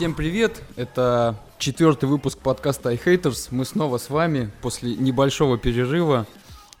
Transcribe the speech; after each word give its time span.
Всем 0.00 0.14
привет! 0.14 0.62
Это 0.76 1.36
четвертый 1.58 2.06
выпуск 2.08 2.38
подкаста 2.38 2.90
iHaters. 2.90 3.48
Мы 3.50 3.66
снова 3.66 3.98
с 3.98 4.08
вами 4.08 4.50
после 4.62 4.96
небольшого 4.96 5.58
перерыва. 5.58 6.26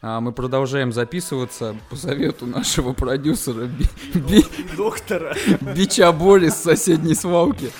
А, 0.00 0.22
Мы 0.22 0.32
продолжаем 0.32 0.90
записываться 0.90 1.76
по 1.90 1.96
совету 1.96 2.46
нашего 2.46 2.94
продюсера 2.94 3.66
Би- 3.66 3.90
Би- 4.14 4.46
доктора. 4.74 5.36
Бича 5.60 6.10
Бори 6.12 6.48
с 6.48 6.54
соседней 6.54 7.14
свалки. 7.14 7.70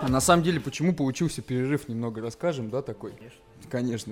А 0.00 0.08
на 0.08 0.20
самом 0.20 0.42
деле, 0.42 0.58
почему 0.58 0.94
получился 0.94 1.42
перерыв, 1.42 1.88
немного 1.88 2.22
расскажем, 2.22 2.70
да, 2.70 2.82
такой? 2.82 3.12
Конечно, 3.12 3.40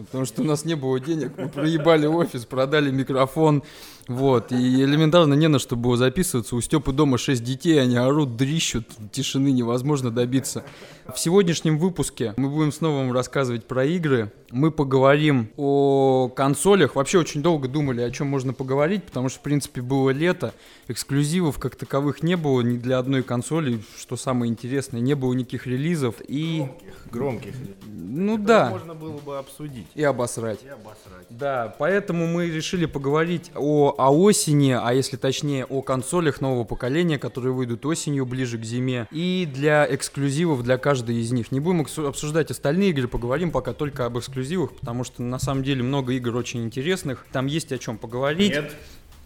потому 0.04 0.24
что 0.24 0.42
у 0.42 0.44
нас 0.44 0.64
не 0.64 0.74
было 0.74 1.00
денег, 1.00 1.32
мы 1.36 1.48
проебали 1.48 2.06
офис, 2.06 2.44
продали 2.44 2.90
микрофон, 2.90 3.62
вот, 4.08 4.50
и 4.52 4.82
элементарно 4.82 5.34
не 5.34 5.48
на 5.48 5.58
что 5.58 5.76
было 5.76 5.96
записываться. 5.96 6.56
У 6.56 6.60
Степы 6.60 6.92
дома 6.92 7.18
6 7.18 7.42
детей, 7.42 7.80
они 7.80 7.96
орут, 7.96 8.36
дрищут, 8.36 8.86
тишины 9.12 9.52
невозможно 9.52 10.10
добиться. 10.10 10.64
В 11.12 11.18
сегодняшнем 11.18 11.78
выпуске 11.78 12.34
мы 12.36 12.48
будем 12.48 12.72
снова 12.72 12.98
вам 12.98 13.12
рассказывать 13.12 13.64
про 13.66 13.84
игры. 13.84 14.32
Мы 14.50 14.70
поговорим 14.70 15.48
о 15.56 16.28
консолях. 16.28 16.94
Вообще 16.96 17.18
очень 17.18 17.42
долго 17.42 17.68
думали, 17.68 18.02
о 18.02 18.10
чем 18.10 18.26
можно 18.26 18.52
поговорить, 18.52 19.04
потому 19.04 19.28
что, 19.28 19.38
в 19.38 19.42
принципе, 19.42 19.80
было 19.82 20.10
лето, 20.10 20.52
эксклюзивов 20.88 21.58
как 21.58 21.76
таковых 21.76 22.22
не 22.22 22.36
было 22.36 22.60
ни 22.60 22.76
для 22.76 22.98
одной 22.98 23.22
консоли, 23.22 23.80
что 23.98 24.16
самое 24.16 24.50
интересное, 24.50 25.00
не 25.00 25.14
было 25.14 25.32
никаких 25.32 25.66
релизов. 25.66 26.16
И, 26.28 26.66
Громких. 27.10 27.54
ну 27.86 28.36
Которые 28.38 28.46
да, 28.46 28.70
Можно 28.70 28.94
было 28.94 29.18
бы 29.18 29.38
обсудить. 29.38 29.86
и 29.94 30.02
обосрать. 30.02 30.60
И 30.64 30.68
обосрать. 30.68 31.26
Да, 31.30 31.74
поэтому 31.78 32.26
мы 32.26 32.50
решили 32.50 32.86
поговорить 32.86 33.50
о, 33.54 33.91
о 33.96 34.10
осени, 34.10 34.72
а 34.72 34.92
если 34.92 35.16
точнее 35.16 35.64
о 35.64 35.82
консолях 35.82 36.40
нового 36.40 36.64
поколения, 36.64 37.18
которые 37.18 37.52
выйдут 37.52 37.84
осенью 37.86 38.26
ближе 38.26 38.58
к 38.58 38.64
зиме, 38.64 39.06
и 39.10 39.48
для 39.52 39.86
эксклюзивов 39.88 40.62
для 40.62 40.78
каждой 40.78 41.16
из 41.16 41.32
них. 41.32 41.52
Не 41.52 41.60
будем 41.60 41.86
обсуждать 42.06 42.50
остальные 42.50 42.90
игры, 42.90 43.08
поговорим 43.08 43.50
пока 43.50 43.72
только 43.72 44.06
об 44.06 44.18
эксклюзивах, 44.18 44.72
потому 44.72 45.04
что 45.04 45.22
на 45.22 45.38
самом 45.38 45.62
деле 45.62 45.82
много 45.82 46.12
игр 46.14 46.34
очень 46.36 46.64
интересных, 46.64 47.26
там 47.32 47.46
есть 47.46 47.72
о 47.72 47.78
чем 47.78 47.98
поговорить. 47.98 48.52
Нет, 48.52 48.72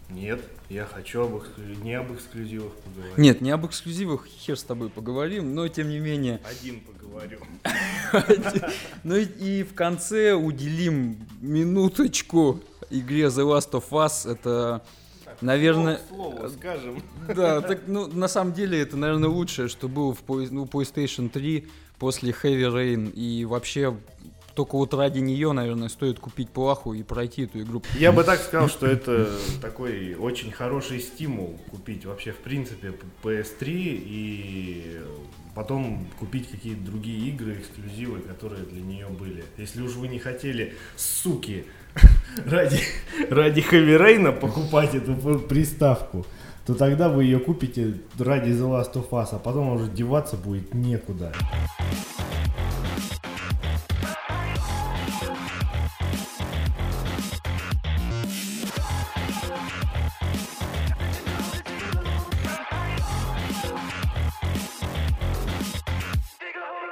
нет, 0.09 0.41
я 0.69 0.85
хочу 0.85 1.21
об 1.23 1.35
эксклю- 1.35 1.83
не 1.83 1.93
об 1.95 2.13
эксклюзивах 2.13 2.73
поговорить. 2.73 3.17
Нет, 3.17 3.41
не 3.41 3.51
об 3.51 3.65
эксклюзивах, 3.65 4.25
хер 4.25 4.57
с 4.57 4.63
тобой 4.63 4.89
поговорим, 4.89 5.53
но 5.53 5.67
тем 5.67 5.89
не 5.89 5.99
менее. 5.99 6.39
Один 6.49 6.81
поговорю. 6.81 7.39
Ну 9.03 9.15
и 9.15 9.63
в 9.63 9.73
конце 9.73 10.33
уделим 10.33 11.17
минуточку 11.41 12.61
игре 12.89 13.25
The 13.25 13.43
Last 13.45 13.71
of 13.71 13.89
Us. 13.91 14.29
Это, 14.29 14.81
наверное... 15.41 15.99
Слово 16.09 16.49
скажем. 16.49 17.01
Да, 17.35 17.61
так, 17.61 17.81
ну, 17.87 18.07
на 18.07 18.27
самом 18.27 18.53
деле, 18.53 18.81
это, 18.81 18.97
наверное, 18.97 19.29
лучшее, 19.29 19.67
что 19.67 19.87
было 19.87 20.13
в 20.13 20.21
ну, 20.27 20.65
PlayStation 20.65 21.29
3 21.29 21.67
после 21.99 22.31
Heavy 22.31 22.71
Rain. 22.71 23.11
И 23.11 23.45
вообще, 23.45 23.95
только 24.55 24.75
вот 24.75 24.93
ради 24.93 25.19
нее, 25.19 25.51
наверное, 25.51 25.89
стоит 25.89 26.19
купить 26.19 26.49
плаху 26.49 26.93
и 26.93 27.03
пройти 27.03 27.43
эту 27.43 27.61
игру. 27.61 27.83
Я 27.97 28.11
бы 28.11 28.23
так 28.23 28.41
сказал, 28.41 28.69
что 28.69 28.87
это 28.87 29.29
такой 29.61 30.15
очень 30.15 30.51
хороший 30.51 30.99
стимул 30.99 31.59
купить 31.69 32.05
вообще 32.05 32.31
в 32.31 32.37
принципе 32.37 32.93
PS3 33.23 33.65
и 33.67 35.01
потом 35.57 36.07
купить 36.19 36.49
какие-то 36.49 36.81
другие 36.81 37.29
игры, 37.29 37.59
эксклюзивы, 37.59 38.19
которые 38.21 38.63
для 38.63 38.81
нее 38.81 39.07
были. 39.07 39.43
Если 39.57 39.81
уж 39.81 39.93
вы 39.93 40.07
не 40.07 40.19
хотели, 40.19 40.75
суки, 40.95 41.65
ради, 42.45 42.79
ради 43.29 43.59
Heavy 43.59 43.97
Rain 43.97 44.39
покупать 44.39 44.95
эту 44.95 45.39
приставку, 45.39 46.25
то 46.65 46.73
тогда 46.73 47.09
вы 47.09 47.23
ее 47.23 47.39
купите 47.39 47.93
ради 48.19 48.51
The 48.51 48.69
Last 48.69 48.93
of 48.93 49.09
Us, 49.09 49.29
а 49.31 49.39
потом 49.39 49.69
уже 49.69 49.89
деваться 49.89 50.35
будет 50.35 50.73
некуда. 50.73 51.31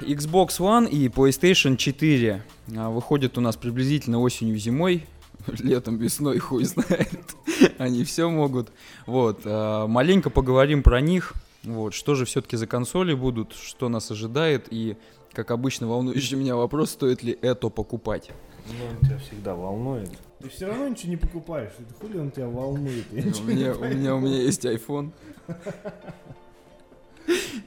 Xbox 0.05 0.59
One 0.59 0.89
и 0.89 1.07
PlayStation 1.07 1.77
4 1.77 2.43
а, 2.77 2.89
выходят 2.89 3.38
у 3.38 3.41
нас 3.41 3.55
приблизительно 3.55 4.19
осенью-зимой. 4.19 5.05
Летом, 5.59 5.97
весной, 5.97 6.39
хуй 6.39 6.63
знает. 6.66 7.35
Они 7.77 8.03
все 8.03 8.29
могут. 8.29 8.69
Вот. 9.05 9.41
а, 9.45 9.88
Маленько 9.88 10.29
поговорим 10.29 10.83
про 10.83 11.01
них. 11.01 11.33
Вот. 11.63 11.93
Что 11.93 12.16
же 12.16 12.25
все-таки 12.25 12.57
за 12.57 12.67
консоли 12.67 13.13
будут, 13.13 13.53
что 13.53 13.89
нас 13.89 14.11
ожидает. 14.11 14.67
И, 14.69 14.97
как 15.33 15.51
обычно, 15.51 15.88
волнующий 15.88 16.37
меня 16.37 16.55
вопрос, 16.55 16.91
стоит 16.91 17.23
ли 17.23 17.37
это 17.41 17.69
покупать. 17.69 18.29
Ну, 18.67 18.73
он 18.89 18.97
тебя 19.07 19.17
всегда 19.19 19.55
волнует. 19.55 20.09
Ты 20.41 20.49
все 20.49 20.67
равно 20.67 20.87
ничего 20.87 21.09
не 21.09 21.17
покупаешь. 21.17 21.72
Это 21.79 21.93
хули 21.99 22.17
он 22.17 22.31
тебя 22.31 22.47
волнует? 22.47 23.05
Я 23.11 23.23
У 23.23 23.43
меня, 23.43 23.73
у 23.73 23.83
меня, 23.83 24.16
у 24.16 24.19
меня 24.19 24.41
есть 24.41 24.66
iPhone. 24.66 25.11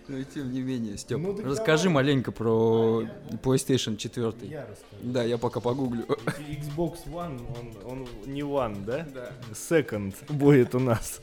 Но 0.08 0.16
и 0.16 0.24
тем 0.24 0.52
не 0.52 0.60
менее, 0.60 0.96
Степ, 0.96 1.19
Ну, 1.19 1.36
расскажи 1.42 1.84
давай. 1.84 1.94
маленько 2.04 2.32
про 2.32 3.04
PlayStation 3.42 3.96
4. 3.96 4.32
Я 4.42 4.62
расскажу. 4.62 5.02
Да, 5.02 5.22
я 5.22 5.36
пока 5.38 5.60
погуглю. 5.60 6.04
Xbox 6.04 7.06
One, 7.06 7.41
он, 7.84 7.92
он 7.92 8.08
не 8.26 8.42
One, 8.42 8.84
да? 8.84 9.06
Да. 9.14 9.32
Second 9.52 10.14
будет 10.32 10.74
у 10.74 10.78
нас. 10.78 11.20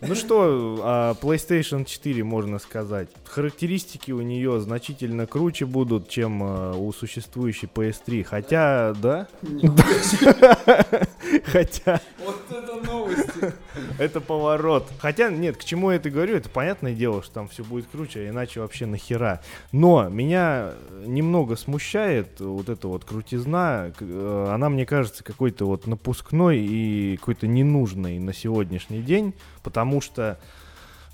Ну 0.00 0.14
что, 0.14 0.78
о 0.82 1.14
PlayStation 1.14 1.84
4 1.84 2.22
можно 2.24 2.58
сказать. 2.58 3.08
Характеристики 3.24 4.12
у 4.12 4.20
нее 4.20 4.60
значительно 4.60 5.26
круче 5.26 5.64
будут, 5.66 6.08
чем 6.08 6.42
э, 6.42 6.76
у 6.76 6.92
существующей 6.92 7.66
PS3. 7.72 8.22
Хотя, 8.24 8.92
да? 9.00 9.28
Хотя, 11.44 12.00
Вот 12.24 12.36
это 12.50 12.74
новости. 12.86 13.52
это 13.98 14.20
поворот. 14.20 14.90
Хотя, 14.98 15.30
нет, 15.30 15.56
к 15.56 15.64
чему 15.64 15.90
я 15.90 15.96
это 15.96 16.10
говорю, 16.10 16.36
это 16.36 16.48
понятное 16.48 16.94
дело, 16.94 17.22
что 17.22 17.32
там 17.34 17.48
все 17.48 17.64
будет 17.64 17.86
круче, 17.90 18.20
а 18.20 18.28
иначе 18.28 18.60
вообще 18.60 18.86
нахера. 18.86 19.40
Но 19.72 20.08
меня 20.08 20.72
немного 21.06 21.56
смущает 21.56 22.40
вот 22.40 22.68
эта 22.68 22.88
вот 22.88 23.04
крутизна. 23.04 23.92
Э, 24.00 24.48
Она, 24.52 24.68
мне 24.68 24.84
кажется, 24.86 25.24
какой-то 25.24 25.66
вот 25.66 25.86
напускной 25.86 26.58
и 26.58 27.16
какой-то 27.16 27.46
ненужной 27.46 28.18
на 28.18 28.32
сегодняшний 28.34 29.00
день, 29.02 29.34
потому 29.62 29.83
что 30.00 30.38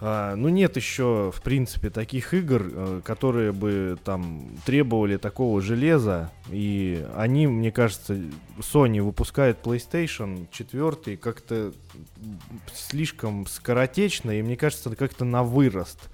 а, 0.02 0.34
ну 0.34 0.48
нет 0.48 0.76
еще, 0.76 1.30
в 1.34 1.42
принципе, 1.42 1.90
таких 1.90 2.32
игр, 2.32 2.70
э, 2.72 3.00
которые 3.04 3.52
бы 3.52 3.98
там 4.02 4.48
требовали 4.64 5.18
такого 5.18 5.60
железа, 5.60 6.32
и 6.50 7.06
они, 7.16 7.46
мне 7.46 7.70
кажется, 7.70 8.18
Sony 8.58 9.02
выпускает 9.02 9.58
PlayStation 9.62 10.46
4 10.50 11.18
как-то 11.18 11.72
слишком 12.72 13.46
скоротечно, 13.46 14.30
и 14.30 14.40
мне 14.40 14.56
кажется, 14.56 14.94
как-то 14.96 15.26
на 15.26 15.42
вырост. 15.42 16.08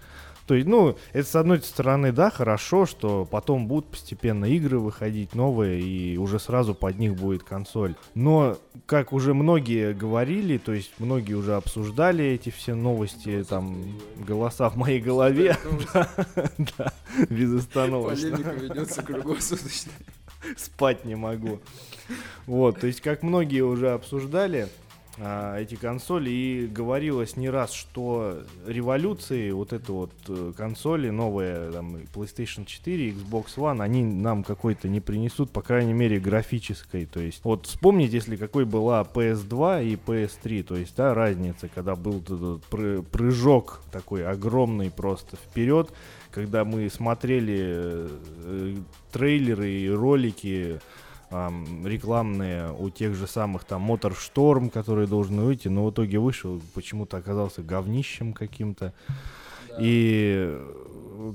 То 0.47 0.55
есть, 0.55 0.67
ну, 0.67 0.97
это 1.13 1.29
с 1.29 1.35
одной 1.35 1.61
стороны, 1.63 2.13
да, 2.13 2.31
хорошо, 2.31 2.87
что 2.87 3.25
потом 3.25 3.67
будут 3.67 3.91
постепенно 3.91 4.45
игры 4.45 4.79
выходить 4.79 5.35
новые, 5.35 5.81
и 5.81 6.17
уже 6.19 6.39
сразу 6.39 6.75
под 6.75 6.99
них 6.99 7.15
будет 7.15 7.43
консоль. 7.43 7.95
Но, 8.15 8.57
как 8.87 9.13
уже 9.13 9.35
многие 9.35 9.93
говорили, 9.93 10.59
то 10.59 10.73
есть 10.73 10.93
многие 10.99 11.35
уже 11.35 11.55
обсуждали 11.55 12.25
эти 12.25 12.51
все 12.51 12.75
новости, 12.75 13.45
там, 13.49 13.99
голоса 14.17 14.69
в 14.71 14.77
моей 14.77 15.01
голове, 15.01 15.57
да, 16.79 16.93
безостановочно 17.29 18.31
Полемика 18.31 18.51
ведется 18.53 19.03
круглосуточно. 19.03 19.93
спать 20.57 21.05
не 21.05 21.15
могу. 21.15 21.61
Вот, 22.47 22.81
то 22.81 22.87
есть, 22.87 23.01
как 23.01 23.23
многие 23.23 23.63
уже 23.63 23.91
обсуждали 23.91 24.69
эти 25.19 25.77
консоли, 25.77 26.31
и 26.31 26.67
говорилось 26.67 27.37
не 27.37 27.49
раз, 27.49 27.73
что 27.73 28.43
революции, 28.67 29.51
вот 29.51 29.73
это 29.73 29.93
вот 29.93 30.13
э, 30.29 30.53
консоли 30.55 31.09
новые, 31.09 31.73
там, 31.73 31.97
PlayStation 32.15 32.67
4, 32.67 33.11
Xbox 33.13 33.57
One, 33.57 33.83
они 33.83 34.05
нам 34.05 34.45
какой-то 34.45 34.89
не 34.89 35.01
принесут, 35.01 35.51
по 35.51 35.63
крайней 35.63 35.95
мере, 35.95 36.21
графической. 36.21 37.07
То 37.07 37.21
есть, 37.21 37.41
вот 37.45 37.67
вспомните, 37.67 38.17
если 38.17 38.37
какой 38.37 38.67
была 38.67 39.03
PS2 39.03 39.87
и 39.87 39.95
PS3, 39.97 40.63
то 40.63 40.77
есть, 40.77 40.95
да, 40.97 41.15
разница, 41.15 41.69
когда 41.69 41.97
был 41.97 42.21
этот 42.21 42.63
пры- 42.71 43.03
прыжок 43.03 43.81
такой 43.91 44.27
огромный 44.27 44.91
просто 44.91 45.37
вперед, 45.37 45.93
когда 46.31 46.67
мы 46.67 46.91
смотрели 46.91 47.57
э, 47.59 48.09
э, 48.45 48.75
трейлеры 49.13 49.71
и 49.71 49.89
ролики 49.89 50.81
рекламные 51.31 52.73
у 52.73 52.91
тех 52.91 53.15
же 53.15 53.27
самых 53.27 53.65
там 53.65 53.83
Мотор 53.83 54.15
Шторм, 54.15 54.71
который 54.71 55.07
должен 55.07 55.41
выйти, 55.41 55.69
но 55.69 55.87
в 55.87 55.91
итоге 55.91 56.19
вышел, 56.19 56.61
почему-то 56.75 57.17
оказался 57.17 57.63
говнищем 57.63 58.33
каким-то. 58.33 58.93
И 59.79 60.59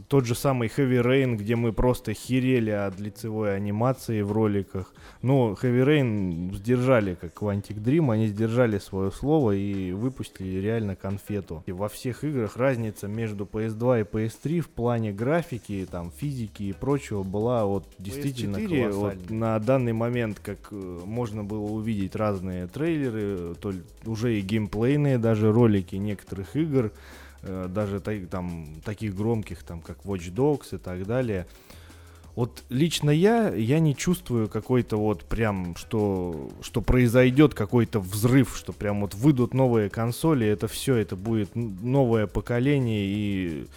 тот 0.08 0.26
же 0.26 0.36
самый 0.36 0.68
Heavy 0.68 1.02
Rain, 1.02 1.36
где 1.36 1.56
мы 1.56 1.74
просто 1.74 2.14
херели 2.14 2.72
от 2.72 3.00
лицевой 3.00 3.56
анимации 3.56 4.22
в 4.22 4.32
роликах. 4.32 4.94
Но 5.22 5.58
Heavy 5.62 5.86
Rain 5.86 6.56
сдержали, 6.56 7.16
как 7.16 7.34
Quantic 7.34 7.82
Dream, 7.82 8.12
они 8.12 8.28
сдержали 8.28 8.78
свое 8.78 9.12
слово 9.12 9.52
и 9.52 9.92
выпустили 9.92 10.60
реально 10.60 10.96
конфету. 10.96 11.64
И 11.66 11.72
во 11.72 11.90
всех 11.90 12.24
играх 12.24 12.58
разница 12.58 13.08
между 13.08 13.46
PS2 13.46 14.02
и 14.02 14.04
PS3 14.04 14.62
в 14.62 14.70
плане 14.70 15.12
графики, 15.12 15.88
там, 15.90 16.12
физики 16.12 16.64
и 16.64 16.74
прочего 16.74 17.24
была 17.24 17.66
вот 17.66 17.86
действительно 17.98 18.58
PS4, 18.58 18.92
вот, 18.92 19.30
на 19.30 19.60
данный 19.60 19.94
момент, 19.94 20.40
как 20.40 20.60
э, 20.72 21.00
можно 21.06 21.44
было 21.44 21.66
увидеть 21.66 22.16
разные 22.16 22.68
трейлеры, 22.68 23.56
то 23.56 23.74
уже 24.06 24.38
и 24.38 24.42
геймплейные 24.42 25.18
даже 25.18 25.52
ролики 25.52 25.96
некоторых 25.96 26.56
игр, 26.56 26.92
э, 27.44 27.68
даже 27.70 28.00
там 28.00 28.82
таких 28.84 29.16
громких, 29.16 29.64
там 29.64 29.82
как 29.82 30.06
Watch 30.06 30.34
Dogs 30.34 30.76
и 30.76 30.78
так 30.78 31.06
далее. 31.06 31.48
Вот 32.36 32.64
лично 32.70 33.10
я, 33.10 33.54
я 33.54 33.80
не 33.80 33.96
чувствую 33.96 34.48
какой-то 34.48 34.98
вот 34.98 35.26
прям, 35.26 35.76
что, 35.76 36.50
что 36.62 36.82
произойдет 36.82 37.54
какой-то 37.54 38.00
взрыв, 38.00 38.56
что 38.56 38.72
прям 38.72 39.02
вот 39.02 39.14
выйдут 39.16 39.54
новые 39.54 39.90
консоли, 39.90 40.48
это 40.48 40.68
все, 40.68 40.96
это 40.96 41.18
будет 41.18 41.52
новое 41.56 42.28
поколение, 42.28 43.06
и 43.06 43.68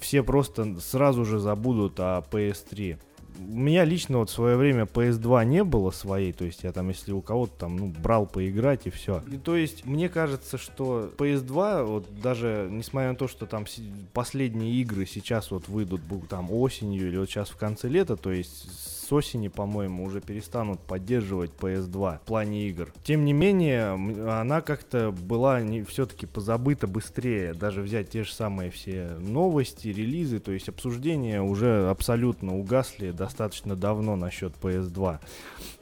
все 0.00 0.22
просто 0.22 0.80
сразу 0.80 1.24
же 1.26 1.38
забудут 1.38 2.00
о 2.00 2.24
PS3 2.30 2.98
у 3.38 3.58
меня 3.58 3.84
лично 3.84 4.18
вот 4.18 4.30
в 4.30 4.32
свое 4.32 4.56
время 4.56 4.84
PS2 4.84 5.44
не 5.44 5.64
было 5.64 5.90
своей, 5.90 6.32
то 6.32 6.44
есть 6.44 6.64
я 6.64 6.72
там, 6.72 6.88
если 6.88 7.12
у 7.12 7.20
кого-то 7.20 7.52
там, 7.58 7.76
ну, 7.76 7.86
брал 7.86 8.26
поиграть 8.26 8.86
и 8.86 8.90
все. 8.90 9.22
И, 9.30 9.36
то 9.36 9.56
есть 9.56 9.84
мне 9.84 10.08
кажется, 10.08 10.58
что 10.58 11.12
PS2, 11.16 11.84
вот 11.84 12.20
даже 12.20 12.68
несмотря 12.70 13.10
на 13.10 13.16
то, 13.16 13.28
что 13.28 13.46
там 13.46 13.64
последние 14.12 14.74
игры 14.74 15.06
сейчас 15.06 15.50
вот 15.50 15.68
выйдут 15.68 16.02
там 16.28 16.50
осенью 16.50 17.08
или 17.08 17.16
вот 17.16 17.28
сейчас 17.28 17.48
в 17.50 17.56
конце 17.56 17.88
лета, 17.88 18.16
то 18.16 18.32
есть 18.32 18.97
с 19.08 19.12
осени, 19.12 19.48
по-моему, 19.48 20.04
уже 20.04 20.20
перестанут 20.20 20.80
поддерживать 20.80 21.52
PS2 21.58 22.18
в 22.18 22.20
плане 22.20 22.68
игр. 22.68 22.92
Тем 23.04 23.24
не 23.24 23.32
менее, 23.32 23.92
она 24.30 24.60
как-то 24.60 25.12
была 25.12 25.62
не, 25.62 25.82
все-таки 25.82 26.26
позабыта 26.26 26.86
быстрее. 26.86 27.54
Даже 27.54 27.80
взять 27.80 28.10
те 28.10 28.24
же 28.24 28.32
самые 28.32 28.70
все 28.70 29.16
новости, 29.18 29.88
релизы, 29.88 30.40
то 30.40 30.52
есть 30.52 30.68
обсуждения 30.68 31.40
уже 31.40 31.88
абсолютно 31.88 32.58
угасли 32.58 33.10
достаточно 33.10 33.76
давно 33.76 34.14
насчет 34.16 34.52
PS2. 34.60 35.20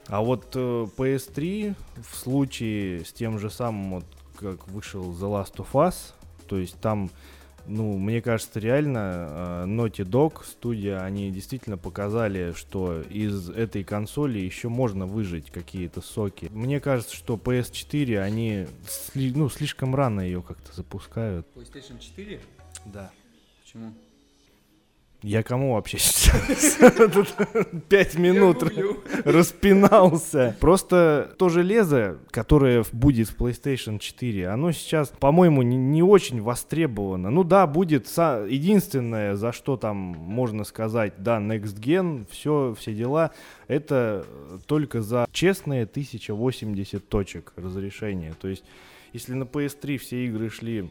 А 0.06 0.20
вот 0.20 0.52
э, 0.54 0.86
PS3 0.96 1.74
в 2.08 2.16
случае 2.16 3.04
с 3.04 3.12
тем 3.12 3.40
же 3.40 3.50
самым, 3.50 3.94
вот, 3.94 4.04
как 4.38 4.68
вышел 4.68 5.02
The 5.02 5.44
Last 5.44 5.56
of 5.56 5.72
Us, 5.72 6.12
то 6.46 6.58
есть 6.58 6.78
там 6.80 7.10
ну, 7.68 7.98
мне 7.98 8.22
кажется, 8.22 8.60
реально 8.60 9.26
э, 9.28 9.64
Naughty 9.66 10.04
Dog, 10.04 10.44
студия, 10.44 11.02
они 11.02 11.30
действительно 11.30 11.76
показали, 11.76 12.52
что 12.52 13.00
из 13.02 13.50
этой 13.50 13.84
консоли 13.84 14.38
еще 14.38 14.68
можно 14.68 15.06
выжить 15.06 15.50
какие-то 15.50 16.00
соки. 16.00 16.48
Мне 16.52 16.80
кажется, 16.80 17.14
что 17.14 17.34
PS4, 17.34 18.18
они 18.18 18.66
ну, 19.14 19.48
слишком 19.48 19.94
рано 19.94 20.20
ее 20.20 20.42
как-то 20.42 20.74
запускают. 20.74 21.46
PlayStation 21.54 21.98
4? 21.98 22.40
Да. 22.86 23.10
Почему? 23.62 23.92
Я 25.26 25.42
кому 25.42 25.74
вообще 25.74 25.98
сейчас 25.98 26.78
пять 27.88 28.14
минут 28.14 28.62
распинался? 29.24 30.56
Просто 30.60 31.34
то 31.36 31.48
железо, 31.48 32.18
которое 32.30 32.84
будет 32.92 33.30
в 33.30 33.36
PlayStation 33.36 33.98
4, 33.98 34.46
оно 34.46 34.70
сейчас, 34.70 35.08
по-моему, 35.08 35.62
не, 35.62 35.76
не 35.76 36.00
очень 36.00 36.40
востребовано. 36.40 37.30
Ну 37.30 37.42
да, 37.42 37.66
будет 37.66 38.06
единственное, 38.06 39.34
за 39.34 39.50
что 39.50 39.76
там 39.76 39.96
можно 39.96 40.62
сказать, 40.62 41.14
да, 41.18 41.38
Next 41.38 41.80
Gen, 41.80 42.24
все, 42.30 42.76
все 42.78 42.94
дела, 42.94 43.32
это 43.66 44.24
только 44.66 45.02
за 45.02 45.26
честные 45.32 45.86
1080 45.86 47.08
точек 47.08 47.52
разрешения. 47.56 48.32
То 48.40 48.46
есть, 48.46 48.62
если 49.12 49.32
на 49.32 49.42
PS3 49.42 49.98
все 49.98 50.24
игры 50.24 50.50
шли 50.50 50.88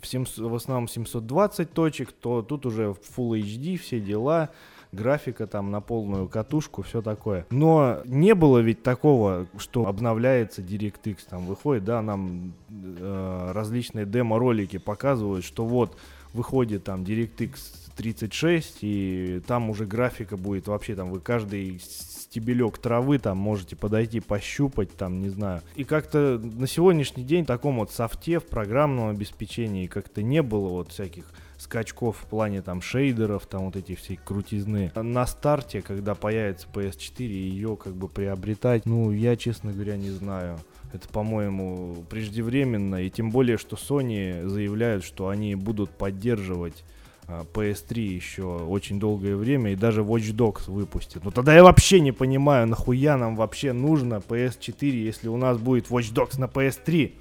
в, 0.00 0.06
700, 0.06 0.50
в 0.50 0.54
основном 0.54 0.88
720 0.88 1.72
точек, 1.72 2.12
то 2.12 2.42
тут 2.42 2.66
уже 2.66 2.94
Full 3.16 3.40
HD, 3.40 3.76
все 3.76 4.00
дела, 4.00 4.50
графика 4.92 5.46
там 5.46 5.70
на 5.70 5.80
полную 5.80 6.28
катушку, 6.28 6.82
все 6.82 7.02
такое. 7.02 7.46
Но 7.50 8.00
не 8.04 8.34
было 8.34 8.58
ведь 8.58 8.82
такого, 8.82 9.46
что 9.58 9.86
обновляется 9.86 10.62
DirectX, 10.62 11.18
там 11.28 11.46
выходит, 11.46 11.84
да, 11.84 12.02
нам 12.02 12.54
э, 12.70 13.50
различные 13.52 14.06
демо-ролики 14.06 14.78
показывают, 14.78 15.44
что 15.44 15.64
вот 15.64 15.96
выходит 16.32 16.84
там 16.84 17.02
DirectX 17.02 17.83
36, 17.96 18.78
и 18.82 19.40
там 19.46 19.70
уже 19.70 19.86
графика 19.86 20.36
будет 20.36 20.66
вообще 20.66 20.94
там, 20.94 21.10
вы 21.10 21.20
каждый 21.20 21.78
стебелек 21.78 22.78
травы, 22.78 23.18
там 23.18 23.38
можете 23.38 23.76
подойти 23.76 24.20
пощупать, 24.20 24.96
там, 24.96 25.20
не 25.20 25.28
знаю. 25.28 25.62
И 25.76 25.84
как-то 25.84 26.40
на 26.42 26.66
сегодняшний 26.66 27.24
день 27.24 27.44
в 27.44 27.46
таком 27.46 27.78
вот 27.78 27.92
софте, 27.92 28.40
в 28.40 28.46
программном 28.46 29.10
обеспечении 29.10 29.86
как-то 29.86 30.22
не 30.22 30.42
было 30.42 30.68
вот 30.68 30.90
всяких 30.90 31.24
скачков 31.58 32.18
в 32.18 32.26
плане 32.26 32.62
там 32.62 32.82
шейдеров, 32.82 33.46
там 33.46 33.66
вот 33.66 33.76
эти 33.76 33.94
все 33.94 34.16
крутизны. 34.16 34.92
На 34.94 35.26
старте, 35.26 35.82
когда 35.82 36.14
появится 36.14 36.66
PS4, 36.72 37.22
ее 37.24 37.76
как 37.76 37.94
бы 37.94 38.08
приобретать, 38.08 38.86
ну, 38.86 39.10
я, 39.10 39.36
честно 39.36 39.72
говоря, 39.72 39.96
не 39.96 40.10
знаю. 40.10 40.58
Это, 40.92 41.08
по-моему, 41.08 42.04
преждевременно, 42.08 43.02
и 43.02 43.10
тем 43.10 43.30
более, 43.30 43.58
что 43.58 43.76
Sony 43.76 44.46
заявляют, 44.46 45.04
что 45.04 45.28
они 45.28 45.56
будут 45.56 45.90
поддерживать 45.90 46.84
PS3 47.28 47.92
а, 47.96 47.98
еще 47.98 48.42
очень 48.42 49.00
долгое 49.00 49.36
время 49.36 49.72
и 49.72 49.76
даже 49.76 50.02
Watch 50.02 50.34
Dogs 50.34 50.70
выпустит. 50.70 51.24
Ну 51.24 51.30
тогда 51.30 51.54
я 51.54 51.62
вообще 51.62 52.00
не 52.00 52.12
понимаю, 52.12 52.66
нахуя 52.66 53.16
нам 53.16 53.36
вообще 53.36 53.72
нужно 53.72 54.16
PS4, 54.16 54.90
если 54.90 55.28
у 55.28 55.36
нас 55.36 55.58
будет 55.58 55.88
Watch 55.88 56.12
Dogs 56.12 56.38
на 56.38 56.44
PS3. 56.44 57.12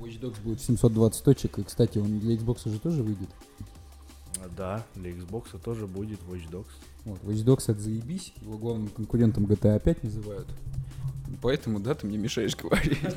Watch 0.00 0.20
Dogs 0.20 0.42
будет 0.42 0.60
720 0.60 1.24
точек, 1.24 1.58
и, 1.58 1.62
кстати, 1.62 1.98
он 1.98 2.18
для 2.18 2.34
Xbox 2.34 2.68
же 2.68 2.80
тоже 2.80 3.02
выйдет. 3.02 3.28
А, 4.38 4.48
да, 4.56 4.84
для 4.96 5.10
Xbox 5.10 5.58
тоже 5.62 5.86
будет 5.86 6.20
Watch 6.28 6.50
Dogs. 6.50 6.70
Вот, 7.04 7.20
Watch 7.22 7.44
Dogs 7.44 7.64
это 7.68 7.80
заебись, 7.80 8.32
его 8.40 8.58
главным 8.58 8.88
конкурентом 8.88 9.44
GTA 9.44 9.80
5 9.80 10.04
называют. 10.04 10.48
Поэтому, 11.40 11.80
да, 11.80 11.94
ты 11.94 12.06
мне 12.06 12.18
мешаешь 12.18 12.56
говорить. 12.56 12.98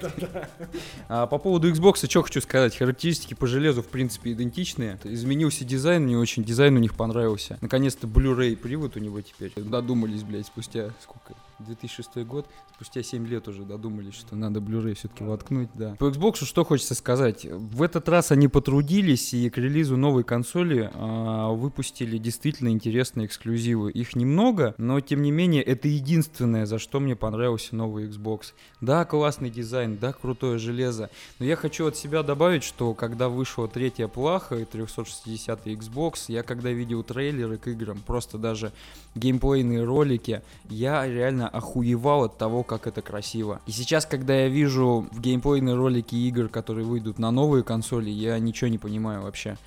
А 1.07 1.27
по 1.27 1.37
поводу 1.37 1.71
Xbox, 1.71 2.07
что 2.07 2.23
хочу 2.23 2.41
сказать. 2.41 2.75
Характеристики 2.77 3.33
по 3.33 3.47
железу, 3.47 3.81
в 3.81 3.87
принципе, 3.87 4.31
идентичные. 4.31 4.99
Изменился 5.03 5.65
дизайн, 5.65 6.03
мне 6.03 6.17
очень 6.17 6.43
дизайн 6.43 6.75
у 6.75 6.79
них 6.79 6.95
понравился. 6.95 7.57
Наконец-то 7.61 8.07
Blu-ray 8.07 8.55
привод 8.55 8.97
у 8.97 8.99
него 8.99 9.21
теперь. 9.21 9.51
Додумались, 9.55 10.23
блядь, 10.23 10.47
спустя 10.47 10.91
сколько? 11.01 11.35
2006 11.59 12.25
год, 12.25 12.47
спустя 12.75 13.03
7 13.03 13.25
лет 13.27 13.47
уже 13.47 13.63
додумались, 13.63 14.15
что 14.15 14.35
надо 14.35 14.59
Blu-ray 14.59 14.93
все-таки 14.95 15.23
воткнуть, 15.23 15.69
да. 15.73 15.95
По 15.99 16.05
Xbox 16.05 16.45
что 16.45 16.63
хочется 16.63 16.95
сказать. 16.95 17.45
В 17.45 17.81
этот 17.81 18.09
раз 18.09 18.31
они 18.31 18.47
потрудились 18.47 19.33
и 19.33 19.49
к 19.49 19.57
релизу 19.57 19.97
новой 19.97 20.23
консоли 20.23 20.91
а, 20.93 21.51
выпустили 21.51 22.17
действительно 22.17 22.69
интересные 22.69 23.27
эксклюзивы. 23.27 23.91
Их 23.91 24.15
немного, 24.15 24.75
но 24.77 24.99
тем 24.99 25.21
не 25.21 25.31
менее 25.31 25.63
это 25.63 25.87
единственное, 25.87 26.65
за 26.65 26.79
что 26.79 26.99
мне 26.99 27.15
понравился 27.15 27.75
новый 27.75 28.07
Xbox. 28.07 28.53
Да, 28.81 29.05
классный 29.05 29.49
дизайн, 29.49 29.97
да, 29.99 30.13
крутое 30.13 30.57
железо, 30.57 31.09
но 31.39 31.45
я 31.45 31.55
хочу 31.55 31.87
от 31.87 31.95
себя 31.95 32.23
добавить, 32.23 32.63
что 32.63 32.93
когда 32.93 33.29
вышла 33.29 33.67
третья 33.67 34.07
плаха 34.07 34.57
и 34.57 34.65
360 34.65 35.67
Xbox, 35.67 36.25
я 36.27 36.43
когда 36.43 36.71
видел 36.71 37.03
трейлеры 37.03 37.57
к 37.57 37.67
играм, 37.67 37.99
просто 38.05 38.37
даже 38.37 38.71
геймплейные 39.15 39.83
ролики, 39.83 40.41
я 40.69 41.07
реально 41.07 41.44
реально 41.45 41.49
охуевал 41.49 42.25
от 42.25 42.37
того, 42.37 42.63
как 42.63 42.87
это 42.87 43.01
красиво. 43.01 43.61
И 43.67 43.71
сейчас, 43.71 44.05
когда 44.05 44.33
я 44.33 44.47
вижу 44.47 45.07
в 45.11 45.19
геймплейные 45.19 45.75
ролики 45.75 46.15
игр, 46.15 46.47
которые 46.49 46.85
выйдут 46.85 47.19
на 47.19 47.31
новые 47.31 47.63
консоли, 47.63 48.09
я 48.09 48.39
ничего 48.39 48.69
не 48.69 48.77
понимаю 48.77 49.21
вообще. 49.23 49.57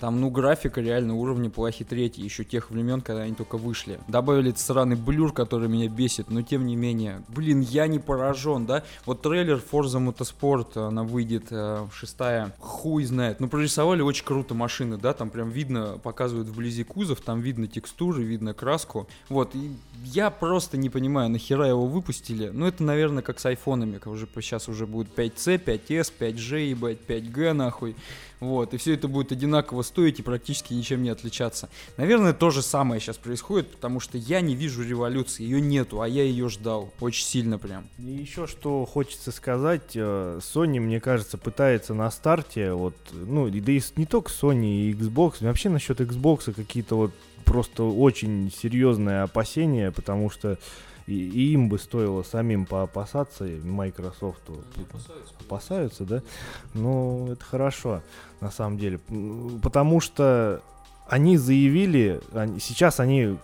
Там, 0.00 0.20
ну, 0.20 0.30
графика 0.30 0.80
реально 0.80 1.14
уровня 1.14 1.50
плохи 1.50 1.84
третий, 1.84 2.22
еще 2.22 2.44
тех 2.44 2.70
времен, 2.70 3.00
когда 3.00 3.22
они 3.22 3.34
только 3.34 3.58
вышли. 3.58 3.98
Добавили 4.06 4.50
этот 4.50 4.60
сраный 4.60 4.96
блюр, 4.96 5.32
который 5.32 5.68
меня 5.68 5.88
бесит, 5.88 6.30
но 6.30 6.42
тем 6.42 6.66
не 6.66 6.76
менее. 6.76 7.22
Блин, 7.28 7.60
я 7.60 7.86
не 7.88 7.98
поражен, 7.98 8.64
да? 8.66 8.84
Вот 9.06 9.22
трейлер 9.22 9.56
Forza 9.56 9.98
Motorsport, 9.98 10.86
она 10.86 11.02
выйдет 11.02 11.46
э, 11.50 11.86
шестая, 11.92 12.52
хуй 12.60 13.04
знает. 13.04 13.40
Ну, 13.40 13.48
прорисовали 13.48 14.02
очень 14.02 14.24
круто 14.24 14.54
машины, 14.54 14.98
да? 14.98 15.12
Там 15.12 15.30
прям 15.30 15.50
видно, 15.50 15.98
показывают 16.02 16.48
вблизи 16.48 16.84
кузов, 16.84 17.20
там 17.20 17.40
видно 17.40 17.66
текстуры, 17.66 18.22
видно 18.22 18.54
краску. 18.54 19.08
Вот, 19.28 19.54
и 19.54 19.72
я 20.04 20.30
просто 20.30 20.76
не 20.76 20.90
понимаю, 20.90 21.28
нахера 21.28 21.66
его 21.66 21.86
выпустили. 21.86 22.50
Ну, 22.52 22.66
это, 22.66 22.84
наверное, 22.84 23.22
как 23.22 23.40
с 23.40 23.46
айфонами, 23.46 23.98
как 23.98 24.12
уже 24.12 24.28
сейчас 24.36 24.68
уже 24.68 24.86
будет 24.86 25.08
5C, 25.16 25.62
5S, 25.62 26.12
5G, 26.18 26.68
ебать, 26.68 26.98
5G, 27.06 27.52
нахуй. 27.52 27.96
Вот, 28.40 28.74
и 28.74 28.76
все 28.76 28.94
это 28.94 29.08
будет 29.08 29.32
одинаково 29.32 29.82
стоить 29.82 30.20
и 30.20 30.22
практически 30.22 30.72
ничем 30.72 31.02
не 31.02 31.10
отличаться. 31.10 31.68
Наверное, 31.96 32.32
то 32.32 32.50
же 32.50 32.62
самое 32.62 33.00
сейчас 33.00 33.16
происходит, 33.16 33.70
потому 33.72 34.00
что 34.00 34.16
я 34.16 34.40
не 34.40 34.54
вижу 34.54 34.82
революции, 34.82 35.42
ее 35.42 35.60
нету, 35.60 36.00
а 36.00 36.08
я 36.08 36.22
ее 36.22 36.48
ждал 36.48 36.92
очень 37.00 37.24
сильно 37.24 37.58
прям. 37.58 37.88
И 37.98 38.10
еще 38.10 38.46
что 38.46 38.86
хочется 38.86 39.32
сказать, 39.32 39.92
э, 39.94 40.40
Sony, 40.40 40.80
мне 40.80 41.00
кажется, 41.00 41.36
пытается 41.38 41.94
на 41.94 42.10
старте, 42.10 42.72
вот, 42.72 42.94
ну, 43.12 43.48
да 43.50 43.72
и 43.72 43.80
не 43.96 44.06
только 44.06 44.30
Sony 44.30 44.88
и 44.88 44.92
Xbox, 44.92 45.36
вообще 45.40 45.68
насчет 45.68 46.00
Xbox 46.00 46.52
какие-то 46.52 46.96
вот 46.96 47.12
просто 47.44 47.82
очень 47.82 48.52
серьезные 48.52 49.22
опасения, 49.22 49.90
потому 49.90 50.30
что 50.30 50.58
и, 51.08 51.28
и 51.28 51.52
им 51.54 51.70
бы 51.70 51.78
стоило 51.78 52.22
самим 52.22 52.66
поопасаться, 52.66 53.44
Microsoft 53.44 54.42
опасаются. 54.48 55.34
опасаются, 55.40 56.04
да? 56.04 56.22
Ну, 56.74 57.32
это 57.32 57.42
хорошо, 57.42 58.02
на 58.42 58.50
самом 58.50 58.78
деле. 58.78 59.00
Потому 59.62 60.00
что 60.00 60.62
они 61.08 61.38
заявили, 61.38 62.20
они, 62.34 62.60
сейчас 62.60 63.00
они 63.00 63.38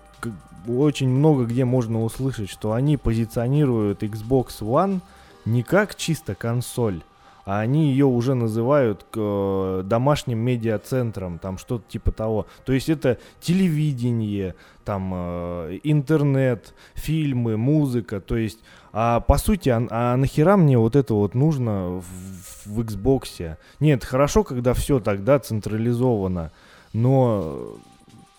очень 0.68 1.08
много 1.08 1.44
где 1.44 1.64
можно 1.64 2.04
услышать, 2.04 2.50
что 2.50 2.72
они 2.72 2.98
позиционируют 2.98 4.02
Xbox 4.02 4.60
One 4.60 5.00
не 5.46 5.62
как 5.62 5.94
чисто 5.94 6.34
консоль, 6.34 7.02
а 7.44 7.60
они 7.60 7.90
ее 7.90 8.06
уже 8.06 8.34
называют 8.34 9.04
э, 9.14 9.82
домашним 9.84 10.38
медиацентром, 10.38 11.38
там 11.38 11.58
что-то 11.58 11.84
типа 11.88 12.12
того. 12.12 12.46
То 12.64 12.72
есть 12.72 12.88
это 12.88 13.18
телевидение, 13.40 14.54
там 14.84 15.12
э, 15.14 15.78
интернет, 15.82 16.74
фильмы, 16.94 17.56
музыка, 17.56 18.20
то 18.20 18.36
есть, 18.36 18.60
а 18.92 19.20
по 19.20 19.36
сути, 19.38 19.68
а, 19.68 19.86
а 19.90 20.16
нахера 20.16 20.56
мне 20.56 20.78
вот 20.78 20.96
это 20.96 21.14
вот 21.14 21.34
нужно 21.34 22.00
в, 22.00 22.66
в 22.66 22.80
Xbox? 22.80 23.56
Нет, 23.80 24.04
хорошо, 24.04 24.44
когда 24.44 24.72
все 24.72 25.00
тогда 25.00 25.38
централизовано, 25.38 26.50
но 26.92 27.76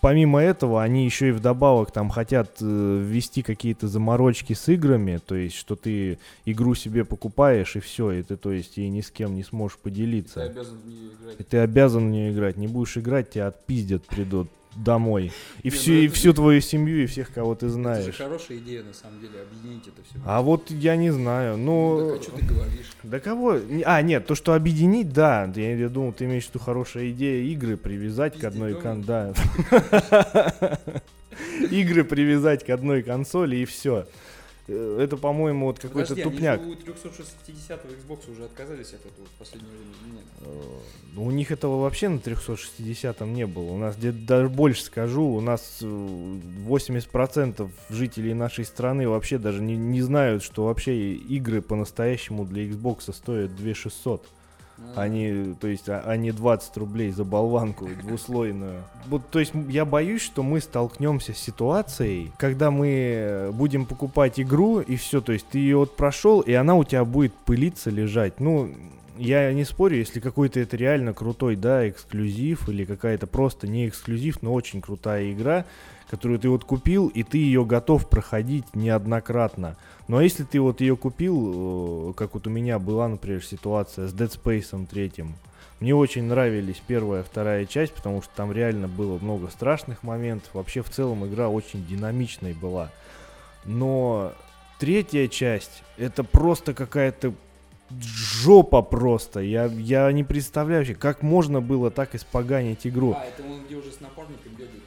помимо 0.06 0.40
этого, 0.40 0.84
они 0.84 1.04
еще 1.04 1.30
и 1.30 1.32
вдобавок 1.32 1.90
там 1.90 2.10
хотят 2.10 2.58
э, 2.60 2.64
ввести 2.64 3.42
какие-то 3.42 3.88
заморочки 3.88 4.52
с 4.52 4.68
играми, 4.68 5.18
то 5.18 5.34
есть, 5.34 5.56
что 5.56 5.74
ты 5.74 6.20
игру 6.44 6.76
себе 6.76 7.04
покупаешь 7.04 7.74
и 7.74 7.80
все, 7.80 8.12
и 8.12 8.22
ты, 8.22 8.36
то 8.36 8.52
есть, 8.52 8.78
и 8.78 8.88
ни 8.88 9.00
с 9.00 9.10
кем 9.10 9.34
не 9.34 9.42
сможешь 9.42 9.78
поделиться. 9.78 10.44
И 10.46 10.52
ты 10.52 10.54
обязан 10.54 10.78
в 10.78 10.86
нее 10.86 11.10
играть. 11.10 11.40
И 11.40 11.42
ты 11.42 11.58
обязан 11.58 12.06
в 12.06 12.10
нее 12.12 12.32
играть. 12.32 12.56
Не 12.56 12.68
будешь 12.68 12.96
играть, 12.96 13.30
тебя 13.30 13.48
отпиздят, 13.48 14.06
придут 14.06 14.48
домой. 14.76 15.32
И, 15.62 15.70
всю, 15.70 15.92
ну 15.92 15.98
и 15.98 16.08
всю 16.08 16.32
твою 16.32 16.60
семью, 16.60 17.02
и 17.02 17.06
всех, 17.06 17.32
кого 17.32 17.54
ты 17.54 17.68
знаешь. 17.68 18.04
Это 18.04 18.12
же 18.12 18.24
хорошая 18.24 18.58
идея, 18.58 18.82
на 18.82 18.92
самом 18.92 19.20
деле, 19.20 19.40
объединить 19.42 19.86
это 19.86 20.02
все. 20.02 20.18
А 20.24 20.42
вот 20.42 20.70
я 20.70 20.96
не 20.96 21.10
знаю, 21.10 21.56
ну... 21.56 22.00
ну 22.00 22.10
так, 22.10 22.20
а 22.20 22.22
что 22.22 22.32
ты 22.32 22.44
говоришь? 22.44 22.92
Да 23.02 23.20
кого? 23.20 23.58
А, 23.84 24.02
нет, 24.02 24.26
то, 24.26 24.34
что 24.34 24.54
объединить, 24.54 25.12
да. 25.12 25.50
Я, 25.54 25.76
я 25.76 25.88
думал, 25.88 26.12
ты 26.12 26.24
имеешь 26.24 26.44
в 26.44 26.48
виду 26.50 26.58
хорошая 26.58 27.10
идея 27.10 27.44
игры 27.44 27.76
привязать 27.76 28.34
Пиздить 28.34 28.50
к 28.50 28.52
одной 28.52 28.74
кон... 28.74 29.02
Да. 29.02 29.32
Игры 31.70 32.04
привязать 32.04 32.64
к 32.64 32.70
одной 32.70 33.02
консоли 33.02 33.56
и 33.56 33.64
все. 33.64 34.06
Э, 34.68 34.98
это, 35.00 35.16
по-моему, 35.16 35.66
вот 35.66 35.78
какой-то 35.78 36.14
Подожди, 36.14 36.22
тупняк. 36.22 36.60
Они 36.60 36.72
у 36.72 36.76
360 36.76 37.84
Xbox 37.84 38.30
уже 38.30 38.44
отказались 38.44 38.88
от 38.94 39.06
этого 39.06 39.26
в 39.26 39.38
последнее 39.38 39.72
время? 39.72 40.16
Нет. 40.16 40.24
Ну, 41.14 41.24
у 41.24 41.30
них 41.30 41.50
этого 41.50 41.80
вообще 41.80 42.08
на 42.08 42.18
360 42.18 43.20
не 43.22 43.46
было. 43.46 43.70
У 43.70 43.78
нас 43.78 43.96
где-то 43.96 44.18
даже 44.18 44.48
больше 44.48 44.82
скажу, 44.82 45.24
у 45.24 45.40
нас 45.40 45.78
80% 45.80 47.54
э, 47.58 47.94
жителей 47.94 48.34
нашей 48.34 48.64
страны 48.64 49.08
вообще 49.08 49.38
даже 49.38 49.62
не, 49.62 49.76
не 49.76 50.02
знают, 50.02 50.42
что 50.42 50.64
вообще 50.64 51.14
игры 51.14 51.62
по-настоящему 51.62 52.44
для 52.44 52.64
Xbox 52.64 53.12
стоят 53.12 53.54
2600. 53.54 54.26
Они, 54.94 55.54
то 55.60 55.68
есть, 55.68 55.88
а, 55.88 56.02
они 56.06 56.32
20 56.32 56.76
рублей 56.76 57.10
за 57.10 57.24
болванку 57.24 57.88
двуслойную. 58.02 58.82
Вот, 59.06 59.22
то 59.30 59.38
есть, 59.38 59.52
я 59.68 59.84
боюсь, 59.84 60.22
что 60.22 60.42
мы 60.42 60.60
столкнемся 60.60 61.32
с 61.32 61.38
ситуацией, 61.38 62.32
когда 62.38 62.70
мы 62.70 63.50
будем 63.52 63.86
покупать 63.86 64.38
игру, 64.40 64.80
и 64.80 64.96
все, 64.96 65.20
то 65.20 65.32
есть, 65.32 65.46
ты 65.48 65.58
ее 65.58 65.78
вот 65.78 65.96
прошел, 65.96 66.40
и 66.40 66.52
она 66.52 66.74
у 66.74 66.84
тебя 66.84 67.04
будет 67.04 67.32
пылиться, 67.32 67.90
лежать. 67.90 68.40
Ну, 68.40 68.70
я 69.18 69.52
не 69.52 69.64
спорю, 69.64 69.96
если 69.96 70.20
какой-то 70.20 70.60
это 70.60 70.76
реально 70.76 71.14
крутой, 71.14 71.56
да, 71.56 71.88
эксклюзив, 71.88 72.68
или 72.68 72.84
какая-то 72.84 73.26
просто 73.26 73.66
не 73.66 73.88
эксклюзив, 73.88 74.42
но 74.42 74.52
очень 74.52 74.80
крутая 74.80 75.32
игра, 75.32 75.64
которую 76.08 76.38
ты 76.38 76.48
вот 76.48 76.64
купил, 76.64 77.08
и 77.08 77.22
ты 77.22 77.38
ее 77.38 77.64
готов 77.64 78.08
проходить 78.08 78.74
неоднократно. 78.74 79.76
Ну 80.08 80.18
а 80.18 80.22
если 80.22 80.44
ты 80.44 80.60
вот 80.60 80.80
ее 80.80 80.96
купил, 80.96 82.10
э, 82.10 82.12
как 82.14 82.34
вот 82.34 82.46
у 82.46 82.50
меня 82.50 82.78
была, 82.78 83.08
например, 83.08 83.44
ситуация 83.44 84.06
с 84.06 84.14
Dead 84.14 84.30
Space 84.30 84.86
третьим, 84.86 85.34
мне 85.80 85.94
очень 85.94 86.24
нравились 86.24 86.80
первая, 86.86 87.22
вторая 87.22 87.66
часть, 87.66 87.92
потому 87.92 88.22
что 88.22 88.30
там 88.34 88.50
реально 88.50 88.88
было 88.88 89.18
много 89.18 89.48
страшных 89.48 90.02
моментов. 90.02 90.50
Вообще 90.54 90.82
в 90.82 90.88
целом 90.88 91.26
игра 91.26 91.48
очень 91.48 91.84
динамичной 91.84 92.54
была. 92.54 92.90
Но 93.66 94.32
третья 94.78 95.28
часть 95.28 95.82
это 95.98 96.24
просто 96.24 96.72
какая-то 96.72 97.34
жопа 97.90 98.80
просто. 98.80 99.40
Я, 99.40 99.66
я 99.66 100.10
не 100.12 100.24
представляю 100.24 100.80
вообще, 100.80 100.94
как 100.94 101.22
можно 101.22 101.60
было 101.60 101.90
так 101.90 102.14
испоганить 102.14 102.86
игру. 102.86 103.12
А, 103.12 103.24
это 103.24 103.42
он 103.42 103.64
где 103.64 103.76
уже 103.76 103.92
с 103.92 104.00
напарником 104.00 104.52
бегает? 104.52 104.82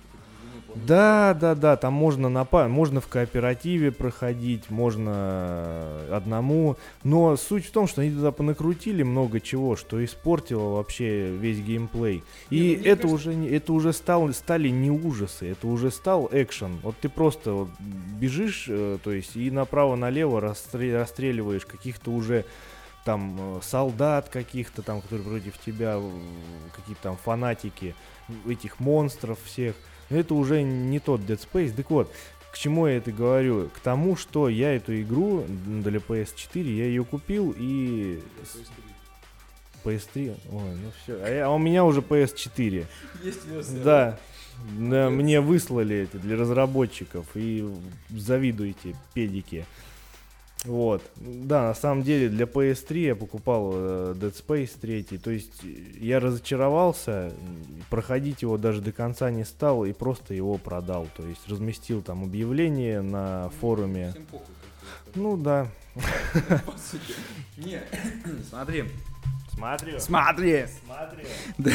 Да, 0.76 1.34
да, 1.40 1.56
да, 1.56 1.78
там 1.78 1.94
можно 1.94 2.30
напа 2.30 2.68
можно 2.68 3.02
в 3.02 3.08
кооперативе 3.08 3.92
проходить, 3.92 4.70
можно 4.70 6.00
одному. 6.12 6.78
Но 7.04 7.36
суть 7.38 7.66
в 7.66 7.72
том, 7.72 7.88
что 7.88 8.02
они 8.02 8.12
туда 8.12 8.32
понакрутили 8.32 9.04
много 9.04 9.40
чего, 9.40 9.76
что 9.76 10.04
испортило 10.04 10.76
вообще 10.76 11.30
весь 11.30 11.60
геймплей. 11.60 12.24
И 12.50 12.76
Нет, 12.76 12.86
это 12.86 13.08
кажется... 13.08 13.30
уже 13.30 13.48
это 13.48 13.74
уже 13.74 13.94
стал, 13.94 14.32
стали 14.34 14.70
не 14.70 14.92
ужасы, 14.92 15.52
это 15.52 15.68
уже 15.68 15.92
стал 15.92 16.30
экшен. 16.32 16.80
Вот 16.84 16.96
ты 17.02 17.10
просто 17.10 17.54
вот 17.54 17.70
бежишь, 17.80 18.66
э, 18.70 18.98
то 19.04 19.12
есть 19.12 19.36
и 19.36 19.52
направо-налево 19.52 20.42
расстреливаешь 20.42 21.66
каких-то 21.66 22.12
уже 22.12 22.46
там 23.06 23.38
э, 23.40 23.60
солдат 23.64 24.30
каких-то 24.30 24.82
там, 24.82 25.02
которые 25.02 25.28
против 25.28 25.58
тебя, 25.60 26.00
какие-то 26.76 27.02
там 27.02 27.18
фанатики 27.18 27.96
этих 28.48 28.80
монстров 28.80 29.40
всех 29.44 29.76
это 30.10 30.34
уже 30.34 30.64
не 30.64 31.00
тот 31.00 31.22
Dead 31.22 31.40
Space. 31.40 31.74
Так 31.76 31.90
вот, 31.90 32.12
к 32.52 32.58
чему 32.58 32.88
я 32.88 32.98
это 32.98 33.12
говорю? 33.12 33.70
К 33.70 33.80
тому, 33.80 34.16
что 34.16 34.50
я 34.50 34.76
эту 34.76 35.00
игру 35.02 35.46
для 35.48 36.00
PS4, 36.00 36.62
я 36.62 36.86
ее 36.86 37.06
купил 37.06 37.54
и... 37.58 38.22
PS3? 39.84 40.38
Ой, 40.52 40.76
ну 40.84 40.92
все. 41.04 41.24
А, 41.24 41.30
я, 41.30 41.46
а 41.46 41.50
у 41.52 41.58
меня 41.58 41.86
уже 41.86 42.02
PS4. 42.02 42.86
Есть 43.24 43.46
версия. 43.46 43.78
Да. 43.84 44.20
да 44.78 45.10
мне 45.10 45.40
выслали 45.40 45.96
эти 45.96 46.18
для 46.18 46.36
разработчиков. 46.36 47.26
И 47.36 47.66
завидуйте, 48.10 48.96
педики. 49.14 49.66
Вот. 50.66 51.02
Да, 51.16 51.68
на 51.68 51.74
самом 51.74 52.04
деле 52.04 52.28
для 52.28 52.46
PS3 52.46 52.98
я 53.00 53.16
покупал 53.16 53.72
э, 53.74 54.14
Dead 54.18 54.34
Space 54.34 54.72
3. 54.80 55.04
То 55.18 55.32
есть 55.32 55.62
я 56.00 56.20
разочаровался, 56.20 57.32
проходить 57.90 58.42
его 58.42 58.58
даже 58.58 58.82
до 58.82 58.92
конца 58.92 59.32
не 59.32 59.46
стал 59.46 59.86
и 59.86 59.94
просто 59.94 60.34
его 60.34 60.58
продал. 60.58 61.08
То 61.16 61.26
есть 61.26 61.48
разместил 61.48 62.02
там 62.02 62.24
объявление 62.24 63.02
на 63.02 63.50
форуме. 63.62 64.14
Ну 65.16 65.38
да. 65.38 65.68
Не, 67.58 67.82
смотри. 68.50 68.86
Смотрю. 69.54 70.00
Смотри. 70.00 70.66
Смотри. 70.86 71.74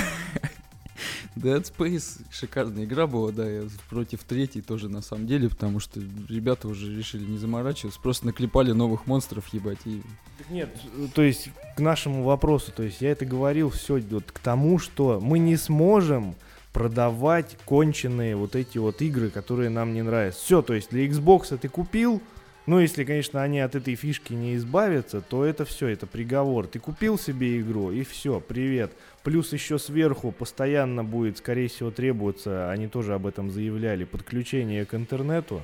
Dead 1.37 1.63
Space 1.63 2.23
шикарная 2.31 2.85
игра 2.85 3.07
была, 3.07 3.33
да, 3.33 3.49
я 3.49 3.63
против 3.91 4.25
третьей 4.25 4.63
тоже 4.63 4.89
на 4.89 5.03
самом 5.03 5.27
деле, 5.27 5.49
потому 5.49 5.81
что 5.81 6.01
ребята 6.29 6.69
уже 6.69 6.95
решили 6.95 7.25
не 7.25 7.39
заморачиваться, 7.39 8.01
просто 8.01 8.27
наклепали 8.27 8.73
новых 8.73 9.07
монстров, 9.07 9.49
ебать, 9.53 9.79
и... 9.85 10.03
Нет, 10.51 10.71
то 11.15 11.23
есть 11.23 11.51
к 11.77 11.81
нашему 11.81 12.25
вопросу, 12.25 12.73
то 12.75 12.83
есть 12.83 13.01
я 13.01 13.11
это 13.11 13.25
говорил 13.25 13.71
все 13.71 13.99
вот 13.99 14.31
к 14.31 14.39
тому, 14.39 14.79
что 14.79 15.21
мы 15.21 15.39
не 15.39 15.57
сможем 15.57 16.35
продавать 16.73 17.57
конченые 17.65 18.35
вот 18.37 18.57
эти 18.57 18.79
вот 18.79 19.01
игры, 19.01 19.31
которые 19.31 19.71
нам 19.71 19.95
не 19.95 20.03
нравятся. 20.03 20.41
Все, 20.41 20.61
то 20.61 20.75
есть 20.75 20.91
для 20.91 21.07
Xbox 21.07 21.57
ты 21.57 21.69
купил, 21.69 22.21
ну, 22.67 22.81
если, 22.81 23.05
конечно, 23.05 23.43
они 23.43 23.61
от 23.61 23.75
этой 23.75 23.95
фишки 23.95 24.33
не 24.33 24.57
избавятся, 24.57 25.21
то 25.21 25.45
это 25.45 25.65
все, 25.65 25.89
это 25.89 26.07
приговор. 26.07 26.67
Ты 26.67 26.79
купил 26.79 27.19
себе 27.19 27.61
игру, 27.61 27.93
и 27.93 28.05
все, 28.05 28.41
привет. 28.41 28.93
Плюс 29.25 29.55
еще 29.55 29.79
сверху 29.79 30.33
постоянно 30.33 31.03
будет, 31.03 31.39
скорее 31.39 31.69
всего, 31.69 31.91
требоваться, 31.91 32.71
они 32.71 32.89
тоже 32.89 33.15
об 33.15 33.27
этом 33.27 33.51
заявляли, 33.51 34.05
подключение 34.05 34.85
к 34.85 34.95
интернету. 34.95 35.63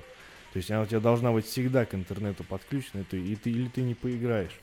То 0.53 0.57
есть 0.57 0.71
она 0.71 0.81
у 0.83 0.87
тебя 0.87 0.99
должна 0.99 1.31
быть 1.31 1.45
всегда 1.45 1.85
к 1.85 1.95
интернету 1.95 2.43
подключена, 2.43 3.05
и 3.13 3.37
ты, 3.37 3.51
или 3.51 3.69
ты 3.69 3.83
не 3.83 3.95
поиграешь. 3.95 4.59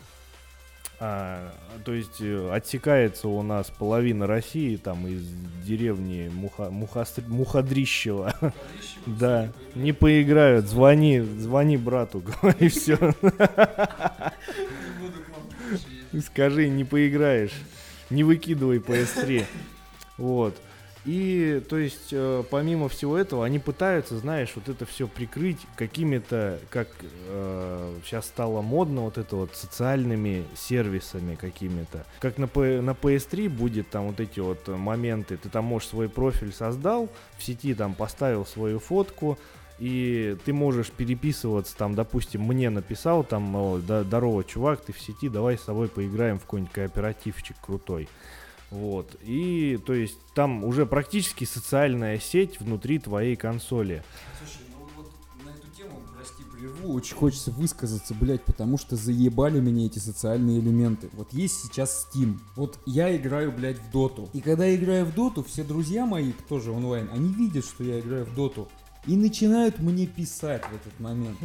А, 0.99 1.53
то 1.85 1.93
есть 1.93 2.21
э, 2.21 2.49
отсекается 2.51 3.27
у 3.27 3.43
нас 3.43 3.69
половина 3.69 4.25
России 4.25 4.77
там 4.77 5.05
из 5.05 5.29
деревни 5.63 6.31
Муха, 6.33 6.71
Мухастр, 6.71 7.23
Мухадрищева. 7.27 8.33
Да, 9.05 9.53
не 9.75 9.93
поиграют. 9.93 10.65
Звони, 10.65 11.21
звони 11.21 11.77
брату, 11.77 12.19
говори 12.41 12.69
все. 12.69 12.97
Скажи, 16.19 16.67
не 16.67 16.83
поиграешь. 16.83 17.53
Не 18.09 18.23
выкидывай 18.23 18.77
PS3. 18.77 19.45
Вот. 20.17 20.55
И, 21.07 21.63
то 21.69 21.77
есть, 21.77 22.09
э, 22.11 22.43
помимо 22.49 22.89
всего 22.89 23.17
этого, 23.17 23.45
они 23.45 23.59
пытаются, 23.59 24.17
знаешь, 24.17 24.51
вот 24.55 24.67
это 24.67 24.85
все 24.85 25.07
прикрыть 25.07 25.59
какими-то, 25.77 26.59
как 26.69 26.89
э, 27.29 27.95
сейчас 28.03 28.25
стало 28.25 28.61
модно, 28.61 29.03
вот 29.03 29.17
это 29.17 29.37
вот 29.37 29.55
социальными 29.55 30.43
сервисами 30.53 31.35
какими-то. 31.35 32.05
Как 32.19 32.37
на, 32.37 32.47
на 32.47 32.91
PS3 32.91 33.47
будет 33.47 33.89
там 33.89 34.07
вот 34.07 34.19
эти 34.19 34.41
вот 34.41 34.67
моменты, 34.67 35.37
ты 35.37 35.47
там 35.47 35.63
можешь 35.63 35.87
свой 35.87 36.09
профиль 36.09 36.51
создал, 36.51 37.09
в 37.37 37.43
сети 37.43 37.73
там 37.73 37.93
поставил 37.93 38.45
свою 38.45 38.79
фотку, 38.79 39.39
и 39.79 40.35
ты 40.45 40.53
можешь 40.53 40.89
переписываться, 40.91 41.75
там, 41.77 41.95
допустим, 41.95 42.41
мне 42.41 42.69
написал, 42.69 43.23
там, 43.23 43.55
о, 43.55 43.79
здорово, 43.79 44.43
чувак, 44.43 44.81
ты 44.81 44.93
в 44.93 44.99
сети, 44.99 45.29
давай 45.29 45.57
с 45.57 45.61
тобой 45.61 45.87
поиграем 45.87 46.39
в 46.39 46.41
какой-нибудь 46.41 46.73
кооперативчик 46.73 47.55
крутой. 47.61 48.09
Вот. 48.69 49.15
И, 49.21 49.79
то 49.85 49.93
есть, 49.93 50.17
там 50.33 50.63
уже 50.63 50.85
практически 50.85 51.45
социальная 51.45 52.19
сеть 52.19 52.59
внутри 52.59 52.99
твоей 52.99 53.35
консоли. 53.35 54.03
Слушай, 54.39 54.67
ну 54.71 54.87
вот 54.97 55.11
на 55.45 55.51
эту 55.51 55.67
тему, 55.69 56.01
прости, 56.15 56.43
прерву, 56.43 56.93
очень 56.93 57.15
хочется 57.15 57.51
высказаться, 57.51 58.13
блядь, 58.13 58.43
потому 58.43 58.77
что 58.77 58.95
заебали 58.95 59.59
меня 59.59 59.85
эти 59.85 59.99
социальные 59.99 60.59
элементы. 60.59 61.09
Вот 61.13 61.31
есть 61.31 61.61
сейчас 61.61 62.09
Steam. 62.11 62.39
Вот 62.55 62.77
я 62.85 63.15
играю, 63.15 63.51
блядь, 63.51 63.79
в 63.79 63.91
доту. 63.91 64.29
И 64.33 64.41
когда 64.41 64.65
я 64.65 64.75
играю 64.75 65.05
в 65.05 65.13
доту, 65.13 65.43
все 65.43 65.63
друзья 65.63 66.05
мои, 66.05 66.33
тоже 66.49 66.71
онлайн, 66.71 67.09
они 67.13 67.31
видят, 67.31 67.63
что 67.63 67.83
я 67.83 67.99
играю 67.99 68.25
в 68.25 68.35
доту. 68.35 68.67
И 69.07 69.15
начинают 69.15 69.79
мне 69.79 70.05
писать 70.05 70.63
в 70.65 70.75
этот 70.75 70.99
момент. 70.99 71.37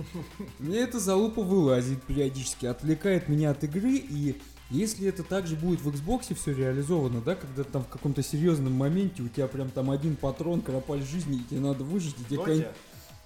Мне 0.59 0.81
эта 0.81 0.99
залупа 0.99 1.42
вылазит 1.42 2.02
периодически, 2.02 2.66
отвлекает 2.66 3.28
меня 3.28 3.52
от 3.52 3.62
игры, 3.62 3.95
и 3.95 4.40
если 4.69 5.07
это 5.07 5.23
также 5.23 5.54
будет 5.54 5.81
в 5.81 5.88
Xbox 5.88 6.35
все 6.35 6.52
реализовано, 6.52 7.21
да, 7.21 7.37
когда 7.37 7.62
там 7.62 7.85
в 7.85 7.88
каком-то 7.88 8.23
серьезном 8.23 8.73
моменте 8.73 9.23
у 9.23 9.28
тебя 9.28 9.47
прям 9.47 9.71
там 9.71 9.90
один 9.90 10.16
патрон, 10.16 10.61
кропаль 10.61 11.02
жизни, 11.02 11.37
и 11.37 11.45
тебе 11.45 11.61
надо 11.61 11.85
выжить, 11.85 12.16
и 12.19 12.25
тебе 12.25 12.38
Доте? 12.38 12.73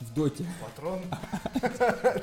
В 0.00 0.12
доте. 0.12 0.44
Патрон? 0.60 1.00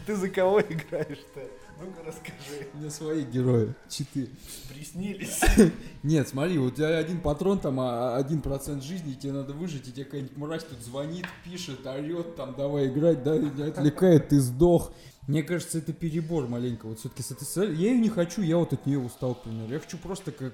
Ты 0.06 0.16
за 0.16 0.28
кого 0.28 0.60
играешь-то? 0.60 1.42
Ну-ка 1.80 2.02
расскажи. 2.06 2.68
У 2.72 2.78
меня 2.78 2.90
свои 2.90 3.24
герои. 3.24 3.74
Читы. 3.88 4.30
Приснились. 4.72 5.40
Нет, 6.02 6.28
смотри, 6.28 6.58
у 6.58 6.70
тебя 6.70 6.98
один 6.98 7.20
патрон, 7.20 7.58
там 7.58 7.80
а, 7.80 8.16
один 8.16 8.40
процент 8.42 8.82
жизни, 8.82 9.14
тебе 9.14 9.32
надо 9.32 9.52
выжить, 9.52 9.88
и 9.88 9.92
тебе 9.92 10.04
какая-нибудь 10.04 10.36
мразь 10.36 10.64
тут 10.64 10.80
звонит, 10.80 11.26
пишет, 11.44 11.86
орет, 11.86 12.36
там, 12.36 12.54
давай 12.56 12.88
играть, 12.88 13.22
да, 13.22 13.34
отвлекает, 13.34 14.28
ты 14.28 14.40
сдох. 14.40 14.92
Мне 15.26 15.42
кажется, 15.42 15.78
это 15.78 15.92
перебор 15.92 16.48
маленько. 16.48 16.86
Вот 16.86 17.00
все-таки 17.00 17.22
с 17.22 17.30
этой 17.30 17.74
Я 17.74 17.92
ее 17.92 17.98
не 17.98 18.10
хочу, 18.10 18.42
я 18.42 18.58
вот 18.58 18.72
от 18.72 18.84
нее 18.86 18.98
устал, 18.98 19.34
к 19.34 19.42
примеру. 19.42 19.72
Я 19.72 19.80
хочу 19.80 19.96
просто 19.98 20.32
как 20.32 20.52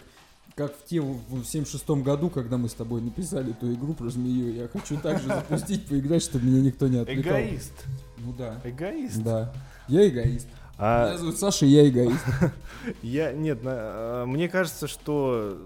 как 0.56 0.76
в 0.76 0.84
те 0.84 1.00
в 1.00 1.44
76 1.44 1.88
году, 2.02 2.28
когда 2.28 2.58
мы 2.58 2.68
с 2.68 2.74
тобой 2.74 3.00
написали 3.00 3.52
ту 3.52 3.72
игру 3.72 3.94
про 3.94 4.10
змею, 4.10 4.52
я 4.52 4.68
хочу 4.68 4.98
также 4.98 5.26
запустить, 5.28 5.86
поиграть, 5.86 6.22
чтобы 6.22 6.46
меня 6.46 6.60
никто 6.60 6.88
не 6.88 6.98
отвлекал. 6.98 7.38
Эгоист. 7.38 7.72
Ну 8.18 8.34
да. 8.36 8.60
Эгоист. 8.64 9.22
Да. 9.22 9.54
Я 9.88 10.08
эгоист. 10.08 10.48
А 10.82 11.08
Меня 11.08 11.18
зовут 11.18 11.38
Саша, 11.38 11.66
я 11.66 11.86
эгоист. 11.86 12.24
я, 13.02 13.32
нет, 13.32 13.62
на- 13.62 13.72
а, 13.74 14.26
мне 14.26 14.48
кажется, 14.48 14.88
что 14.88 15.58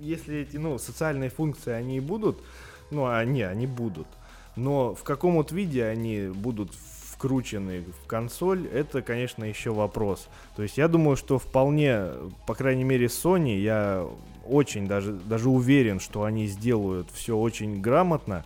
если 0.00 0.38
эти, 0.38 0.56
ну, 0.56 0.78
социальные 0.78 1.28
функции, 1.28 1.70
они 1.72 1.98
и 1.98 2.00
будут, 2.00 2.38
ну, 2.90 3.06
они, 3.06 3.42
они 3.42 3.66
будут, 3.66 4.06
но 4.56 4.94
в 4.94 5.02
каком 5.02 5.34
вот 5.34 5.52
виде 5.52 5.84
они 5.84 6.28
будут 6.28 6.70
вкручены 6.72 7.84
в 8.02 8.06
консоль, 8.06 8.66
это, 8.66 9.02
конечно, 9.02 9.44
еще 9.44 9.70
вопрос. 9.72 10.28
То 10.56 10.62
есть 10.62 10.78
я 10.78 10.88
думаю, 10.88 11.16
что 11.16 11.38
вполне, 11.38 12.06
по 12.46 12.54
крайней 12.54 12.84
мере, 12.84 13.06
Sony, 13.06 13.58
я 13.60 14.06
очень 14.46 14.86
даже, 14.86 15.12
даже 15.12 15.48
уверен, 15.50 16.00
что 16.00 16.24
они 16.24 16.46
сделают 16.46 17.08
все 17.12 17.36
очень 17.36 17.80
грамотно, 17.82 18.44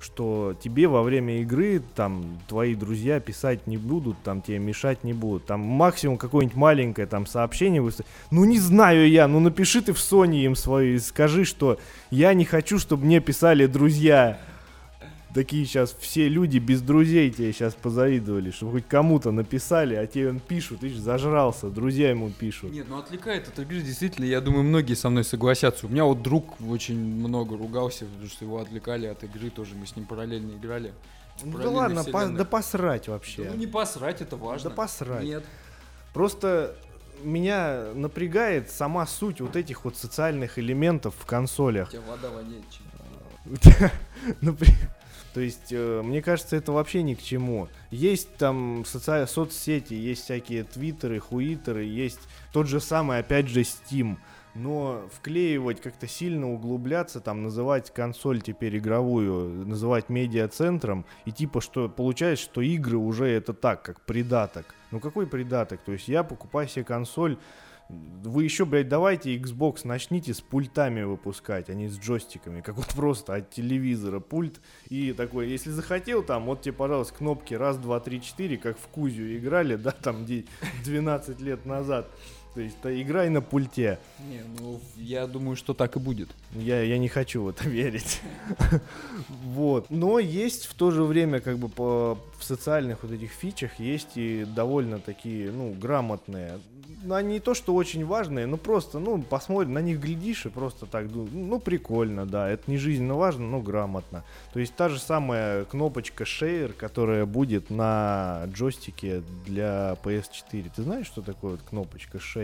что 0.00 0.56
тебе 0.60 0.88
во 0.88 1.02
время 1.02 1.40
игры 1.40 1.82
там 1.94 2.38
твои 2.48 2.74
друзья 2.74 3.20
писать 3.20 3.66
не 3.66 3.76
будут, 3.76 4.16
там 4.22 4.42
тебе 4.42 4.58
мешать 4.58 5.04
не 5.04 5.12
будут. 5.12 5.46
Там 5.46 5.60
максимум 5.60 6.16
какое-нибудь 6.16 6.56
маленькое 6.56 7.06
там 7.06 7.26
сообщение 7.26 7.82
выставить. 7.82 8.08
Ну 8.30 8.44
не 8.44 8.58
знаю 8.58 9.08
я, 9.08 9.28
ну 9.28 9.40
напиши 9.40 9.82
ты 9.82 9.92
в 9.92 9.98
Sony 9.98 10.44
им 10.44 10.56
свою 10.56 10.96
и 10.96 10.98
скажи, 10.98 11.44
что 11.44 11.78
я 12.10 12.34
не 12.34 12.44
хочу, 12.44 12.78
чтобы 12.78 13.04
мне 13.04 13.20
писали 13.20 13.66
друзья. 13.66 14.38
Такие 15.32 15.64
сейчас 15.64 15.94
все 16.00 16.28
люди 16.28 16.58
без 16.58 16.82
друзей 16.82 17.30
тебе 17.30 17.52
сейчас 17.52 17.74
позавидовали, 17.74 18.50
чтобы 18.50 18.72
хоть 18.72 18.88
кому-то 18.88 19.30
написали, 19.30 19.94
а 19.94 20.04
тебе 20.08 20.30
он 20.30 20.40
пишут, 20.40 20.80
ты 20.80 20.88
ж 20.88 20.94
зажрался, 20.96 21.70
друзья 21.70 22.10
ему 22.10 22.30
пишут. 22.30 22.72
Нет, 22.72 22.86
ну 22.88 22.98
отвлекает 22.98 23.46
от 23.46 23.58
игры, 23.60 23.80
действительно, 23.80 24.24
я 24.24 24.40
думаю, 24.40 24.64
многие 24.64 24.94
со 24.94 25.08
мной 25.08 25.22
согласятся. 25.22 25.86
У 25.86 25.88
меня 25.88 26.04
вот 26.04 26.22
друг 26.22 26.60
очень 26.60 26.98
много 26.98 27.56
ругался, 27.56 28.06
потому 28.06 28.26
что 28.28 28.44
его 28.44 28.58
отвлекали 28.58 29.06
от 29.06 29.22
игры, 29.22 29.50
тоже 29.50 29.76
мы 29.76 29.86
с 29.86 29.94
ним 29.94 30.04
параллельно 30.04 30.50
играли. 30.56 30.92
Ну 31.44 31.56
да 31.58 31.70
ладно, 31.70 32.02
по- 32.04 32.26
да 32.26 32.44
посрать 32.44 33.06
Да 33.06 33.12
вообще. 33.12 33.48
Ну 33.50 33.56
не 33.56 33.68
посрать, 33.68 34.20
это 34.20 34.36
важно. 34.36 34.68
Да 34.70 34.74
посрать. 34.74 35.24
Нет. 35.24 35.44
Просто 36.12 36.76
меня 37.22 37.92
напрягает 37.94 38.68
сама 38.70 39.06
суть 39.06 39.40
вот 39.40 39.54
этих 39.54 39.84
вот 39.84 39.96
социальных 39.96 40.58
элементов 40.58 41.14
в 41.16 41.24
У 41.24 41.26
консолях. 41.28 41.90
тебя 41.90 42.02
вода 42.08 42.30
воняет 42.30 42.64
То 45.32 45.40
есть, 45.40 45.68
э, 45.70 46.02
мне 46.02 46.22
кажется, 46.22 46.56
это 46.56 46.72
вообще 46.72 47.02
ни 47.02 47.14
к 47.14 47.22
чему. 47.22 47.68
Есть 47.90 48.34
там 48.36 48.84
соци... 48.84 49.26
соцсети, 49.26 49.94
есть 49.94 50.24
всякие 50.24 50.64
твиттеры, 50.64 51.20
хуитеры, 51.20 51.84
есть 51.84 52.20
тот 52.52 52.66
же 52.66 52.80
самый, 52.80 53.18
опять 53.18 53.48
же, 53.48 53.60
Steam. 53.60 54.16
Но 54.54 55.08
вклеивать, 55.12 55.80
как-то 55.80 56.08
сильно 56.08 56.52
углубляться, 56.52 57.20
там, 57.20 57.44
называть 57.44 57.92
консоль 57.92 58.40
теперь 58.40 58.78
игровую, 58.78 59.64
называть 59.64 60.08
медиа-центром, 60.08 61.04
и 61.24 61.30
типа, 61.30 61.60
что 61.60 61.88
получается, 61.88 62.46
что 62.46 62.60
игры 62.60 62.96
уже 62.96 63.26
это 63.26 63.54
так, 63.54 63.82
как 63.82 64.00
придаток. 64.00 64.74
Ну 64.90 64.98
какой 64.98 65.28
придаток? 65.28 65.80
То 65.82 65.92
есть 65.92 66.08
я 66.08 66.24
покупаю 66.24 66.66
себе 66.66 66.84
консоль, 66.84 67.38
вы 68.24 68.44
еще, 68.44 68.64
блядь, 68.64 68.88
давайте 68.88 69.36
Xbox 69.36 69.80
начните 69.84 70.34
с 70.34 70.40
пультами 70.40 71.02
выпускать, 71.02 71.70
а 71.70 71.74
не 71.74 71.88
с 71.88 71.98
джойстиками, 71.98 72.60
как 72.60 72.76
вот 72.76 72.88
просто 72.94 73.34
от 73.34 73.50
телевизора 73.50 74.20
пульт. 74.20 74.60
И 74.88 75.12
такой, 75.12 75.48
если 75.48 75.70
захотел, 75.70 76.22
там, 76.22 76.44
вот 76.44 76.62
тебе, 76.62 76.74
пожалуйста, 76.74 77.14
кнопки 77.14 77.54
раз, 77.54 77.78
два, 77.78 78.00
три, 78.00 78.20
четыре, 78.20 78.58
как 78.58 78.78
в 78.78 78.88
Кузю 78.88 79.36
играли, 79.36 79.76
да, 79.76 79.90
там, 79.92 80.24
где 80.24 80.44
12 80.84 81.40
лет 81.40 81.64
назад. 81.64 82.10
То 82.54 82.60
есть, 82.60 82.76
да, 82.82 83.00
играй 83.00 83.30
на 83.30 83.40
пульте. 83.40 83.98
Не, 84.18 84.42
ну 84.58 84.80
я 84.96 85.26
думаю, 85.26 85.56
что 85.56 85.72
так 85.72 85.96
и 85.96 86.00
будет. 86.00 86.28
Я, 86.52 86.82
я 86.82 86.98
не 86.98 87.08
хочу 87.08 87.44
в 87.44 87.48
это 87.48 87.68
верить. 87.68 88.20
Вот. 89.44 89.88
Но 89.90 90.18
есть 90.18 90.66
в 90.66 90.74
то 90.74 90.90
же 90.90 91.04
время, 91.04 91.40
как 91.40 91.58
бы 91.58 91.68
по, 91.68 92.18
в 92.38 92.44
социальных 92.44 93.02
вот 93.02 93.12
этих 93.12 93.30
фичах, 93.30 93.78
есть 93.78 94.16
и 94.16 94.44
довольно 94.44 94.98
такие, 94.98 95.52
ну, 95.52 95.72
грамотные. 95.72 96.58
Ну, 97.02 97.14
Они 97.14 97.34
не 97.34 97.40
то, 97.40 97.54
что 97.54 97.74
очень 97.74 98.04
важные, 98.04 98.46
но 98.46 98.56
просто, 98.56 98.98
ну, 98.98 99.22
посмотрим, 99.22 99.72
на 99.72 99.80
них 99.80 100.00
глядишь 100.00 100.46
и 100.46 100.48
просто 100.48 100.86
так, 100.86 101.06
ну, 101.10 101.28
ну, 101.32 101.60
прикольно, 101.60 102.26
да. 102.26 102.48
Это 102.48 102.68
не 102.70 102.78
жизненно 102.78 103.14
важно, 103.14 103.46
но 103.46 103.60
грамотно. 103.60 104.24
То 104.52 104.60
есть 104.60 104.74
та 104.74 104.88
же 104.88 104.98
самая 104.98 105.64
кнопочка 105.66 106.24
Share, 106.24 106.72
которая 106.72 107.26
будет 107.26 107.70
на 107.70 108.42
джойстике 108.46 109.22
для 109.46 109.96
PS4. 110.02 110.72
Ты 110.74 110.82
знаешь, 110.82 111.06
что 111.06 111.22
такое 111.22 111.52
вот 111.52 111.62
кнопочка 111.62 112.18
Share? 112.18 112.39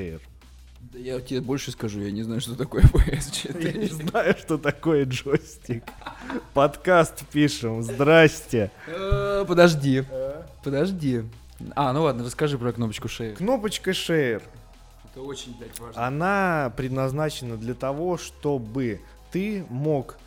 Да 0.93 0.99
я 0.99 1.21
тебе 1.21 1.41
больше 1.41 1.73
скажу, 1.73 2.01
я 2.01 2.11
не 2.11 2.23
знаю, 2.23 2.41
что 2.41 2.55
такое 2.55 2.83
Я 2.95 3.13
не 3.73 3.87
PS4. 3.89 4.09
знаю, 4.09 4.37
что 4.39 4.57
такое 4.59 5.05
джойстик. 5.05 5.85
Подкаст 6.55 7.27
пишем. 7.33 7.83
Здрасте. 7.83 8.71
Э, 8.87 9.45
Подожди, 9.47 10.05
подожди. 10.63 11.23
А, 11.75 11.93
ну 11.93 12.03
ладно, 12.03 12.25
расскажи 12.25 12.59
про 12.59 12.73
кнопочку 12.73 13.09
шеи. 13.09 13.35
Кнопочка 13.35 13.91
Share. 13.93 14.43
Это 15.11 15.23
очень, 15.23 15.57
блядь, 15.59 15.79
важно. 15.81 16.07
Она 16.07 16.73
предназначена 16.77 17.57
для 17.57 17.75
того, 17.75 18.19
чтобы 18.19 19.01
ты 19.33 19.65
мог, 19.71 20.19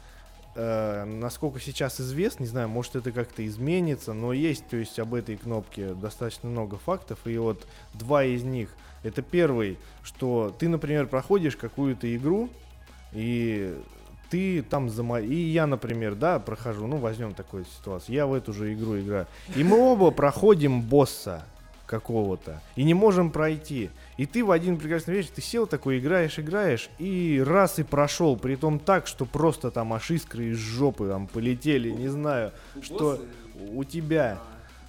э, 0.55 1.05
насколько 1.05 1.59
сейчас 1.59 2.01
известно, 2.01 2.43
не 2.43 2.49
знаю, 2.49 2.67
может 2.67 2.95
это 2.95 3.11
как-то 3.11 3.45
изменится, 3.45 4.13
но 4.13 4.33
есть, 4.33 4.67
то 4.67 4.77
есть 4.77 4.97
об 4.99 5.13
этой 5.13 5.37
кнопке 5.37 5.93
достаточно 5.93 6.49
много 6.49 6.77
фактов, 6.77 7.19
и 7.25 7.37
вот 7.37 7.65
два 7.93 8.23
из 8.23 8.43
них. 8.43 8.69
Это 9.03 9.21
первый, 9.21 9.77
что 10.03 10.53
ты, 10.57 10.67
например, 10.67 11.07
проходишь 11.07 11.55
какую-то 11.55 12.13
игру, 12.15 12.49
и 13.13 13.77
ты 14.29 14.61
там 14.61 14.89
зама... 14.89 15.19
И 15.19 15.35
я, 15.35 15.67
например, 15.67 16.15
да, 16.15 16.39
прохожу, 16.39 16.87
ну, 16.87 16.97
возьмем 16.97 17.33
такую 17.33 17.65
ситуацию, 17.65 18.15
я 18.15 18.27
в 18.27 18.33
эту 18.33 18.53
же 18.53 18.73
игру 18.73 18.99
играю. 18.99 19.27
И 19.55 19.63
мы 19.63 19.77
оба 19.77 20.11
проходим 20.11 20.81
босса 20.81 21.43
какого-то, 21.85 22.61
и 22.75 22.83
не 22.83 22.93
можем 22.93 23.31
пройти. 23.31 23.89
И 24.17 24.27
ты 24.27 24.45
в 24.45 24.51
один 24.51 24.77
прекрасный 24.77 25.15
вечер, 25.15 25.31
ты 25.33 25.41
сел 25.41 25.65
такой, 25.65 25.97
играешь, 25.97 26.37
играешь, 26.37 26.89
и 26.99 27.43
раз 27.43 27.79
и 27.79 27.83
прошел, 27.83 28.37
при 28.37 28.55
том 28.55 28.77
так, 28.77 29.07
что 29.07 29.25
просто 29.25 29.71
там 29.71 29.91
аж 29.93 30.11
искры 30.11 30.49
из 30.51 30.57
жопы 30.57 31.07
там 31.07 31.25
полетели, 31.25 31.89
не 31.89 32.07
знаю, 32.07 32.51
что 32.83 33.19
у 33.73 33.83
тебя, 33.83 34.37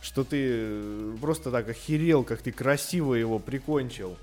что 0.02 0.24
ты 0.24 0.36
э, 0.40 1.16
просто 1.20 1.50
так 1.50 1.68
охерел, 1.68 2.24
как 2.24 2.42
ты 2.42 2.52
красиво 2.52 3.14
его 3.14 3.38
прикончил. 3.38 4.16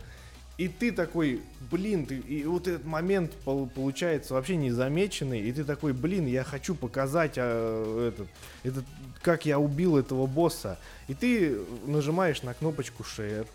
И 0.57 0.67
ты 0.67 0.91
такой, 0.91 1.41
блин, 1.69 2.07
ты, 2.07 2.17
и 2.17 2.43
вот 2.45 2.67
этот 2.67 2.83
момент 2.83 3.31
пол- 3.45 3.67
получается 3.67 4.33
вообще 4.33 4.55
незамеченный, 4.55 5.41
и 5.41 5.51
ты 5.51 5.63
такой, 5.63 5.93
блин, 5.93 6.25
я 6.25 6.43
хочу 6.43 6.73
показать 6.73 7.33
а, 7.37 8.07
этот, 8.07 8.27
этот, 8.63 8.85
как 9.21 9.45
я 9.45 9.59
убил 9.59 9.97
этого 9.97 10.25
босса. 10.25 10.79
И 11.07 11.13
ты 11.13 11.59
нажимаешь 11.85 12.41
на 12.41 12.55
кнопочку 12.55 13.03
share, 13.03 13.45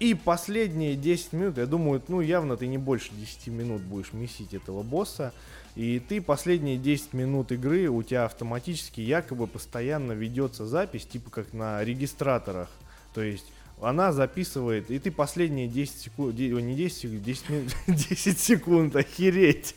и 0.00 0.14
последние 0.14 0.96
10 0.96 1.32
минут, 1.34 1.58
я 1.58 1.66
думаю, 1.66 2.02
ну 2.08 2.22
явно 2.22 2.56
ты 2.56 2.66
не 2.66 2.78
больше 2.78 3.10
10 3.12 3.48
минут 3.48 3.82
будешь 3.82 4.14
месить 4.14 4.54
этого 4.54 4.82
босса. 4.82 5.32
И 5.76 6.00
ты 6.00 6.20
последние 6.20 6.76
10 6.76 7.12
минут 7.12 7.52
игры, 7.52 7.88
у 7.88 8.02
тебя 8.02 8.24
автоматически 8.24 9.00
якобы 9.00 9.46
постоянно 9.46 10.12
ведется 10.12 10.66
запись, 10.66 11.06
типа 11.06 11.30
как 11.30 11.52
на 11.52 11.82
регистраторах. 11.84 12.68
То 13.14 13.22
есть 13.22 13.46
она 13.80 14.12
записывает, 14.12 14.90
и 14.90 14.98
ты 14.98 15.10
последние 15.10 15.68
10 15.68 15.98
секунд, 15.98 16.38
не 16.38 16.74
10 16.74 16.96
секунд, 16.96 17.22
10 17.22 17.50
минут, 17.50 17.72
10 17.86 18.38
секунд, 18.38 18.96
охереть. 18.96 19.74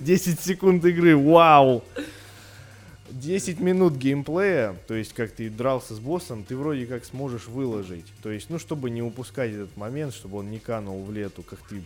10 0.00 0.40
секунд 0.40 0.84
игры, 0.84 1.16
вау. 1.16 1.84
10 3.10 3.60
минут 3.60 3.94
геймплея, 3.96 4.76
то 4.86 4.94
есть 4.94 5.12
как 5.14 5.30
ты 5.32 5.48
дрался 5.50 5.94
с 5.94 5.98
боссом, 6.00 6.44
ты 6.44 6.56
вроде 6.56 6.86
как 6.86 7.04
сможешь 7.04 7.46
выложить. 7.46 8.04
То 8.22 8.30
есть, 8.30 8.50
ну, 8.50 8.58
чтобы 8.58 8.90
не 8.90 9.02
упускать 9.02 9.52
этот 9.52 9.76
момент, 9.76 10.14
чтобы 10.14 10.38
он 10.38 10.50
не 10.50 10.58
канул 10.58 11.02
в 11.04 11.12
лету, 11.12 11.42
как 11.42 11.58
ты 11.68 11.82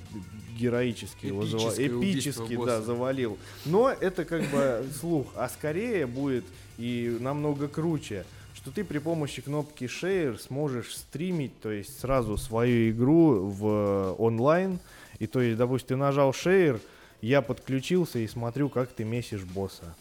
героически 0.58 1.26
его 1.26 1.42
зава- 1.44 1.70
Эпическое 1.70 1.90
убийство 1.96 2.44
эпически, 2.44 2.66
да, 2.66 2.82
завалил. 2.82 3.38
Но 3.64 3.90
это 3.90 4.24
как 4.24 4.42
бы 4.50 4.84
слух, 5.00 5.26
а 5.36 5.48
скорее 5.48 6.06
будет 6.06 6.44
и 6.78 7.16
намного 7.20 7.68
круче, 7.68 8.24
что 8.54 8.70
ты 8.70 8.84
при 8.84 8.98
помощи 8.98 9.42
кнопки 9.42 9.84
Share 9.84 10.38
сможешь 10.38 10.94
стримить, 10.96 11.58
то 11.60 11.70
есть 11.70 12.00
сразу 12.00 12.36
свою 12.36 12.90
игру 12.90 13.46
в 13.46 14.14
онлайн. 14.18 14.78
И 15.18 15.26
то 15.26 15.40
есть, 15.40 15.56
допустим, 15.56 15.88
ты 15.88 15.96
нажал 15.96 16.30
Share, 16.30 16.80
я 17.20 17.42
подключился 17.42 18.18
и 18.18 18.26
смотрю, 18.26 18.68
как 18.68 18.90
ты 18.92 19.04
месишь 19.04 19.44
босса. 19.44 19.94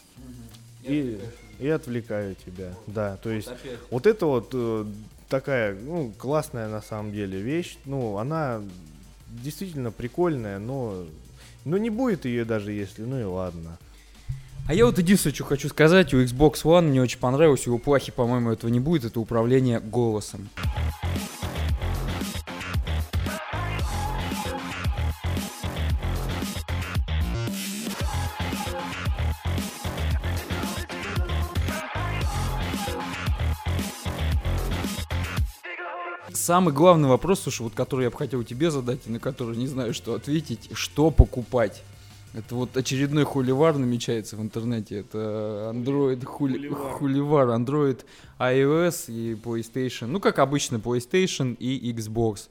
И, 0.82 1.20
и 1.58 1.68
отвлекаю 1.68 2.34
тебя. 2.34 2.74
Да, 2.86 3.16
то 3.22 3.30
есть 3.30 3.48
вот 3.90 4.06
это 4.06 4.26
вот 4.26 4.50
э, 4.52 4.84
такая, 5.28 5.74
ну, 5.74 6.12
классная 6.18 6.68
на 6.68 6.82
самом 6.82 7.12
деле 7.12 7.40
вещь. 7.40 7.78
Ну, 7.84 8.18
она 8.18 8.60
действительно 9.28 9.90
прикольная, 9.90 10.58
но, 10.58 11.04
но 11.64 11.78
не 11.78 11.90
будет 11.90 12.24
ее 12.24 12.44
даже 12.44 12.72
если, 12.72 13.02
ну 13.02 13.20
и 13.20 13.24
ладно. 13.24 13.78
А 14.68 14.74
я 14.74 14.86
вот 14.86 14.98
единственное, 14.98 15.34
что 15.34 15.44
хочу 15.44 15.68
сказать, 15.68 16.14
у 16.14 16.22
Xbox 16.22 16.62
One 16.62 16.88
мне 16.88 17.02
очень 17.02 17.18
понравилось, 17.18 17.66
у 17.66 17.78
плахи, 17.78 18.12
по-моему, 18.12 18.52
этого 18.52 18.70
не 18.70 18.78
будет, 18.78 19.04
это 19.04 19.18
управление 19.18 19.80
голосом. 19.80 20.48
Самый 36.42 36.74
главный 36.74 37.08
вопрос, 37.08 37.42
слушай, 37.42 37.62
вот 37.62 37.72
который 37.72 38.02
я 38.02 38.10
бы 38.10 38.16
хотел 38.16 38.42
тебе 38.42 38.72
задать, 38.72 39.06
и 39.06 39.10
на 39.10 39.20
который 39.20 39.56
не 39.56 39.68
знаю, 39.68 39.94
что 39.94 40.14
ответить, 40.14 40.70
что 40.72 41.12
покупать? 41.12 41.84
Это 42.34 42.56
вот 42.56 42.76
очередной 42.76 43.22
хуливар 43.22 43.78
намечается 43.78 44.36
в 44.36 44.42
интернете. 44.42 44.98
Это 44.98 45.70
Android 45.72 46.24
хули... 46.24 46.68
Хуливар. 46.68 47.50
Android, 47.50 48.00
iOS 48.40 49.04
и 49.06 49.34
PlayStation. 49.34 50.06
Ну, 50.06 50.18
как 50.18 50.40
обычно, 50.40 50.78
PlayStation 50.78 51.54
и 51.60 51.92
Xbox. 51.92 52.48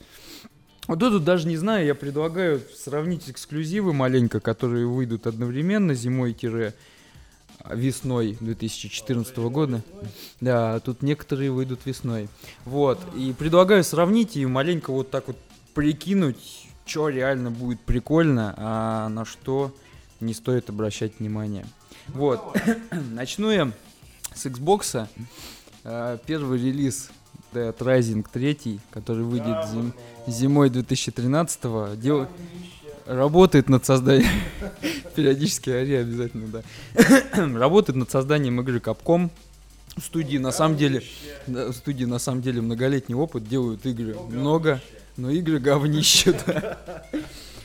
Вот 0.88 1.00
тут 1.00 1.26
даже 1.26 1.50
не 1.50 1.58
знаю, 1.58 1.86
я 1.86 1.94
предлагаю 1.94 2.62
сравнить 2.74 3.30
эксклюзивы 3.30 3.92
маленько, 3.92 4.40
которые 4.40 4.88
выйдут 4.88 5.28
одновременно 5.28 5.96
зимой-весной 7.65 8.38
2014 8.39 9.38
года. 9.38 9.82
Да, 10.39 10.80
тут 10.80 11.02
некоторые 11.02 11.52
выйдут 11.52 11.82
весной. 11.86 12.30
Вот, 12.65 13.00
и 13.15 13.34
предлагаю 13.34 13.84
сравнить 13.84 14.36
и 14.38 14.45
маленько 14.45 14.91
вот 14.91 15.10
так 15.12 15.28
вот 15.28 15.38
прикинуть, 15.74 16.67
что 16.86 17.10
реально 17.10 17.52
будет 17.52 17.80
прикольно, 17.82 18.54
а 18.58 19.10
на 19.10 19.26
что 19.26 19.74
не 20.19 20.34
стоит 20.34 20.69
обращать 20.69 21.19
внимание. 21.19 21.65
Вот, 22.08 22.41
начну 23.12 23.52
я 23.52 23.71
с 24.34 24.45
Xbox. 24.45 25.08
А, 25.84 26.17
Первый 26.26 26.60
релиз 26.62 27.10
Dead 27.54 27.76
Rising 27.78 28.26
3, 28.32 28.80
который 28.91 29.24
выйдет 29.24 29.65
зим- 29.74 29.93
зимой 30.28 30.69
2013-го. 30.69 31.95
Дел- 31.95 32.28
Работает 33.08 33.67
над 33.67 33.84
созданием... 33.86 34.30
Периодически 35.15 35.69
ори 35.69 35.95
обязательно, 35.95 36.47
да. 36.47 36.62
Работает 37.60 37.97
над 37.97 38.10
созданием 38.12 38.60
игры 38.62 38.80
Capcom. 38.80 39.30
Студии 40.02 40.38
на 40.38 40.52
самом 40.52 40.78
деле... 40.78 41.04
да, 41.47 41.74
студии 41.74 42.06
на 42.06 42.17
самом 42.17 42.41
деле 42.41 42.62
многолетний 42.62 43.15
опыт, 43.15 43.47
делают 43.47 43.86
игры 43.86 44.15
много, 44.30 44.82
но 45.17 45.30
игры 45.30 45.60
говнище, 45.60 46.34
да. 46.45 46.80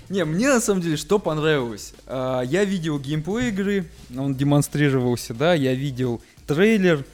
Не, 0.09 0.24
мне 0.24 0.48
на 0.48 0.61
самом 0.61 0.82
деле 0.82 0.96
что 0.96 1.18
понравилось? 1.18 1.92
А, 2.06 2.42
Я 2.42 2.64
видел 2.64 2.98
геймплей 2.98 3.48
игры, 3.48 3.87
он 4.16 4.35
демонстрировался, 4.35 5.35
да, 5.35 5.54
я 5.54 5.74
видел 5.74 6.20
трейлер. 6.46 7.04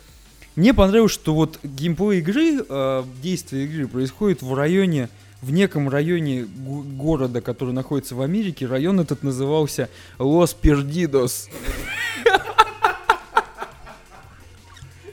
Мне 0.56 0.74
понравилось, 0.74 1.12
что 1.12 1.34
вот 1.34 1.58
геймплей 1.62 2.18
игры, 2.20 2.64
а, 2.68 3.06
действие 3.22 3.64
игры 3.64 3.88
происходит 3.88 4.42
в 4.42 4.54
районе, 4.54 5.08
в 5.42 5.50
неком 5.52 5.88
районе 5.88 6.44
го- 6.44 6.82
города, 6.82 7.40
который 7.40 7.74
находится 7.74 8.14
в 8.14 8.22
Америке. 8.22 8.66
Район 8.66 9.00
этот 9.00 9.22
назывался 9.22 9.90
Лос 10.18 10.54
Пердидос. 10.54 11.48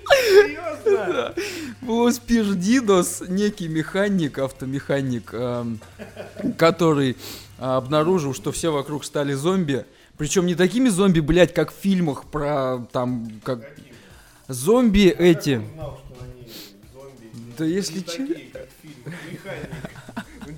Серьезно? 0.07 1.33
Лос 1.87 2.19
Пердидос 2.19 3.23
некий 3.27 3.67
механик, 3.67 4.37
автомеханик, 4.39 5.29
эм, 5.33 5.79
который 6.57 7.17
а, 7.57 7.77
обнаружил, 7.77 8.33
что 8.33 8.51
все 8.51 8.71
вокруг 8.71 9.03
стали 9.05 9.33
зомби. 9.33 9.85
Причем 10.17 10.45
не 10.45 10.55
такими 10.55 10.89
зомби, 10.89 11.19
блядь, 11.21 11.53
как 11.53 11.71
в 11.71 11.75
фильмах 11.75 12.25
про 12.25 12.85
там, 12.91 13.31
как 13.43 13.61
зомби 14.47 15.07
эти. 15.07 15.61
Да 17.57 17.65
если 17.65 18.01
че- 18.01 18.49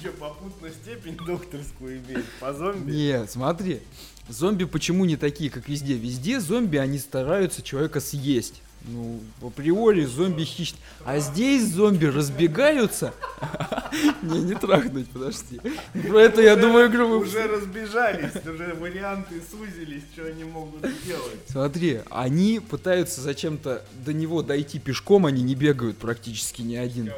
что, 0.02 0.12
попутную 0.14 0.74
степень 0.74 1.16
докторскую 1.16 2.00
имеет? 2.00 2.26
По 2.40 2.54
зомби? 2.54 2.92
Нет, 2.92 3.30
смотри. 3.30 3.82
Зомби 4.28 4.64
почему 4.66 5.06
не 5.06 5.16
такие, 5.16 5.50
как 5.50 5.70
везде? 5.70 5.94
Везде 5.94 6.40
зомби, 6.40 6.78
они 6.78 6.98
стараются 6.98 7.62
человека 7.62 8.00
съесть. 8.00 8.62
Ну, 8.86 9.20
априори 9.44 10.06
зомби 10.06 10.44
хищные. 10.44 10.82
А 11.06 11.20
здесь 11.20 11.68
зомби 11.68 12.06
разбегаются. 12.06 13.14
Не, 14.24 14.40
не 14.40 14.56
трахнуть, 14.56 15.08
подожди. 15.10 15.60
Про 16.08 16.22
это, 16.22 16.42
я 16.42 16.56
думаю, 16.56 16.90
игру 16.90 17.20
Уже 17.20 17.46
разбежались, 17.46 18.34
уже 18.44 18.74
варианты 18.74 19.42
сузились, 19.52 20.04
что 20.14 20.26
они 20.26 20.46
могут 20.46 20.84
сделать. 21.04 21.42
Смотри, 21.48 22.00
они 22.10 22.60
пытаются 22.60 23.22
зачем-то 23.22 23.84
до 24.04 24.14
него 24.14 24.42
дойти 24.42 24.80
пешком, 24.80 25.28
они 25.28 25.44
не 25.44 25.54
бегают 25.54 25.98
практически 25.98 26.64
ни 26.64 26.76
один. 26.76 27.12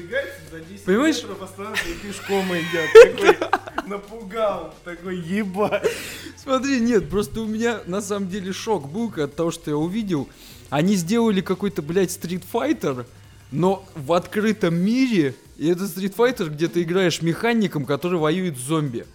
Разбегается 0.00 0.40
за 0.50 0.60
10 0.60 0.84
Понимаешь? 0.84 1.16
метров, 1.16 1.38
пространство 1.38 1.88
и 1.88 1.94
пешком 1.94 2.46
идет. 2.54 3.38
Такой 3.38 3.88
напугал, 3.88 4.74
такой 4.84 5.18
ебать. 5.18 5.88
Смотри, 6.36 6.80
нет, 6.80 7.10
просто 7.10 7.40
у 7.40 7.46
меня 7.46 7.80
на 7.86 8.00
самом 8.00 8.28
деле 8.28 8.52
шок 8.52 8.90
был 8.90 9.12
от 9.16 9.34
того, 9.34 9.50
что 9.50 9.70
я 9.70 9.76
увидел. 9.76 10.28
Они 10.70 10.94
сделали 10.94 11.40
какой-то, 11.40 11.82
блядь, 11.82 12.12
стритфайтер, 12.12 13.06
но 13.50 13.84
в 13.94 14.12
открытом 14.12 14.76
мире, 14.76 15.34
и 15.58 15.68
это 15.68 15.86
стритфайтер, 15.86 16.50
где 16.50 16.68
ты 16.68 16.82
играешь 16.82 17.20
механиком, 17.20 17.84
который 17.84 18.18
воюет 18.18 18.56
с 18.56 18.60
зомби. 18.60 19.06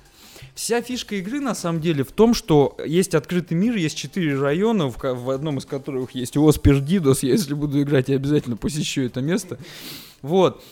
Вся 0.56 0.82
фишка 0.82 1.16
игры 1.16 1.42
на 1.42 1.54
самом 1.54 1.82
деле 1.82 2.06
в 2.06 2.14
том, 2.14 2.34
что 2.34 2.78
есть 2.86 3.14
открытый 3.14 3.58
мир, 3.58 3.76
есть 3.76 3.98
четыре 3.98 4.40
района, 4.40 4.88
в, 4.88 4.98
в 4.98 5.30
одном 5.30 5.58
из 5.58 5.66
которых 5.66 6.12
есть 6.12 6.38
Лос 6.38 6.58
Пердидос. 6.58 7.24
Я, 7.24 7.32
если 7.34 7.54
буду 7.54 7.82
играть, 7.82 8.08
я 8.08 8.16
обязательно 8.16 8.56
посещу 8.56 9.02
это 9.02 9.20
место. 9.20 9.60
Вот. 10.22 10.64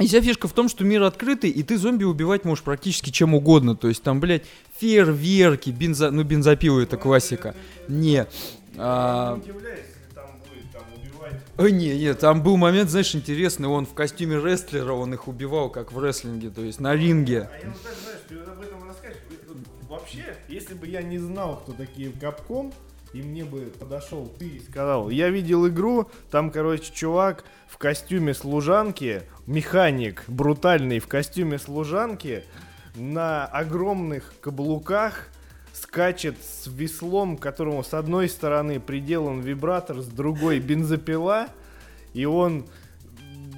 И 0.00 0.08
вся 0.08 0.20
фишка 0.20 0.48
в 0.48 0.52
том, 0.52 0.68
что 0.68 0.82
мир 0.82 1.04
открытый, 1.04 1.48
и 1.50 1.62
ты 1.62 1.78
зомби 1.78 2.02
убивать 2.02 2.44
можешь 2.44 2.64
практически 2.64 3.10
чем 3.10 3.34
угодно. 3.34 3.76
То 3.76 3.86
есть 3.86 4.02
там, 4.02 4.18
блядь, 4.18 4.42
фейерверки, 4.78 5.70
бензо... 5.70 6.10
ну 6.10 6.24
бензопилы 6.24 6.82
это 6.82 6.96
классика. 6.96 7.54
Не. 7.86 8.26
А. 8.76 9.40
Ой, 11.56 11.72
не, 11.72 11.96
не, 11.98 12.14
там 12.14 12.42
был 12.42 12.56
момент, 12.56 12.90
знаешь, 12.90 13.14
интересный, 13.14 13.68
он 13.68 13.84
в 13.84 13.92
костюме 13.92 14.40
рестлера, 14.40 14.94
он 14.94 15.12
их 15.12 15.28
убивал, 15.28 15.68
как 15.68 15.92
в 15.92 15.98
рестлинге, 16.00 16.48
то 16.48 16.62
есть 16.62 16.80
на 16.80 16.94
ринге. 16.94 17.50
А 17.52 17.58
я 17.62 17.68
вот 17.68 17.82
так, 17.82 17.94
знаешь, 18.02 18.20
ты 18.26 18.34
об 18.36 18.60
этом 18.62 18.79
Вообще, 20.12 20.34
если 20.48 20.74
бы 20.74 20.88
я 20.88 21.02
не 21.02 21.18
знал, 21.18 21.58
кто 21.58 21.72
такие 21.72 22.10
Капком, 22.10 22.72
и 23.12 23.22
мне 23.22 23.44
бы 23.44 23.72
подошел 23.78 24.26
ты 24.38 24.48
и 24.48 24.60
сказал, 24.60 25.08
я 25.08 25.30
видел 25.30 25.68
игру, 25.68 26.08
там, 26.30 26.50
короче, 26.50 26.92
чувак 26.92 27.44
в 27.68 27.78
костюме 27.78 28.34
служанки, 28.34 29.22
механик 29.46 30.24
брутальный 30.26 30.98
в 30.98 31.06
костюме 31.06 31.58
служанки, 31.58 32.44
на 32.96 33.46
огромных 33.46 34.34
каблуках 34.40 35.28
скачет 35.72 36.36
с 36.42 36.66
веслом, 36.66 37.36
которому 37.36 37.84
с 37.84 37.94
одной 37.94 38.28
стороны 38.28 38.80
приделан 38.80 39.40
вибратор, 39.40 40.00
с 40.00 40.06
другой 40.06 40.58
бензопила, 40.58 41.46
и 42.14 42.24
он 42.24 42.66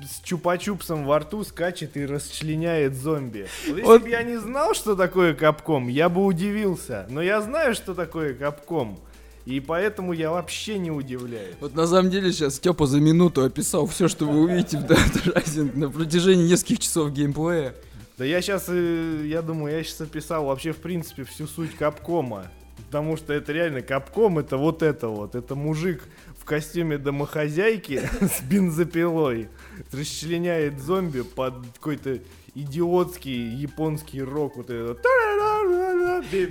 с 0.05 0.23
чупа-чупсом 0.25 1.05
во 1.05 1.19
рту 1.21 1.45
скачет 1.45 1.97
и 1.97 2.07
расчленяет 2.07 2.95
зомби. 2.95 3.47
Вот 3.67 3.77
если 3.77 3.83
Вот. 3.83 4.03
бы 4.03 4.09
я 4.09 4.23
не 4.23 4.37
знал, 4.38 4.75
что 4.75 4.95
такое 4.97 5.35
капком, 5.35 5.88
я 5.88 6.09
бы 6.09 6.25
удивился. 6.25 7.07
Но 7.09 7.23
я 7.23 7.41
знаю, 7.41 7.75
что 7.75 7.95
такое 7.95 8.35
капком. 8.35 8.99
И 9.45 9.59
поэтому 9.59 10.12
я 10.12 10.31
вообще 10.31 10.79
не 10.79 10.91
удивляюсь. 10.91 11.57
Вот 11.61 11.75
на 11.75 11.87
самом 11.87 12.11
деле 12.11 12.33
сейчас 12.33 12.57
Степа 12.57 12.87
за 12.87 13.01
минуту 13.01 13.43
описал 13.45 13.87
все, 13.87 14.07
что 14.07 14.25
вы 14.27 14.41
увидите 14.41 14.79
в 14.79 14.85
Dead 14.85 15.35
Rising 15.35 15.77
на 15.77 15.91
протяжении 15.91 16.49
нескольких 16.49 16.79
часов 16.81 17.11
геймплея. 17.12 17.75
Да 18.19 18.25
я 18.25 18.41
сейчас, 18.41 18.69
я 18.69 19.43
думаю, 19.43 19.77
я 19.77 19.83
сейчас 19.83 20.03
описал 20.03 20.45
вообще, 20.45 20.73
в 20.73 20.77
принципе, 20.77 21.25
всю 21.25 21.47
суть 21.49 21.75
капкома. 21.75 22.47
Потому 22.87 23.17
что 23.17 23.33
это 23.33 23.53
реально 23.53 23.81
капком, 23.83 24.38
это 24.38 24.57
вот 24.57 24.83
это 24.83 25.09
вот. 25.09 25.35
Это 25.35 25.55
мужик 25.55 26.03
в 26.43 26.45
костюме 26.45 26.99
домохозяйки 26.99 28.01
с 28.21 28.43
бензопилой 28.43 29.49
расчленяет 29.93 30.81
зомби 30.81 31.23
под 31.23 31.55
какой-то 31.75 32.19
идиотский 32.55 33.55
японский 33.55 34.23
рок. 34.23 34.57
Вот 34.57 34.69
это. 34.69 34.99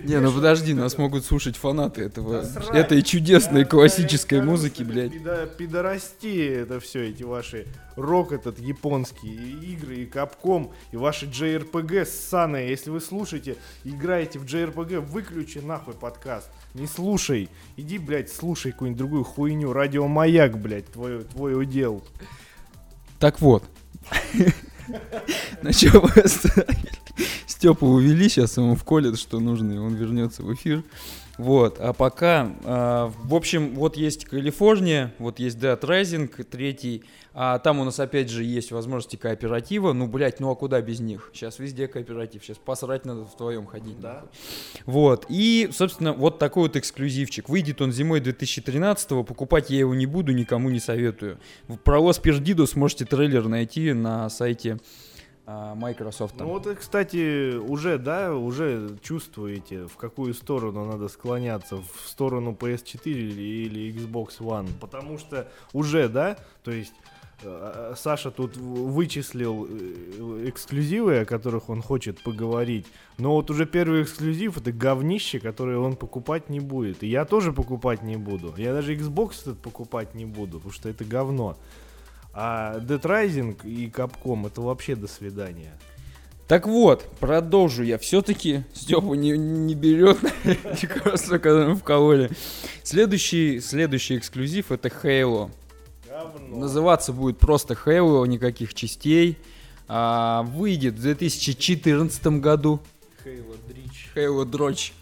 Не, 0.04 0.20
ну 0.20 0.32
подожди, 0.32 0.74
нас 0.74 0.98
могут 0.98 1.26
слушать 1.26 1.58
фанаты 1.58 2.04
этого, 2.04 2.44
Да 2.72 2.78
этой 2.80 3.02
чудесной 3.02 3.64
Да, 3.64 3.70
классической 3.70 4.40
да, 4.40 4.46
музыки, 4.46 4.84
блядь. 4.84 5.12
пидо- 5.12 5.56
Пидорасти 5.58 6.48
это 6.48 6.80
все, 6.80 7.10
эти 7.10 7.24
ваши 7.24 7.68
рок 7.96 8.32
этот 8.32 8.60
японский, 8.60 9.30
и 9.30 9.74
игры, 9.74 9.96
и 9.98 10.06
капком, 10.06 10.72
и 10.92 10.98
ваши 10.98 11.26
JRPG 11.26 12.06
ссаные. 12.06 12.70
Если 12.70 12.90
вы 12.90 13.02
слушаете, 13.02 13.58
играете 13.84 14.40
в 14.40 14.46
JRPG, 14.46 15.00
выключи 15.02 15.60
нахуй 15.60 15.94
подкаст. 15.94 16.50
Не 16.74 16.88
слушай. 16.88 17.50
Иди, 17.76 17.98
блядь, 17.98 18.32
слушай 18.32 18.72
какую-нибудь 18.72 18.98
другую 18.98 19.24
хуйню. 19.24 19.74
Радиомаяк, 19.74 20.58
блядь, 20.58 20.92
твой, 20.92 21.24
твой 21.24 21.60
удел. 21.60 22.04
Так 23.20 23.42
вот. 23.42 23.64
На 25.62 25.74
чем? 25.74 26.04
Степу 27.46 27.88
увели, 27.88 28.30
сейчас 28.30 28.58
ему 28.58 28.76
вколят, 28.76 29.20
что 29.20 29.40
нужно, 29.40 29.74
и 29.74 29.78
он 29.78 29.94
вернется 29.94 30.42
в 30.44 30.54
эфир. 30.54 30.84
Вот, 31.42 31.78
а 31.80 31.92
пока, 31.94 32.52
а, 32.66 33.12
в 33.24 33.34
общем, 33.34 33.74
вот 33.74 33.98
есть 33.98 34.26
Калифорния, 34.26 35.12
вот 35.18 35.40
есть 35.40 35.58
Dead 35.58 35.80
Rising, 35.80 36.28
третий, 36.44 37.04
а 37.34 37.58
там 37.58 37.80
у 37.80 37.84
нас 37.84 38.00
опять 38.00 38.30
же 38.30 38.44
есть 38.44 38.72
возможности 38.72 39.16
кооператива, 39.16 39.94
ну, 39.94 40.06
блядь, 40.06 40.40
ну 40.40 40.52
а 40.52 40.56
куда 40.56 40.82
без 40.82 41.00
них? 41.00 41.32
Сейчас 41.34 41.58
везде 41.58 41.88
кооператив, 41.88 42.44
сейчас 42.44 42.58
посрать 42.58 43.06
надо 43.06 43.22
вдвоем 43.24 43.66
ходить. 43.66 44.00
Да. 44.00 44.14
нахуй. 44.14 44.30
Вот, 44.86 45.26
и, 45.30 45.70
собственно, 45.72 46.14
вот 46.14 46.38
такой 46.38 46.64
вот 46.64 46.76
эксклюзивчик. 46.76 47.50
Выйдет 47.50 47.82
он 47.82 47.92
зимой 47.92 48.20
2013-го, 48.20 49.24
покупать 49.24 49.72
я 49.72 49.80
его 49.80 49.96
не 49.96 50.06
буду, 50.06 50.34
никому 50.34 50.70
не 50.70 50.80
советую. 50.80 51.40
В- 51.68 51.78
Про 51.78 52.00
Los 52.02 52.22
Perdidos 52.22 52.78
можете 52.78 53.06
трейлер 53.06 53.48
найти 53.48 53.94
на 53.94 54.30
сайте 54.30 54.78
Microsoft. 55.76 56.36
Ну 56.38 56.48
вот, 56.48 56.68
кстати, 56.78 57.56
уже, 57.56 57.98
да, 57.98 58.34
уже 58.36 58.98
чувствуете, 59.02 59.88
в 59.88 59.98
какую 59.98 60.34
сторону 60.34 60.86
надо 60.86 61.08
склоняться, 61.08 61.78
в 61.78 62.08
сторону 62.08 62.52
PS4 62.60 63.06
или, 63.06 63.94
Xbox 63.94 64.40
One. 64.40 64.70
Потому 64.80 65.18
что 65.18 65.48
уже, 65.74 66.10
да, 66.10 66.38
то 66.64 66.72
есть 66.72 66.94
э, 67.44 67.94
Саша 67.98 68.32
тут 68.32 68.58
вычислил 68.58 69.68
э, 69.70 70.50
эксклюзивы, 70.50 71.20
о 71.20 71.26
которых 71.26 71.70
он 71.70 71.82
хочет 71.82 72.22
поговорить. 72.24 72.86
Но 73.18 73.34
вот 73.34 73.50
уже 73.52 73.66
первый 73.66 74.04
эксклюзив 74.04 74.58
это 74.58 74.72
говнище, 74.72 75.40
которое 75.40 75.78
он 75.78 75.96
покупать 75.96 76.50
не 76.50 76.60
будет. 76.60 77.04
И 77.04 77.08
я 77.08 77.26
тоже 77.26 77.54
покупать 77.54 78.04
не 78.04 78.18
буду. 78.18 78.54
Я 78.58 78.74
даже 78.74 78.96
Xbox 78.96 79.42
этот 79.42 79.60
покупать 79.60 80.16
не 80.16 80.26
буду, 80.26 80.58
потому 80.58 80.74
что 80.74 80.90
это 80.90 81.04
говно. 81.06 81.58
А 82.34 82.80
Dead 82.80 83.02
Rising 83.02 83.58
и 83.66 83.88
Capcom 83.88 84.48
это 84.48 84.62
вообще 84.62 84.96
до 84.96 85.08
свидания. 85.08 85.78
Так 86.48 86.68
вот, 86.68 87.06
продолжу 87.20 87.84
я. 87.84 87.98
Все-таки 87.98 88.64
Степа 88.74 89.14
не, 89.14 89.38
не 89.38 89.74
берет 89.74 90.18
лекарства, 90.44 91.38
которые 91.40 91.76
вкололи. 91.76 92.30
Следующий, 92.84 93.62
следующий 93.62 94.18
эксклюзив 94.18 94.72
это 94.72 94.90
Halo. 94.90 95.50
Говно. 96.10 96.58
Называться 96.58 97.14
будет 97.14 97.38
просто 97.38 97.74
Halo, 97.74 98.28
никаких 98.28 98.74
частей. 98.74 99.38
А, 99.88 100.44
выйдет 100.44 100.96
в 100.96 101.02
2014 101.02 102.28
году. 102.42 102.82
Хейла 103.24 103.56
Дрич. 103.68 104.10
Halo 104.16 104.46
Дрочь. 104.46 104.94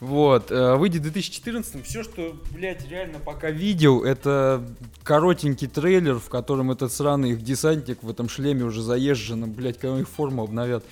Вот, 0.00 0.50
э, 0.50 0.76
выйдет 0.76 1.00
в 1.00 1.04
2014 1.04 1.84
Все, 1.84 2.02
что, 2.02 2.36
блядь, 2.52 2.88
реально 2.88 3.18
пока 3.18 3.50
видел, 3.50 4.04
это 4.04 4.62
коротенький 5.02 5.68
трейлер, 5.68 6.18
в 6.18 6.28
котором 6.28 6.70
этот 6.70 6.92
сраный 6.92 7.30
их 7.30 7.42
десантник 7.42 8.02
в 8.02 8.10
этом 8.10 8.28
шлеме 8.28 8.64
уже 8.64 8.82
заезженном, 8.82 9.52
блядь, 9.52 9.78
когда 9.78 10.00
их 10.00 10.08
форму 10.08 10.42
обновят. 10.42 10.84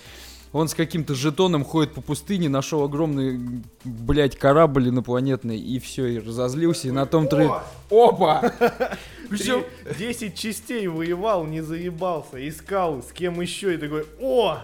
Он 0.55 0.69
с 0.69 0.75
каким-то 0.75 1.17
жетоном 1.17 1.65
ходит 1.65 1.95
по 1.95 2.01
пустыне, 2.01 2.49
нашел 2.49 2.85
огромный, 2.85 3.65
блядь, 3.83 4.37
корабль 4.37 4.89
инопланетный, 4.89 5.59
и 5.59 5.81
все, 5.81 6.07
и 6.07 6.19
разозлился, 6.21 6.87
и 6.87 6.93
на 6.93 7.07
том 7.07 7.27
трейлере... 7.27 7.61
Опа! 7.91 8.53
Причем 9.31 9.65
10 9.99 10.39
частей 10.39 10.87
воевал, 10.87 11.45
не 11.45 11.61
заебался, 11.61 12.49
искал, 12.49 13.03
с 13.03 13.11
кем 13.11 13.41
еще, 13.41 13.75
и 13.75 13.79
такой, 13.79 14.07
о! 14.21 14.61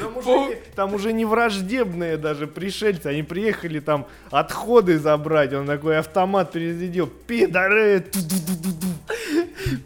Там 0.00 0.16
уже, 0.16 0.30
не, 0.30 0.54
там 0.74 0.94
уже 0.94 1.12
не 1.12 1.24
враждебные 1.24 2.16
даже 2.16 2.46
пришельцы, 2.46 3.06
они 3.06 3.22
приехали 3.22 3.80
там 3.80 4.06
отходы 4.30 4.98
забрать, 4.98 5.52
он 5.52 5.66
такой 5.66 5.98
автомат 5.98 6.52
перезарядил, 6.52 7.06
пидоры. 7.06 8.04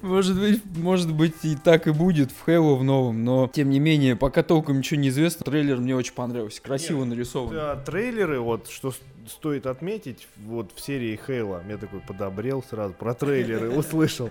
Может 0.03 0.38
быть, 0.38 0.62
может 0.76 1.12
быть 1.12 1.35
и 1.42 1.57
так 1.57 1.87
и 1.87 1.90
будет 1.92 2.31
в 2.31 2.48
Halo 2.48 2.76
в 2.76 2.85
новом, 2.85 3.24
но 3.24 3.50
тем 3.53 3.70
не 3.70 3.81
менее, 3.81 4.16
пока 4.16 4.42
толком 4.42 4.79
ничего 4.79 5.00
не 5.00 5.09
известно, 5.09 5.44
трейлер 5.44 5.79
мне 5.79 5.96
очень 5.96 6.14
понравился, 6.14 6.61
красиво 6.62 7.05
нарисован. 7.05 7.55
Да, 7.55 7.76
трейлеры, 7.76 8.40
вот, 8.40 8.68
что 8.68 8.92
стоит 9.29 9.66
отметить, 9.66 10.29
вот 10.37 10.72
в 10.74 10.81
серии 10.81 11.18
Хейла, 11.26 11.62
я 11.68 11.76
такой 11.76 12.00
подобрел 12.00 12.62
сразу, 12.68 12.94
про 12.94 13.14
трейлеры 13.14 13.70
услышал. 13.76 14.31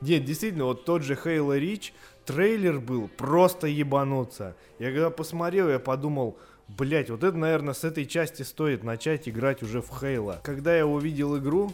Нет, 0.00 0.24
действительно, 0.24 0.64
вот 0.64 0.84
тот 0.84 1.02
же 1.02 1.14
Хейла 1.14 1.58
Рич, 1.58 1.92
трейлер 2.24 2.80
был 2.80 3.08
просто 3.08 3.66
ебануться. 3.66 4.56
Я 4.78 4.90
когда 4.90 5.10
посмотрел, 5.10 5.68
я 5.68 5.78
подумал, 5.78 6.38
блять, 6.68 7.10
вот 7.10 7.24
это, 7.24 7.36
наверное, 7.36 7.74
с 7.74 7.84
этой 7.84 8.06
части 8.06 8.42
стоит 8.42 8.84
начать 8.84 9.28
играть 9.28 9.62
уже 9.62 9.82
в 9.82 9.88
Хейла. 9.88 10.40
Когда 10.42 10.76
я 10.76 10.86
увидел 10.86 11.36
игру, 11.38 11.72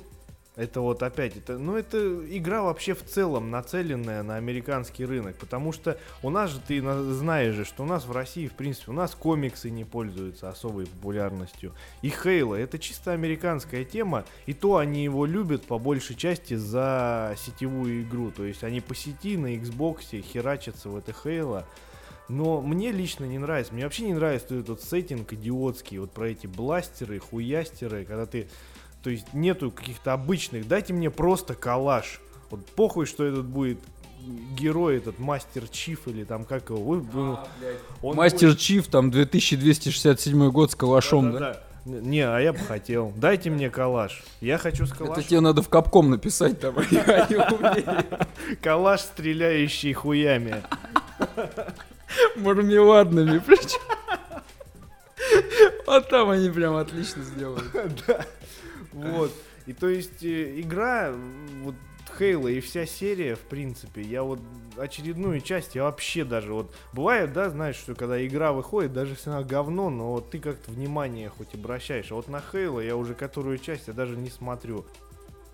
это 0.56 0.80
вот 0.80 1.02
опять, 1.02 1.36
это, 1.36 1.58
ну 1.58 1.76
это 1.76 1.98
игра 2.34 2.62
вообще 2.62 2.94
в 2.94 3.04
целом 3.04 3.50
нацеленная 3.50 4.22
на 4.22 4.36
американский 4.36 5.04
рынок, 5.04 5.36
потому 5.36 5.70
что 5.72 5.98
у 6.22 6.30
нас 6.30 6.50
же, 6.50 6.60
ты 6.66 6.80
на- 6.80 7.02
знаешь 7.12 7.54
же, 7.54 7.66
что 7.66 7.82
у 7.82 7.86
нас 7.86 8.06
в 8.06 8.12
России, 8.12 8.48
в 8.48 8.54
принципе, 8.54 8.90
у 8.90 8.94
нас 8.94 9.14
комиксы 9.14 9.68
не 9.68 9.84
пользуются 9.84 10.48
особой 10.48 10.86
популярностью. 10.86 11.74
И 12.00 12.08
Хейла, 12.08 12.54
это 12.54 12.78
чисто 12.78 13.12
американская 13.12 13.84
тема, 13.84 14.24
и 14.46 14.54
то 14.54 14.78
они 14.78 15.04
его 15.04 15.26
любят 15.26 15.64
по 15.64 15.78
большей 15.78 16.16
части 16.16 16.54
за 16.54 17.36
сетевую 17.36 18.02
игру, 18.02 18.30
то 18.30 18.44
есть 18.44 18.64
они 18.64 18.80
по 18.80 18.94
сети 18.94 19.36
на 19.36 19.54
Xbox 19.56 20.20
херачатся 20.22 20.88
в 20.88 20.96
это 20.96 21.12
Хейла, 21.12 21.66
но 22.28 22.60
мне 22.60 22.92
лично 22.92 23.24
не 23.24 23.38
нравится. 23.38 23.74
Мне 23.74 23.84
вообще 23.84 24.04
не 24.04 24.14
нравится 24.14 24.54
этот 24.54 24.82
сеттинг 24.82 25.32
идиотский, 25.34 25.98
вот 25.98 26.12
про 26.12 26.30
эти 26.30 26.46
бластеры, 26.46 27.18
хуястеры, 27.18 28.04
когда 28.04 28.24
ты... 28.26 28.48
То 29.06 29.10
есть 29.10 29.32
нету 29.32 29.70
каких-то 29.70 30.14
обычных. 30.14 30.66
Дайте 30.66 30.92
мне 30.92 31.10
просто 31.12 31.54
калаш. 31.54 32.20
Вот 32.50 32.66
похуй, 32.66 33.06
что 33.06 33.22
этот 33.24 33.44
будет 33.44 33.78
герой, 34.58 34.96
этот 34.96 35.20
мастер 35.20 35.68
Чиф 35.68 36.08
или 36.08 36.24
там 36.24 36.44
как 36.44 36.70
его. 36.70 36.82
вы- 36.82 37.38
он 38.02 38.16
Мастер 38.16 38.48
будет- 38.48 38.58
Чиф, 38.58 38.88
там 38.88 39.12
2267 39.12 40.50
год 40.50 40.72
с 40.72 40.74
калашом, 40.74 41.30
да? 41.34 41.38
Да-да-да. 41.38 42.00
Не, 42.00 42.22
а 42.22 42.40
я 42.40 42.52
бы 42.52 42.58
хотел. 42.58 43.12
Дайте 43.14 43.48
мне 43.48 43.70
калаш. 43.70 44.24
Я 44.40 44.58
хочу 44.58 44.86
с 44.86 44.92
калашом. 44.92 45.20
Это 45.20 45.28
тебе 45.28 45.38
надо 45.38 45.62
в 45.62 45.68
капком 45.68 46.10
написать 46.10 46.58
там. 46.58 46.74
Калаш, 48.60 49.02
стреляющий 49.02 49.92
хуями. 49.92 50.64
Мармеладными 52.34 53.38
причем. 53.38 53.78
Вот 55.86 56.08
там 56.08 56.30
они 56.30 56.50
прям 56.50 56.74
отлично 56.74 57.22
сделали. 57.22 57.62
Вот. 58.96 59.32
И 59.66 59.72
то 59.72 59.88
есть 59.88 60.22
э, 60.22 60.60
игра, 60.60 61.12
вот 61.62 61.74
Хейла 62.18 62.48
и 62.48 62.60
вся 62.60 62.86
серия, 62.86 63.34
в 63.34 63.40
принципе, 63.40 64.00
я 64.02 64.22
вот 64.22 64.40
очередную 64.76 65.40
часть, 65.40 65.74
я 65.74 65.84
вообще 65.84 66.24
даже 66.24 66.52
вот... 66.52 66.72
Бывает, 66.92 67.32
да, 67.32 67.50
знаешь, 67.50 67.76
что 67.76 67.94
когда 67.94 68.24
игра 68.24 68.52
выходит, 68.52 68.92
даже 68.92 69.12
если 69.12 69.30
она 69.30 69.42
говно, 69.42 69.90
но 69.90 70.12
вот 70.12 70.30
ты 70.30 70.38
как-то 70.38 70.70
внимание 70.70 71.28
хоть 71.28 71.54
обращаешь. 71.54 72.10
А 72.10 72.14
вот 72.14 72.28
на 72.28 72.40
Хейла 72.40 72.80
я 72.80 72.96
уже 72.96 73.14
которую 73.14 73.58
часть 73.58 73.88
я 73.88 73.92
даже 73.92 74.16
не 74.16 74.30
смотрю. 74.30 74.86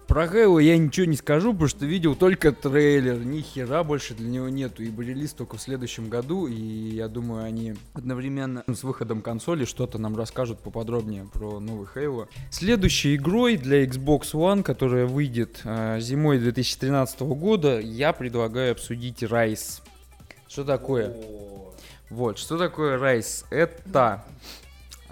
Про 0.07 0.29
Хейла 0.29 0.59
я 0.59 0.77
ничего 0.77 1.07
не 1.07 1.17
скажу, 1.17 1.53
потому 1.53 1.69
что 1.69 1.87
видел 1.87 2.15
только 2.15 2.53
трейлер, 2.53 3.19
ни 3.25 3.41
хера 3.41 3.83
больше 3.83 4.15
для 4.15 4.29
него 4.29 4.49
нету, 4.49 4.83
ибо 4.83 5.03
релиз 5.03 5.33
только 5.33 5.57
в 5.57 5.62
следующем 5.62 6.09
году, 6.09 6.47
и 6.47 6.55
я 6.55 7.09
думаю, 7.09 7.45
они 7.45 7.75
одновременно 7.95 8.65
с 8.67 8.83
выходом 8.83 9.23
консоли 9.23 9.65
что-то 9.65 9.99
нам 9.99 10.17
расскажут 10.17 10.59
поподробнее 10.61 11.27
про 11.33 11.61
новый 11.61 11.87
Хейла. 11.93 12.29
Следующей 12.51 13.17
игрой 13.17 13.57
для 13.57 13.85
Xbox 13.85 14.33
One, 14.33 14.62
которая 14.62 15.07
выйдет 15.07 15.61
э, 15.65 15.99
зимой 16.01 16.38
2013 16.38 17.21
года, 17.21 17.81
я 17.81 18.12
предлагаю 18.12 18.73
обсудить 18.73 19.23
Rise. 19.23 19.81
Что 20.49 20.65
такое? 20.65 21.17
Вот, 22.11 22.38
что 22.38 22.59
такое 22.59 22.99
Rise? 22.99 23.47
Это 23.49 24.25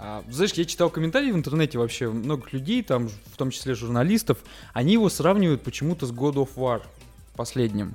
а, 0.02 0.24
знаешь, 0.30 0.52
я 0.54 0.64
читал 0.64 0.88
комментарии 0.88 1.30
в 1.30 1.36
интернете 1.36 1.78
вообще, 1.78 2.08
много 2.08 2.44
людей, 2.52 2.82
там, 2.82 3.08
в 3.08 3.36
том 3.36 3.50
числе 3.50 3.74
журналистов, 3.74 4.38
они 4.72 4.94
его 4.94 5.10
сравнивают 5.10 5.62
почему-то 5.62 6.06
с 6.06 6.10
God 6.10 6.34
of 6.34 6.48
War 6.56 6.82
последним. 7.36 7.94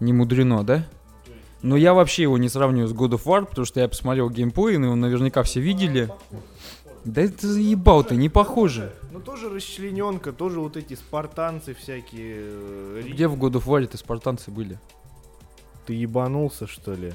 Не 0.00 0.12
мудрено, 0.12 0.62
да? 0.62 0.86
Но 1.62 1.76
я 1.76 1.94
вообще 1.94 2.22
его 2.24 2.36
не 2.36 2.50
сравниваю 2.50 2.88
с 2.88 2.92
God 2.92 3.12
of 3.12 3.24
War, 3.24 3.46
потому 3.46 3.64
что 3.64 3.80
я 3.80 3.88
посмотрел 3.88 4.28
геймплей, 4.28 4.76
и 4.76 4.78
его 4.82 4.94
наверняка 4.94 5.42
все 5.42 5.60
видели. 5.60 6.10
Да 7.06 7.22
это 7.22 7.46
заебал 7.46 8.04
ты, 8.04 8.16
не 8.16 8.28
похоже. 8.28 8.92
Ну 9.10 9.20
тоже 9.20 9.48
расчлененка, 9.48 10.32
тоже 10.32 10.60
вот 10.60 10.76
эти 10.76 10.94
спартанцы 10.94 11.72
всякие. 11.72 12.36
э, 12.38 13.02
Где 13.06 13.28
в 13.28 13.34
God 13.42 13.52
of 13.52 13.64
War-то 13.64 13.96
спартанцы 13.96 14.50
были? 14.50 14.78
Ты 15.86 15.94
ебанулся, 15.94 16.66
что 16.66 16.92
ли? 16.92 17.14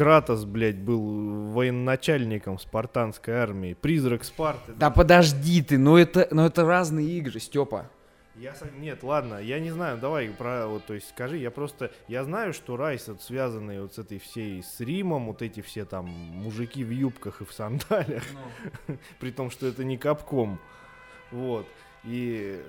Кратос, 0.00 0.46
блядь, 0.46 0.78
был 0.78 1.50
военачальником 1.50 2.58
спартанской 2.58 3.34
армии. 3.34 3.74
Призрак 3.74 4.24
Спарты. 4.24 4.72
Да 4.72 4.88
подожди 4.88 5.60
ты, 5.60 5.76
но 5.76 5.98
это, 5.98 6.26
но 6.30 6.46
это 6.46 6.64
разные 6.64 7.06
игры, 7.18 7.38
Степа. 7.38 7.90
Я 8.34 8.54
Нет, 8.78 9.02
ладно, 9.02 9.34
я 9.42 9.60
не 9.60 9.70
знаю, 9.70 9.98
давай 9.98 10.30
про, 10.30 10.68
вот, 10.68 10.86
то 10.86 10.94
есть 10.94 11.10
скажи, 11.10 11.36
я 11.36 11.50
просто, 11.50 11.90
я 12.08 12.24
знаю, 12.24 12.54
что 12.54 12.78
Райс, 12.78 13.08
вот, 13.08 13.20
связанный 13.20 13.82
вот 13.82 13.92
с 13.92 13.98
этой 13.98 14.18
всей, 14.18 14.62
с 14.62 14.80
Римом, 14.80 15.26
вот 15.26 15.42
эти 15.42 15.60
все 15.60 15.84
там 15.84 16.06
мужики 16.06 16.82
в 16.82 16.90
юбках 16.90 17.42
и 17.42 17.44
в 17.44 17.52
сандалиях, 17.52 18.24
при 19.20 19.32
том, 19.32 19.50
что 19.50 19.66
это 19.66 19.84
не 19.84 19.98
капком, 19.98 20.58
вот, 21.30 21.66
и, 22.04 22.64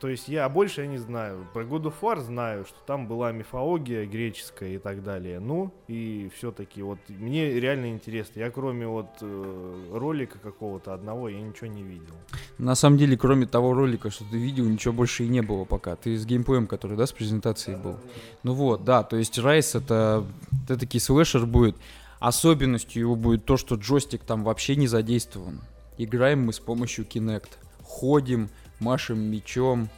то 0.00 0.08
есть 0.08 0.28
я 0.28 0.48
больше 0.48 0.82
я 0.82 0.86
не 0.86 0.98
знаю, 0.98 1.46
про 1.52 1.64
God 1.64 1.84
of 1.84 1.94
War 2.00 2.20
знаю, 2.20 2.64
что 2.64 2.76
там 2.86 3.06
была 3.06 3.32
мифология 3.32 4.06
греческая 4.06 4.74
и 4.74 4.78
так 4.78 5.02
далее, 5.02 5.40
ну, 5.40 5.72
и 5.88 6.30
все-таки 6.36 6.82
вот 6.82 6.98
мне 7.08 7.58
реально 7.60 7.90
интересно, 7.90 8.40
я 8.40 8.50
кроме 8.50 8.86
вот 8.86 9.08
э, 9.20 9.88
ролика 9.92 10.38
какого-то 10.38 10.94
одного, 10.94 11.28
я 11.28 11.40
ничего 11.40 11.66
не 11.66 11.82
видел. 11.82 12.14
На 12.58 12.74
самом 12.74 12.98
деле, 12.98 13.16
кроме 13.16 13.46
того 13.46 13.74
ролика, 13.74 14.10
что 14.10 14.24
ты 14.30 14.36
видел, 14.36 14.64
ничего 14.64 14.94
больше 14.94 15.24
и 15.24 15.28
не 15.28 15.42
было 15.42 15.64
пока. 15.64 15.96
Ты 15.96 16.16
с 16.16 16.24
геймплеем, 16.24 16.66
который, 16.66 16.96
да, 16.96 17.06
с 17.06 17.12
презентацией 17.12 17.76
был. 17.78 17.98
Ну 18.42 18.54
вот, 18.54 18.84
да, 18.84 19.02
то 19.02 19.16
есть 19.16 19.38
Райс 19.38 19.74
это, 19.74 20.24
это 20.64 20.78
таки 20.78 20.98
слэшер 20.98 21.46
будет. 21.46 21.76
Особенностью 22.20 23.00
его 23.00 23.16
будет 23.16 23.44
то, 23.44 23.56
что 23.56 23.74
джойстик 23.74 24.22
там 24.22 24.44
вообще 24.44 24.76
не 24.76 24.86
задействован. 24.86 25.60
Играем 25.98 26.42
мы 26.42 26.52
с 26.52 26.58
помощью 26.58 27.04
Kinect. 27.04 27.50
Ходим, 27.82 28.48
машем 28.84 29.18
мечом, 29.18 29.88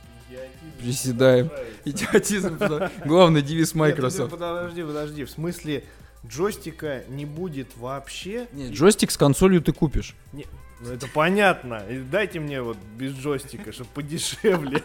приседаем. 0.79 1.51
Идиотизм. 1.85 2.59
Главный 3.05 3.43
девиз 3.43 3.75
Microsoft. 3.75 4.31
Нет, 4.33 4.41
подожди, 4.41 4.83
подожди. 4.83 5.25
В 5.25 5.31
смысле, 5.31 5.85
джойстика 6.27 7.05
не 7.09 7.27
будет 7.27 7.77
вообще? 7.77 8.47
Нет, 8.53 8.73
джойстик 8.73 9.11
с 9.11 9.17
консолью 9.17 9.61
ты 9.61 9.73
купишь. 9.73 10.15
Не, 10.33 10.47
ну 10.81 10.93
это 10.93 11.09
понятно. 11.09 11.83
И 11.91 11.99
Дайте 11.99 12.41
мне 12.41 12.63
вот 12.63 12.77
без 12.97 13.13
джойстика, 13.13 13.73
чтобы 13.73 13.91
подешевле. 13.95 14.83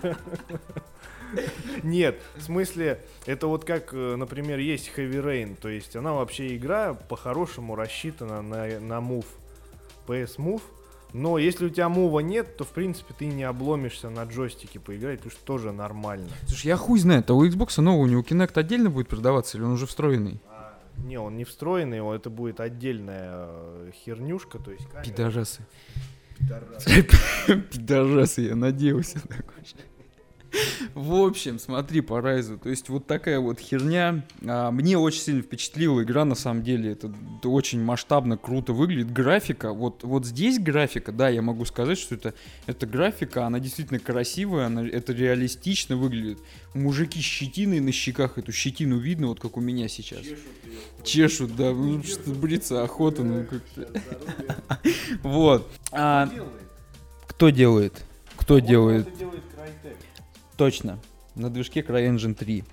Нет, 1.84 2.20
в 2.36 2.42
смысле, 2.42 3.00
это 3.26 3.48
вот 3.48 3.64
как, 3.64 3.94
э, 3.94 4.16
например, 4.18 4.60
есть 4.60 4.92
Heavy 4.98 5.24
Rain, 5.24 5.56
то 5.56 5.70
есть 5.70 5.96
она 5.96 6.12
вообще 6.12 6.58
игра 6.58 6.94
по-хорошему 6.94 7.76
рассчитана 7.76 8.42
на, 8.42 8.80
на 8.82 9.00
Move, 9.00 9.26
PS 10.08 10.36
Move, 10.36 10.62
но 11.14 11.38
если 11.38 11.66
у 11.66 11.70
тебя 11.70 11.90
мува 11.90 12.20
нет, 12.20 12.58
то 12.58 12.64
в 12.64 12.70
принципе 12.70 13.14
ты 13.18 13.26
не 13.26 13.44
обломишься 13.44 14.10
на 14.10 14.24
джойстике 14.24 14.80
поиграть, 14.80 15.20
потому 15.20 15.32
что 15.32 15.46
тоже 15.46 15.72
нормально. 15.72 16.30
Слушай, 16.46 16.68
я 16.68 16.78
хуй 16.78 17.00
знает, 17.00 17.30
а 17.30 17.34
у 17.34 17.46
Xbox 17.46 17.82
нового 17.82 18.04
у 18.04 18.08
него 18.08 18.22
Kinect 18.22 18.54
отдельно 18.56 18.90
будет 18.90 19.08
продаваться 19.08 19.58
или 19.58 19.66
он 19.66 19.72
уже 19.72 19.86
встроенный? 19.86 20.40
Не, 20.98 21.18
он 21.18 21.38
не 21.38 21.46
встроенный, 21.46 22.00
это 22.16 22.30
будет 22.30 22.60
отдельная 22.60 23.32
э, 23.34 23.92
хернюшка, 24.06 24.60
то 24.60 24.72
есть 24.72 24.88
камера. 24.88 25.04
Пидорасы. 25.04 25.66
Пидорас. 26.38 26.86
Пидорасы, 27.72 28.42
я 28.42 28.56
надеялся 28.56 29.20
такой. 29.28 29.66
В 30.94 31.14
общем, 31.14 31.60
смотри 31.60 32.02
по 32.02 32.22
Райзу. 32.22 32.58
То 32.58 32.70
есть 32.70 32.90
вот 32.90 33.08
такая 33.08 33.40
вот 33.40 33.60
херня. 33.60 34.26
А, 34.46 34.72
мне 34.72 34.98
очень 34.98 35.22
сильно 35.22 35.42
впечатлила 35.42 36.04
игра, 36.04 36.26
на 36.26 36.36
самом 36.36 36.64
деле. 36.64 36.92
Это, 36.92 37.14
это 37.40 37.50
очень 37.50 37.82
масштабно, 37.82 38.38
круто 38.38 38.74
выглядит. 38.74 39.12
Графика, 39.12 39.74
вот, 39.74 40.04
вот 40.04 40.26
здесь 40.26 40.60
графика, 40.60 41.12
да, 41.12 41.30
я 41.30 41.42
могу 41.42 41.66
сказать, 41.66 41.98
что 41.98 42.16
это, 42.16 42.34
это 42.68 42.86
графика, 42.86 43.46
она 43.46 43.60
действительно 43.60 44.00
красивая, 44.00 44.66
она, 44.66 44.86
это 44.86 45.14
реалистично 45.14 45.96
выглядит. 45.96 46.40
Мужики 46.74 47.22
с 47.22 47.24
щетиной 47.26 47.80
на 47.80 47.92
щеках, 47.92 48.38
эту 48.38 48.52
щетину 48.52 48.98
видно, 48.98 49.28
вот 49.28 49.40
как 49.40 49.58
у 49.58 49.62
меня 49.62 49.88
сейчас. 49.88 50.26
Чешут, 51.04 51.56
да, 51.56 51.72
ну, 51.72 52.04
что 52.04 52.32
бриться 52.32 52.84
охота, 52.84 53.24
ну 53.24 53.46
как-то. 53.46 54.02
Вот. 55.24 55.70
А, 55.92 56.30
кто 57.28 57.50
делает? 57.50 58.04
Кто 58.38 58.60
делает? 58.60 59.08
Точно. 60.62 61.00
На 61.34 61.50
движке 61.50 61.80
CryEngine 61.80 62.36
3. 62.36 62.64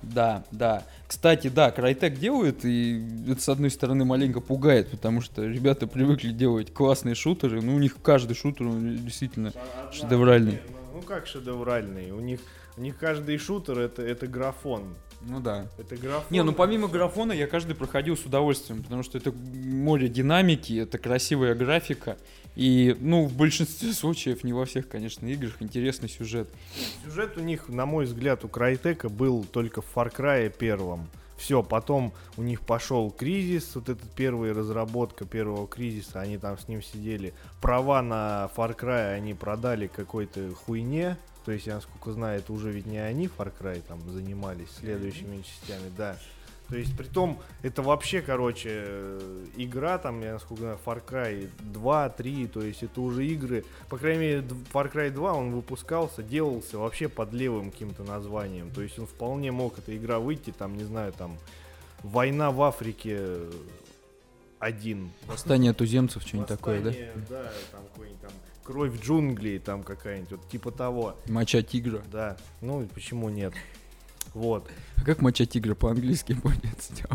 Да, 0.00 0.44
да. 0.50 0.82
Кстати, 1.06 1.48
да, 1.48 1.68
Crytek 1.68 2.16
делает, 2.16 2.64
и 2.64 3.04
это, 3.30 3.42
с 3.42 3.50
одной 3.50 3.70
стороны, 3.70 4.06
маленько 4.06 4.40
пугает, 4.40 4.90
потому 4.90 5.20
что 5.20 5.44
ребята 5.44 5.86
привыкли 5.86 6.30
делать 6.30 6.72
классные 6.72 7.14
шутеры, 7.14 7.60
ну, 7.60 7.74
у 7.74 7.78
них 7.78 7.98
каждый 8.02 8.32
шутер 8.32 8.68
он 8.68 8.96
действительно 8.96 9.52
шедевральный. 9.92 10.60
Ну 10.94 11.02
как 11.02 11.26
шедевральный? 11.26 12.12
У 12.12 12.20
них, 12.20 12.40
у 12.78 12.80
них 12.80 12.96
каждый 12.96 13.36
шутер 13.36 13.78
это, 13.78 14.00
это 14.00 14.26
графон. 14.26 14.94
Ну 15.22 15.40
да. 15.40 15.66
Это 15.78 15.96
графон. 15.96 16.26
Не, 16.30 16.42
ну 16.42 16.52
помимо 16.52 16.88
графона 16.88 17.32
я 17.32 17.46
каждый 17.46 17.74
проходил 17.74 18.16
с 18.16 18.24
удовольствием, 18.24 18.82
потому 18.82 19.02
что 19.02 19.18
это 19.18 19.32
море 19.32 20.08
динамики, 20.08 20.78
это 20.78 20.98
красивая 20.98 21.54
графика, 21.54 22.16
и, 22.56 22.96
ну, 23.00 23.26
в 23.26 23.36
большинстве 23.36 23.92
случаев, 23.92 24.42
не 24.42 24.52
во 24.52 24.64
всех, 24.64 24.88
конечно, 24.88 25.26
играх, 25.26 25.56
интересный 25.60 26.08
сюжет. 26.08 26.48
Сюжет 27.04 27.36
у 27.36 27.40
них, 27.40 27.68
на 27.68 27.86
мой 27.86 28.06
взгляд, 28.06 28.44
у 28.44 28.48
Крайтека 28.48 29.08
был 29.08 29.44
только 29.44 29.82
в 29.82 29.86
Far 29.94 30.12
Cry 30.14 30.52
первом. 30.56 31.08
Все, 31.36 31.62
потом 31.62 32.14
у 32.38 32.42
них 32.42 32.62
пошел 32.62 33.10
кризис, 33.10 33.74
вот 33.74 33.90
этот 33.90 34.10
первая 34.12 34.54
разработка 34.54 35.26
первого 35.26 35.68
кризиса, 35.68 36.20
они 36.20 36.38
там 36.38 36.58
с 36.58 36.66
ним 36.66 36.82
сидели. 36.82 37.34
Права 37.60 38.00
на 38.00 38.50
Far 38.56 38.74
Cry 38.74 39.12
они 39.12 39.34
продали 39.34 39.86
какой-то 39.86 40.54
хуйне, 40.54 41.18
то 41.46 41.52
есть, 41.52 41.68
я 41.68 41.76
насколько 41.76 42.10
знаю, 42.10 42.40
это 42.40 42.52
уже 42.52 42.72
ведь 42.72 42.86
не 42.86 42.98
они 42.98 43.28
Far 43.28 43.52
Cry 43.56 43.80
там 43.86 44.00
занимались 44.10 44.68
следующими 44.80 45.42
частями, 45.42 45.92
да. 45.96 46.18
То 46.68 46.76
есть, 46.76 46.96
при 46.96 47.06
том, 47.06 47.38
это 47.62 47.82
вообще, 47.82 48.20
короче, 48.20 48.68
э, 48.72 49.46
игра, 49.56 49.98
там, 49.98 50.20
я 50.22 50.32
насколько 50.32 50.62
знаю, 50.62 50.78
Far 50.84 51.00
Cry 51.06 51.48
2, 51.60 52.08
3, 52.08 52.46
то 52.48 52.62
есть 52.62 52.82
это 52.82 53.00
уже 53.00 53.24
игры, 53.24 53.64
по 53.88 53.96
крайней 53.96 54.20
мере, 54.20 54.44
Far 54.72 54.92
Cry 54.92 55.10
2, 55.10 55.32
он 55.32 55.52
выпускался, 55.52 56.24
делался 56.24 56.78
вообще 56.78 57.08
под 57.08 57.32
левым 57.32 57.70
каким-то 57.70 58.02
названием, 58.02 58.72
то 58.72 58.82
есть 58.82 58.98
он 58.98 59.06
вполне 59.06 59.52
мог, 59.52 59.78
эта 59.78 59.96
игра, 59.96 60.18
выйти, 60.18 60.50
там, 60.50 60.76
не 60.76 60.82
знаю, 60.82 61.12
там, 61.12 61.38
Война 62.02 62.50
в 62.50 62.62
Африке 62.62 63.20
1. 64.58 65.10
Восстание 65.26 65.72
туземцев, 65.72 66.22
что-нибудь 66.22 66.48
такое, 66.48 66.80
да? 66.80 66.90
Да, 67.28 67.52
там 67.72 67.82
какой-нибудь 67.92 68.20
там 68.20 68.30
Кровь 68.66 69.00
джунглей, 69.00 69.60
там 69.60 69.84
какая-нибудь, 69.84 70.32
вот 70.32 70.48
типа 70.48 70.72
того. 70.72 71.16
Моча 71.28 71.62
тигра. 71.62 72.02
Да, 72.10 72.36
ну 72.60 72.84
почему 72.92 73.28
нет? 73.28 73.54
Вот. 74.34 74.68
А 74.96 75.04
как 75.04 75.22
моча 75.22 75.46
тигра 75.46 75.76
по-английски 75.76 76.32
будет, 76.32 76.82
Стёп? 76.82 77.12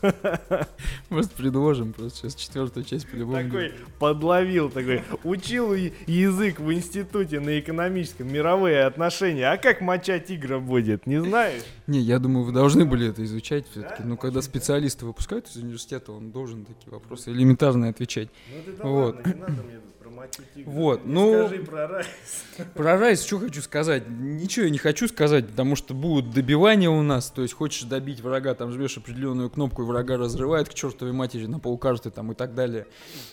Может, 1.10 1.32
предложим 1.32 1.92
просто 1.92 2.18
сейчас 2.18 2.34
четвертую 2.36 2.84
часть 2.84 3.08
по-любому. 3.08 3.42
Такой 3.42 3.74
подловил, 3.98 4.70
такой, 4.70 5.02
учил 5.24 5.74
язык 5.74 6.60
в 6.60 6.72
институте 6.72 7.40
на 7.40 7.58
экономическом, 7.58 8.32
мировые 8.32 8.84
отношения. 8.84 9.50
А 9.50 9.56
как 9.56 9.80
моча 9.80 10.18
тигра 10.20 10.58
будет, 10.58 11.06
не 11.06 11.20
знаешь? 11.20 11.62
Не, 11.86 12.00
я 12.00 12.18
думаю, 12.18 12.44
вы 12.46 12.52
должны 12.52 12.84
были 12.84 13.08
это 13.08 13.24
изучать 13.24 13.66
все-таки. 13.70 14.02
Ну, 14.04 14.16
когда 14.16 14.40
специалисты 14.42 15.04
выпускают 15.04 15.48
из 15.48 15.56
университета, 15.56 16.12
он 16.12 16.30
должен 16.30 16.64
такие 16.64 16.92
вопросы 16.92 17.30
элементарные 17.30 17.90
отвечать. 17.90 18.28
Ну 18.54 18.62
ты 18.64 18.72
да 18.72 18.84
Вот. 18.84 19.16
ладно, 19.16 19.32
не 19.32 19.40
надо 19.40 19.62
мне 19.62 19.80
тигра. 20.26 20.70
Вот, 20.70 21.06
ну- 21.06 21.46
Скажи 21.46 21.62
про 21.62 21.86
райс. 21.86 22.06
Про 22.74 22.98
Райс 22.98 23.24
что 23.24 23.38
хочу 23.38 23.62
сказать? 23.62 24.04
Ничего 24.08 24.64
я 24.64 24.70
не 24.70 24.78
хочу 24.78 25.08
сказать, 25.08 25.46
потому 25.48 25.76
что 25.76 25.94
будут 25.94 26.30
добивания 26.30 26.90
у 26.90 27.02
нас. 27.02 27.30
То 27.30 27.42
есть 27.42 27.54
хочешь 27.54 27.82
добить 27.82 28.20
врага, 28.20 28.54
там 28.54 28.72
жмешь 28.72 28.96
определенную 28.96 29.50
кнопку, 29.50 29.82
и 29.82 29.84
врага 29.84 30.16
разрывает 30.16 30.68
к 30.68 30.74
чертовой 30.74 31.12
матери 31.12 31.46
на 31.46 31.58
полкарты 31.60 32.10
там 32.10 32.32
и 32.32 32.34
так 32.34 32.54
далее. 32.54 32.86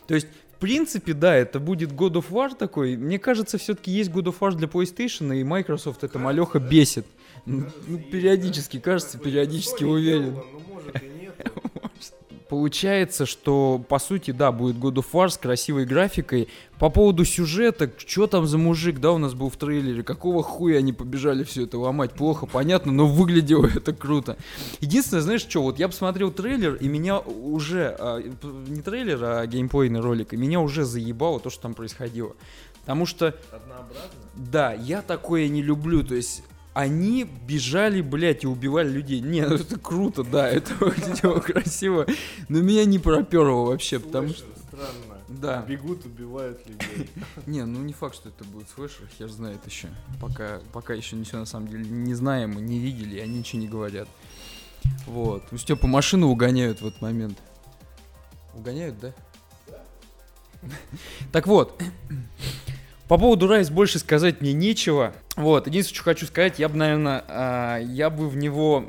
То 0.07 0.13
есть, 0.13 0.27
в 0.55 0.59
принципе, 0.59 1.13
да, 1.13 1.35
это 1.35 1.59
будет 1.59 1.91
God 1.91 2.13
of 2.13 2.29
War 2.29 2.55
такой. 2.55 2.95
Мне 2.95 3.19
кажется, 3.19 3.57
все-таки 3.57 3.91
есть 3.91 4.09
God 4.11 4.25
of 4.25 4.39
War 4.39 4.53
для 4.53 4.67
PlayStation, 4.67 5.35
и 5.35 5.43
Microsoft 5.43 6.03
это 6.03 6.19
малеха 6.19 6.59
бесит. 6.59 7.05
Ну, 7.45 7.65
ну, 7.87 7.99
периодически, 7.99 8.79
кажется, 8.79 9.17
периодически 9.19 9.83
уверен. 9.83 10.35
Ну. 10.35 10.74
Получается, 12.49 13.25
что 13.25 13.83
по 13.89 13.97
сути, 13.97 14.29
да, 14.31 14.51
будет 14.51 14.75
God 14.75 14.95
of 14.95 15.05
War 15.13 15.29
с 15.29 15.37
красивой 15.37 15.85
графикой. 15.85 16.47
По 16.77 16.89
поводу 16.89 17.25
сюжета, 17.25 17.91
что 17.97 18.27
там 18.27 18.45
за 18.45 18.57
мужик, 18.57 18.99
да, 18.99 19.13
у 19.13 19.17
нас 19.17 19.33
был 19.33 19.49
в 19.49 19.57
трейлере, 19.57 20.03
какого 20.03 20.43
хуя 20.43 20.77
они 20.77 20.93
побежали 20.93 21.43
все 21.43 21.63
это 21.63 21.79
ломать, 21.79 22.11
плохо, 22.11 22.45
понятно, 22.45 22.91
но 22.91 23.07
выглядело 23.07 23.65
это 23.65 23.93
круто. 23.93 24.37
Единственное, 24.79 25.21
знаешь 25.21 25.41
что, 25.41 25.63
вот 25.63 25.79
я 25.79 25.87
посмотрел 25.87 26.31
трейлер, 26.31 26.75
и 26.75 26.87
меня 26.87 27.19
уже, 27.19 27.95
а, 27.97 28.21
не 28.21 28.81
трейлер, 28.81 29.23
а 29.23 29.47
геймплейный 29.47 30.01
ролик, 30.01 30.33
и 30.33 30.37
меня 30.37 30.59
уже 30.59 30.85
заебало 30.85 31.39
то, 31.39 31.49
что 31.49 31.63
там 31.63 31.73
происходило. 31.73 32.35
Потому 32.81 33.07
что 33.07 33.35
Однообразно? 33.51 34.11
да, 34.35 34.73
я 34.73 35.01
такое 35.01 35.47
не 35.47 35.63
люблю, 35.63 36.03
то 36.03 36.13
есть 36.13 36.43
они 36.75 37.25
бежали, 37.47 38.01
блядь, 38.01 38.43
и 38.43 38.47
убивали 38.47 38.89
людей. 38.89 39.21
Не, 39.21 39.47
ну 39.47 39.55
это 39.55 39.79
круто, 39.79 40.25
да, 40.25 40.49
это 40.51 40.75
красиво, 41.39 42.05
но 42.49 42.59
меня 42.59 42.83
не 42.83 42.99
проперло 42.99 43.67
вообще, 43.67 43.97
потому 43.99 44.29
что... 44.29 44.45
Странно. 44.67 45.15
Да. 45.29 45.61
Бегут, 45.61 46.05
убивают 46.05 46.59
людей. 46.67 47.09
Не, 47.45 47.65
ну 47.65 47.81
не 47.81 47.93
факт, 47.93 48.15
что 48.15 48.29
это 48.29 48.43
будет 48.43 48.69
слэшер, 48.69 49.07
хер 49.17 49.29
знает 49.29 49.59
еще. 49.65 49.87
Пока, 50.21 50.61
пока 50.71 50.93
еще 50.93 51.15
ничего 51.15 51.39
на 51.39 51.45
самом 51.45 51.67
деле 51.67 51.85
не 51.89 52.13
знаем, 52.13 52.53
мы 52.55 52.61
не 52.61 52.77
видели, 52.77 53.19
они 53.19 53.39
ничего 53.39 53.61
не 53.61 53.67
говорят. 53.67 54.07
Вот. 55.07 55.43
У 55.51 55.57
Степа 55.57 55.87
машину 55.87 56.27
угоняют 56.27 56.81
в 56.81 56.87
этот 56.87 57.01
момент. 57.01 57.39
Угоняют, 58.53 58.99
да? 58.99 59.13
Так 61.31 61.47
вот, 61.47 61.81
по 63.07 63.17
поводу 63.17 63.47
Райс 63.47 63.69
больше 63.69 63.99
сказать 63.99 64.41
мне 64.41 64.53
нечего. 64.53 65.13
Вот, 65.35 65.67
единственное, 65.67 65.95
что 65.95 66.03
хочу 66.03 66.25
сказать, 66.25 66.59
я 66.59 66.69
бы, 66.69 66.77
наверное, 66.77 67.81
я 67.81 68.09
бы 68.09 68.27
в 68.29 68.37
него 68.37 68.85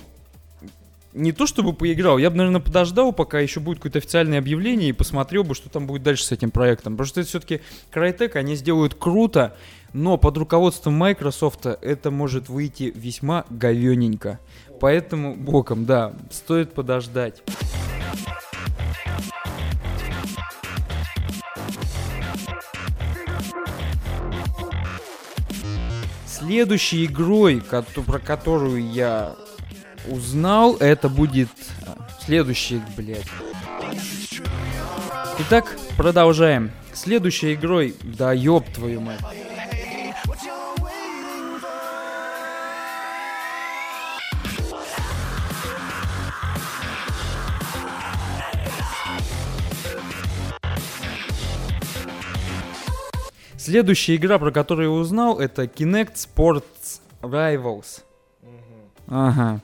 не 1.12 1.32
то 1.32 1.46
чтобы 1.46 1.72
поиграл, 1.72 2.18
я 2.18 2.28
бы, 2.30 2.36
наверное, 2.36 2.60
подождал, 2.60 3.12
пока 3.12 3.40
еще 3.40 3.58
будет 3.58 3.78
какое-то 3.78 3.98
официальное 3.98 4.38
объявление 4.38 4.90
и 4.90 4.92
посмотрел 4.92 5.44
бы, 5.44 5.54
что 5.54 5.70
там 5.70 5.86
будет 5.86 6.02
дальше 6.02 6.24
с 6.24 6.32
этим 6.32 6.50
проектом. 6.50 6.92
Потому 6.94 7.06
что 7.06 7.20
это 7.20 7.28
все-таки 7.30 7.62
Crytek, 7.90 8.36
они 8.36 8.54
сделают 8.54 8.94
круто, 8.94 9.56
но 9.94 10.18
под 10.18 10.36
руководством 10.36 10.92
Microsoft 10.94 11.64
это 11.64 12.10
может 12.10 12.50
выйти 12.50 12.92
весьма 12.94 13.46
говененько. 13.48 14.38
Поэтому 14.78 15.34
боком, 15.34 15.86
да, 15.86 16.12
стоит 16.30 16.74
подождать. 16.74 17.42
Следующей 26.38 27.06
игрой, 27.06 27.62
про 27.62 28.18
которую 28.18 28.92
я 28.92 29.34
узнал, 30.06 30.76
это 30.76 31.08
будет 31.08 31.48
а, 31.86 32.06
следующий, 32.22 32.82
блядь. 32.94 33.24
Итак, 35.38 35.78
продолжаем. 35.96 36.72
Следующей 36.92 37.54
игрой, 37.54 37.94
да 38.02 38.34
ёб 38.34 38.68
твою 38.70 39.00
мать. 39.00 39.20
Следующая 53.66 54.14
игра, 54.14 54.38
про 54.38 54.52
которую 54.52 54.92
я 54.92 54.94
узнал, 55.00 55.40
это 55.40 55.64
Kinect 55.64 56.14
Sports 56.14 57.00
Rivals. 57.20 58.02
Ага. 59.08 59.60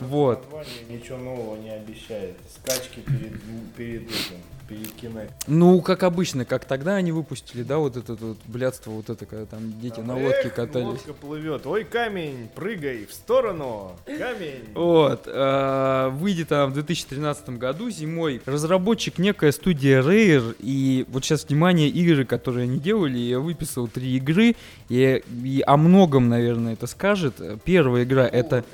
Ну, 0.00 0.06
Вот. 0.08 0.44
Ничего 0.88 1.16
нового 1.18 1.54
не 1.62 1.70
обещает. 1.70 2.36
Скачки 2.52 2.98
перед, 2.98 3.40
перед 3.76 4.02
этим, 4.02 4.38
перед 4.68 4.92
кино. 4.92 5.20
Ну, 5.46 5.80
как 5.80 6.02
обычно, 6.02 6.44
как 6.44 6.64
тогда 6.64 6.96
они 6.96 7.10
выпустили, 7.10 7.62
да, 7.62 7.78
вот 7.78 7.96
это 7.96 8.14
вот 8.14 8.36
блядство, 8.46 8.90
вот 8.90 9.08
это, 9.08 9.24
когда 9.26 9.46
там 9.46 9.80
дети 9.80 10.00
на 10.00 10.16
лодке 10.16 10.50
катались. 10.50 10.86
Лодка 10.86 11.14
плывет. 11.14 11.66
Ой, 11.66 11.84
камень, 11.84 12.48
прыгай 12.54 13.06
в 13.06 13.12
сторону. 13.12 13.92
Камень. 14.04 14.64
Вот, 14.74 15.22
э, 15.26 16.08
выйдет 16.12 16.52
она 16.52 16.66
в 16.66 16.74
2013 16.74 17.50
году 17.50 17.90
зимой. 17.90 18.42
Разработчик 18.44 19.18
некая 19.18 19.52
студия 19.52 20.02
Rare, 20.02 20.54
и 20.58 21.06
вот 21.08 21.24
сейчас, 21.24 21.46
внимание, 21.48 21.88
игры, 21.88 22.24
которые 22.24 22.64
они 22.64 22.78
делали, 22.78 23.18
я 23.18 23.40
выписал 23.40 23.88
три 23.88 24.16
игры, 24.16 24.54
и, 24.88 25.22
и 25.44 25.62
о 25.66 25.76
многом, 25.76 26.28
наверное, 26.28 26.74
это 26.74 26.86
скажет. 26.86 27.34
Первая 27.64 28.04
игра 28.04 28.26
это 28.26 28.64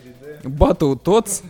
Battle 0.43 1.01
Tots. 1.01 1.43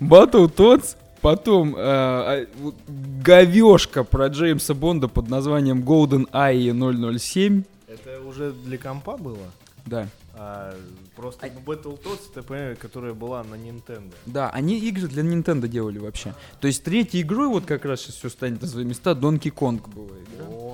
Battle 0.00 0.48
Tots. 0.48 0.96
Потом 1.26 1.74
э, 1.74 1.80
а, 1.80 2.46
говешка 2.86 4.04
про 4.04 4.28
Джеймса 4.28 4.74
Бонда 4.74 5.08
под 5.08 5.28
названием 5.28 5.82
Golden 5.82 6.30
Eye 6.30 7.18
007. 7.18 7.64
Это 7.88 8.20
уже 8.20 8.52
для 8.52 8.78
компа 8.78 9.16
было? 9.16 9.50
Да. 9.86 10.06
А, 10.34 10.72
просто 11.16 11.48
Battletoads, 11.48 12.30
ты 12.32 12.42
понимаешь, 12.42 12.78
которая 12.78 13.12
была 13.12 13.42
на 13.42 13.56
Nintendo. 13.56 14.12
Да, 14.26 14.50
они 14.50 14.78
игры 14.78 15.08
для 15.08 15.24
Nintendo 15.24 15.66
делали 15.66 15.98
вообще. 15.98 16.32
То 16.60 16.68
есть 16.68 16.84
третьей 16.84 17.22
игрой, 17.22 17.48
вот 17.48 17.64
как 17.64 17.84
раз 17.84 18.02
сейчас 18.02 18.14
все 18.14 18.28
станет 18.28 18.62
на 18.62 18.68
свои 18.68 18.84
места, 18.84 19.10
Donkey 19.10 19.52
Kong 19.52 19.82
была 19.92 20.06
игра. 20.06 20.46
О, 20.48 20.65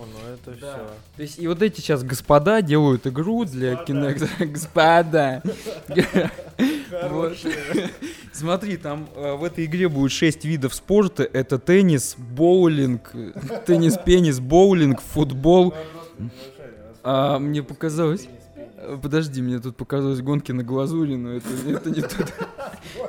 ну 0.47 0.53
это 0.53 0.61
Да. 0.61 0.73
все. 0.73 0.87
То 1.17 1.23
есть 1.23 1.39
и 1.39 1.49
вот 1.49 1.63
эти 1.63 1.81
сейчас 1.81 2.03
господа 2.03 2.63
делают 2.63 3.07
игру 3.07 3.45
для 3.45 3.75
Kinect. 3.75 4.47
Господа. 4.53 5.43
Вот. 7.11 7.37
Смотри, 8.33 8.77
там 8.77 9.09
э, 9.17 9.35
в 9.35 9.45
этой 9.45 9.65
игре 9.65 9.89
будет 9.89 10.13
6 10.13 10.45
видов 10.45 10.75
спорта. 10.75 11.23
Это 11.23 11.59
теннис, 11.59 12.17
боулинг, 12.19 13.13
теннис-пенис, 13.67 14.41
боулинг, 14.41 15.01
футбол. 15.01 15.75
А 17.03 17.39
мне 17.39 17.63
показалось... 17.63 18.29
Подожди, 19.01 19.41
мне 19.43 19.61
тут 19.61 19.77
показалось 19.77 20.21
гонки 20.23 20.51
на 20.51 20.65
глазури, 20.65 21.15
но 21.15 21.35
это, 21.35 21.47
это 21.69 21.91
не 21.91 22.01
тут. 22.03 22.35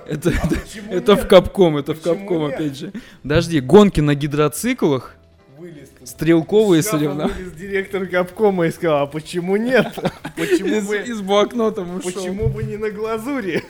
Это, 0.06 0.30
это, 0.30 0.56
это 0.88 1.16
в 1.16 1.28
капком, 1.28 1.78
это 1.78 1.96
в 1.96 2.02
капком, 2.02 2.48
нет? 2.48 2.54
опять 2.54 2.78
же. 2.78 2.94
Подожди, 3.24 3.60
гонки 3.60 4.00
на 4.00 4.14
гидроциклах, 4.14 5.16
Вылез. 5.58 5.90
Стрелковые 6.06 6.84
соревнования. 6.84 7.50
директор 7.50 8.06
Капкома 8.06 8.68
и 8.68 8.72
сказал, 8.72 9.04
а 9.04 9.08
почему 9.08 9.56
нет? 9.58 9.94
Почему 10.36 10.82
бы, 10.82 10.98
из 10.98 11.22
блокнотом 11.22 11.96
ушел. 11.96 12.12
почему 12.12 12.50
бы 12.50 12.64
не 12.64 12.78
на 12.78 12.90
глазури? 12.90 13.64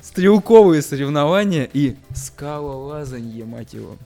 Стрелковые 0.00 0.82
соревнования 0.82 1.68
и 1.72 1.96
скалолазанье, 2.14 3.44
мать 3.44 3.74
его. 3.74 3.96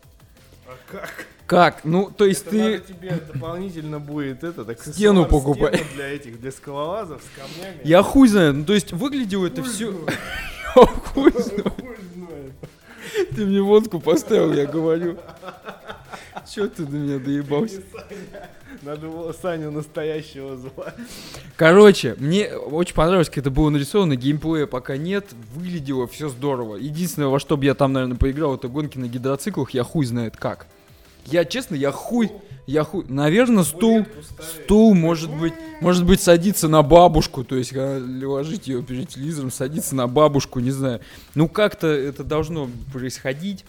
А 0.67 0.73
как? 0.91 1.27
Как? 1.47 1.85
Ну, 1.85 2.11
то 2.17 2.27
есть 2.27 2.43
Это 2.43 2.51
ты... 2.51 2.59
надо 2.59 2.79
тебе 2.79 3.11
дополнительно 3.33 3.99
будет 3.99 4.45
это, 4.45 4.65
так 4.65 4.81
Стену 4.83 5.27
покупай. 5.27 5.85
для 5.95 6.07
этих, 6.07 6.41
для 6.41 6.53
скалолазов 6.53 7.21
с 7.21 7.39
камнями. 7.39 7.81
Я 7.83 8.03
хуй 8.03 8.29
знаю, 8.29 8.55
ну 8.55 8.65
то 8.65 8.73
есть 8.73 8.93
выглядело 8.93 9.49
это 9.49 9.63
Хуй 9.63 9.71
все... 9.73 9.93
знает. 9.93 10.19
Хуй 10.75 11.33
знаю. 11.33 11.65
Хуй 11.77 11.97
знает. 12.15 12.53
Ты 13.35 13.47
мне 13.47 13.61
водку 13.61 13.99
поставил, 13.99 14.53
я 14.53 14.67
говорю. 14.67 15.19
Че 16.49 16.69
ты 16.69 16.85
до 16.85 16.97
меня 16.97 17.19
доебался? 17.19 17.83
Надо 18.83 19.09
было 19.09 19.33
Саню 19.33 19.71
настоящего 19.71 20.57
звать. 20.57 20.95
Короче, 21.57 22.15
мне 22.19 22.55
очень 22.55 22.95
понравилось, 22.95 23.29
как 23.29 23.39
это 23.39 23.51
было 23.51 23.69
нарисовано, 23.71 24.17
геймплея 24.17 24.67
пока 24.67 24.97
нет, 24.97 25.27
выглядело 25.55 26.07
все 26.07 26.29
здорово. 26.29 26.77
Единственное, 26.77 27.29
во 27.29 27.41
что 27.41 27.57
бы 27.57 27.65
я 27.65 27.75
там, 27.75 27.93
наверное, 27.93 28.17
поиграл, 28.17 28.55
это 28.55 28.69
гонки 28.69 28.99
на 28.99 29.07
гидроциклах, 29.07 29.71
я 29.71 29.85
хуй 29.85 30.07
знает 30.07 30.37
как. 30.37 30.67
Я 31.27 31.45
честно, 31.45 31.75
я 31.75 31.93
хуй, 31.93 32.31
я 32.67 32.85
хуй, 32.85 33.05
наверное, 33.09 33.65
стул, 33.65 34.07
стул, 34.41 34.95
может 34.95 35.31
быть, 35.31 35.53
может 35.81 36.07
быть, 36.07 36.21
садиться 36.23 36.69
на 36.69 36.83
бабушку, 36.83 37.45
то 37.45 37.57
есть 37.57 37.71
когда 37.71 37.99
ложить 38.27 38.69
ее 38.69 38.83
перед 38.83 39.09
телевизором, 39.09 39.51
садиться 39.51 39.95
на 39.95 40.07
бабушку, 40.07 40.61
не 40.61 40.71
знаю. 40.71 41.01
Ну 41.35 41.49
как-то 41.49 41.89
это 41.89 42.25
должно 42.25 42.71
происходить. 42.93 43.65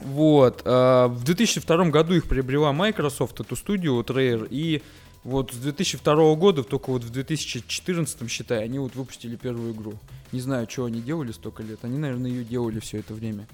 Вот. 0.00 0.62
а, 0.64 1.08
В 1.08 1.22
2002 1.24 1.84
году 1.90 2.14
их 2.14 2.26
приобрела 2.26 2.72
Microsoft, 2.72 3.40
эту 3.40 3.56
студию, 3.56 3.94
вот 3.94 4.10
Rare, 4.10 4.46
и 4.50 4.82
вот 5.22 5.52
с 5.52 5.56
2002 5.56 6.34
года, 6.34 6.62
только 6.64 6.90
вот 6.90 7.02
в 7.04 7.10
2014, 7.10 8.28
считай, 8.30 8.64
они 8.64 8.78
вот 8.78 8.94
выпустили 8.94 9.36
первую 9.36 9.72
игру. 9.72 9.94
Не 10.32 10.40
знаю, 10.40 10.66
что 10.68 10.84
они 10.84 11.00
делали 11.00 11.32
столько 11.32 11.62
лет. 11.62 11.78
Они, 11.82 11.96
наверное, 11.98 12.30
ее 12.30 12.44
делали 12.44 12.80
все 12.80 12.98
это 12.98 13.14
время. 13.14 13.46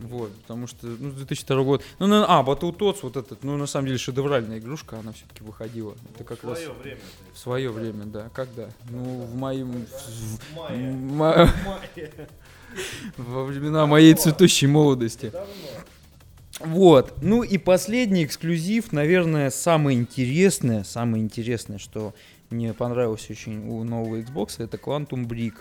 Вот, 0.00 0.32
потому 0.42 0.68
что, 0.68 0.86
ну, 0.86 1.10
с 1.10 1.14
2002 1.14 1.62
года. 1.64 1.82
Ну, 1.98 2.06
на- 2.06 2.24
а, 2.26 2.44
Battletoads, 2.44 2.98
вот 3.02 3.16
этот, 3.16 3.42
ну, 3.42 3.56
на 3.56 3.66
самом 3.66 3.86
деле, 3.86 3.98
шедевральная 3.98 4.58
игрушка, 4.58 4.98
она 5.00 5.12
все-таки 5.12 5.42
выходила. 5.42 5.94
Это 6.14 6.22
как 6.22 6.44
раз 6.44 6.60
время. 6.82 7.00
в 7.34 7.38
свое 7.38 7.70
время, 7.70 8.04
да. 8.04 8.28
Когда? 8.32 8.68
Ну, 8.90 9.22
в 9.22 9.34
моем... 9.34 9.72
в- 9.72 9.88
в- 9.88 10.56
Мае. 10.56 10.92
ма- 10.92 11.50
Во 13.16 13.44
времена 13.44 13.86
моей 13.86 14.14
цветущей 14.14 14.66
молодости. 14.68 15.32
Вот. 16.60 17.14
Ну 17.22 17.42
и 17.42 17.58
последний 17.58 18.24
эксклюзив, 18.24 18.92
наверное, 18.92 19.50
самое 19.50 19.98
интересное, 19.98 20.84
самое 20.84 21.22
интересное, 21.22 21.78
что 21.78 22.14
мне 22.50 22.72
понравилось 22.74 23.28
очень 23.30 23.68
у 23.68 23.84
нового 23.84 24.16
Xbox, 24.16 24.62
это 24.62 24.76
Quantum 24.76 25.26
Break. 25.26 25.54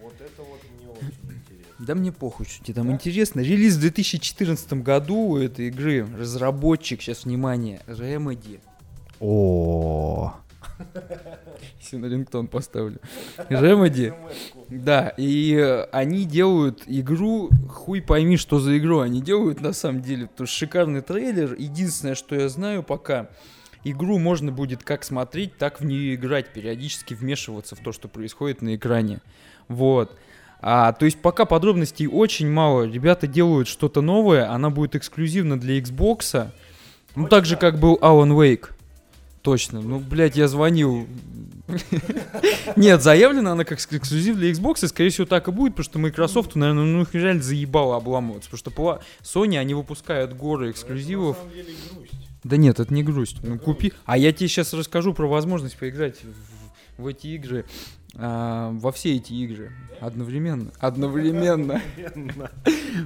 Вот 0.00 0.14
это 0.20 0.42
вот 0.42 0.60
не 0.80 0.86
очень 0.88 1.18
интересно. 1.24 1.74
Да 1.78 1.94
мне 1.94 2.12
похуй, 2.12 2.46
что 2.46 2.64
тебе 2.64 2.74
там 2.74 2.90
интересно. 2.90 3.40
Релиз 3.40 3.74
в 3.74 3.80
2014 3.80 4.72
году 4.74 5.16
у 5.16 5.36
этой 5.36 5.68
игры. 5.68 6.06
Разработчик, 6.16 7.02
сейчас 7.02 7.24
внимание, 7.24 7.82
Remedy. 7.86 8.60
О, 9.20 10.34
Если 11.80 11.96
на 11.96 12.06
рингтон 12.06 12.46
поставлю. 12.48 12.98
Remedy. 13.48 14.14
Да, 14.68 15.12
и 15.16 15.54
э, 15.54 15.84
они 15.92 16.24
делают 16.24 16.82
игру, 16.86 17.50
хуй 17.68 18.02
пойми, 18.02 18.36
что 18.36 18.58
за 18.58 18.78
игру 18.78 19.00
они 19.00 19.22
делают 19.22 19.60
на 19.60 19.72
самом 19.72 20.02
деле. 20.02 20.26
Потому 20.26 20.46
что 20.46 20.56
шикарный 20.56 21.00
трейлер. 21.00 21.54
Единственное, 21.58 22.14
что 22.14 22.34
я 22.34 22.48
знаю 22.48 22.82
пока, 22.82 23.28
игру 23.84 24.18
можно 24.18 24.52
будет 24.52 24.82
как 24.82 25.04
смотреть, 25.04 25.56
так 25.56 25.80
в 25.80 25.84
нее 25.84 26.14
играть, 26.14 26.52
периодически 26.52 27.14
вмешиваться 27.14 27.76
в 27.76 27.80
то, 27.80 27.92
что 27.92 28.08
происходит 28.08 28.62
на 28.62 28.76
экране. 28.76 29.20
Вот. 29.68 30.16
А, 30.60 30.92
то 30.92 31.04
есть 31.04 31.20
пока 31.20 31.44
подробностей 31.44 32.06
очень 32.06 32.50
мало. 32.50 32.84
Ребята 32.84 33.26
делают 33.26 33.68
что-то 33.68 34.00
новое, 34.00 34.50
она 34.50 34.70
будет 34.70 34.96
эксклюзивно 34.96 35.58
для 35.58 35.78
Xbox. 35.78 36.50
Ну, 37.14 37.28
так 37.28 37.44
же, 37.46 37.56
как 37.56 37.78
был 37.78 37.96
Alan 38.00 38.32
Wake. 38.32 38.70
Точно. 39.42 39.80
Ну, 39.80 39.98
блядь, 40.00 40.36
я 40.36 40.48
звонил. 40.48 41.06
Нет, 42.76 43.02
заявлена 43.02 43.52
она 43.52 43.64
как 43.64 43.78
эксклюзив 43.78 44.36
для 44.36 44.50
Xbox, 44.50 44.84
и, 44.84 44.88
скорее 44.88 45.10
всего, 45.10 45.26
так 45.26 45.48
и 45.48 45.50
будет, 45.50 45.72
потому 45.72 45.84
что 45.84 45.98
Microsoft, 45.98 46.54
наверное, 46.56 46.84
ну, 46.84 47.02
их 47.02 47.14
реально 47.14 47.42
заебало 47.42 47.96
обламываться, 47.96 48.50
потому 48.50 48.58
что 48.58 49.02
Sony, 49.22 49.58
они 49.58 49.74
выпускают 49.74 50.32
горы 50.32 50.70
эксклюзивов. 50.70 51.36
Да 52.44 52.56
нет, 52.56 52.80
это 52.80 52.92
не 52.94 53.02
грусть. 53.02 53.38
Ну, 53.42 53.58
купи. 53.58 53.92
А 54.04 54.16
я 54.16 54.32
тебе 54.32 54.48
сейчас 54.48 54.72
расскажу 54.72 55.12
про 55.12 55.26
возможность 55.26 55.76
поиграть 55.76 56.16
в, 56.22 57.02
в 57.02 57.06
эти 57.06 57.26
игры, 57.28 57.66
а, 58.14 58.70
во 58.72 58.90
все 58.92 59.16
эти 59.16 59.32
игры 59.32 59.72
одновременно. 60.00 60.70
Одновременно. 60.78 61.82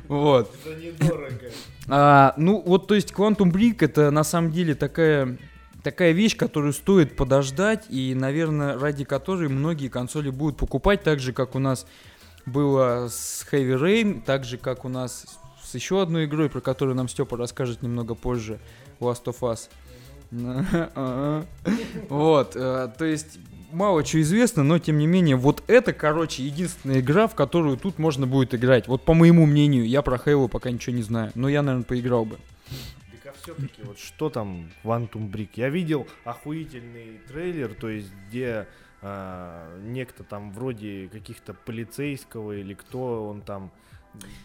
Вот. 0.06 0.54
За 0.64 0.74
недорого. 0.76 1.50
А, 1.88 2.34
ну, 2.36 2.62
вот, 2.64 2.86
то 2.86 2.94
есть, 2.94 3.10
Quantum 3.10 3.50
Break 3.50 3.78
это 3.80 4.10
на 4.10 4.22
самом 4.22 4.52
деле 4.52 4.74
такая, 4.74 5.38
такая 5.82 6.12
вещь, 6.12 6.36
которую 6.36 6.72
стоит 6.72 7.16
подождать, 7.16 7.86
и, 7.88 8.14
наверное, 8.14 8.78
ради 8.78 9.04
которой 9.04 9.48
многие 9.48 9.88
консоли 9.88 10.30
будут 10.30 10.56
покупать, 10.56 11.02
так 11.02 11.20
же, 11.20 11.32
как 11.32 11.54
у 11.54 11.58
нас 11.58 11.86
было 12.46 13.08
с 13.08 13.46
Heavy 13.50 13.78
Rain, 13.80 14.22
так 14.24 14.44
же, 14.44 14.58
как 14.58 14.84
у 14.84 14.88
нас 14.88 15.38
с 15.62 15.74
еще 15.74 16.02
одной 16.02 16.26
игрой, 16.26 16.48
про 16.48 16.60
которую 16.60 16.96
нам 16.96 17.08
Степа 17.08 17.36
расскажет 17.36 17.82
немного 17.82 18.14
позже, 18.14 18.58
Last 19.00 19.24
of 19.24 19.40
Us. 19.40 19.68
Вот, 22.08 22.56
э, 22.56 22.88
то 22.96 23.04
есть 23.04 23.38
мало 23.70 24.02
чего 24.04 24.22
известно, 24.22 24.62
но 24.62 24.78
тем 24.78 24.98
не 24.98 25.06
менее, 25.06 25.36
вот 25.36 25.62
это, 25.66 25.92
короче, 25.92 26.42
единственная 26.42 27.00
игра, 27.00 27.26
в 27.26 27.34
которую 27.34 27.76
тут 27.76 27.98
можно 27.98 28.26
будет 28.26 28.54
играть. 28.54 28.88
Вот 28.88 29.02
по 29.02 29.14
моему 29.14 29.46
мнению, 29.46 29.86
я 29.86 30.02
про 30.02 30.16
Halo 30.16 30.48
пока 30.48 30.70
ничего 30.70 30.96
не 30.96 31.02
знаю, 31.02 31.32
но 31.34 31.48
я, 31.48 31.62
наверное, 31.62 31.84
поиграл 31.84 32.24
бы. 32.24 32.38
Так 33.44 33.56
все-таки 33.56 33.82
вот 33.82 33.98
что 33.98 34.30
там 34.30 34.70
Quantum 34.84 35.30
Brick? 35.30 35.50
Я 35.54 35.68
видел 35.68 36.06
охуительный 36.24 37.20
трейлер, 37.26 37.74
то 37.74 37.88
есть 37.88 38.12
где 38.28 38.68
а, 39.00 39.78
некто 39.80 40.22
там 40.22 40.52
вроде 40.52 41.08
каких-то 41.10 41.54
полицейского 41.54 42.52
или 42.52 42.74
кто 42.74 43.28
он 43.28 43.42
там, 43.42 43.72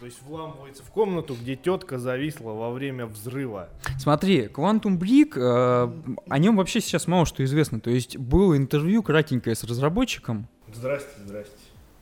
то 0.00 0.06
есть 0.06 0.20
вламывается 0.22 0.82
в 0.82 0.90
комнату, 0.90 1.36
где 1.40 1.54
тетка 1.54 1.98
зависла 1.98 2.52
во 2.52 2.72
время 2.72 3.06
взрыва. 3.06 3.68
Смотри, 3.98 4.46
Quantum 4.46 4.98
Break, 4.98 5.34
э, 5.36 6.14
о 6.28 6.38
нем 6.38 6.56
вообще 6.56 6.80
сейчас 6.80 7.06
мало 7.06 7.26
что 7.26 7.44
известно. 7.44 7.78
То 7.78 7.90
есть 7.90 8.16
было 8.16 8.56
интервью 8.56 9.02
кратенькое 9.02 9.54
с 9.54 9.62
разработчиком. 9.62 10.48
Здрасте, 10.72 11.10
здрасте. 11.24 11.57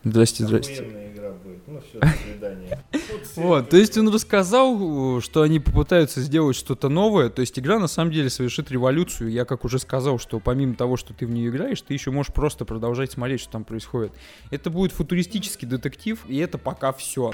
Здрасте, 0.06 0.44
здрасте. 0.44 0.72
Охуенная 0.74 1.12
игра 1.12 1.30
будет. 1.32 1.66
Ну 1.66 1.80
все, 1.80 1.98
до 1.98 2.14
свидания. 2.22 2.84
Вот, 3.34 3.68
то 3.68 3.76
есть 3.76 3.98
он 3.98 4.08
рассказал, 4.08 5.20
что 5.20 5.42
они 5.42 5.58
попытаются 5.58 6.20
сделать 6.20 6.56
что-то 6.56 6.88
новое. 6.88 7.28
То 7.28 7.40
есть 7.40 7.58
игра 7.58 7.78
на 7.80 7.88
самом 7.88 8.12
деле 8.12 8.30
совершит 8.30 8.70
революцию. 8.70 9.30
Я, 9.30 9.44
как 9.44 9.64
уже 9.64 9.80
сказал, 9.80 10.18
что 10.18 10.38
помимо 10.38 10.74
того, 10.74 10.96
что 10.96 11.12
ты 11.12 11.26
в 11.26 11.30
нее 11.30 11.50
играешь, 11.50 11.82
ты 11.82 11.92
еще 11.92 12.12
можешь 12.12 12.32
просто 12.32 12.64
продолжать 12.64 13.12
смотреть, 13.12 13.40
что 13.40 13.50
там 13.50 13.64
происходит. 13.64 14.12
Это 14.50 14.70
будет 14.70 14.92
футуристический 14.92 15.66
детектив, 15.66 16.24
и 16.28 16.38
это 16.38 16.56
пока 16.56 16.92
все. 16.92 17.32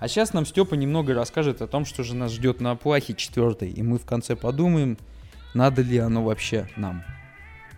А 0.00 0.06
сейчас 0.06 0.32
нам 0.32 0.46
Степа 0.46 0.74
немного 0.74 1.12
расскажет 1.12 1.60
о 1.60 1.66
том, 1.66 1.84
что 1.84 2.04
же 2.04 2.14
нас 2.14 2.32
ждет 2.32 2.60
на 2.60 2.76
плахе 2.76 3.14
четвертой, 3.14 3.70
и 3.70 3.82
мы 3.82 3.98
в 3.98 4.04
конце 4.04 4.36
подумаем, 4.36 4.96
надо 5.54 5.82
ли 5.82 5.98
оно 5.98 6.22
вообще 6.22 6.68
нам. 6.76 7.02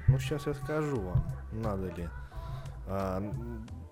Ну, 0.06 0.18
сейчас 0.18 0.46
я 0.46 0.54
скажу 0.54 1.00
вам, 1.00 1.24
надо 1.52 1.86
ли. 1.94 2.08
А, 2.86 3.22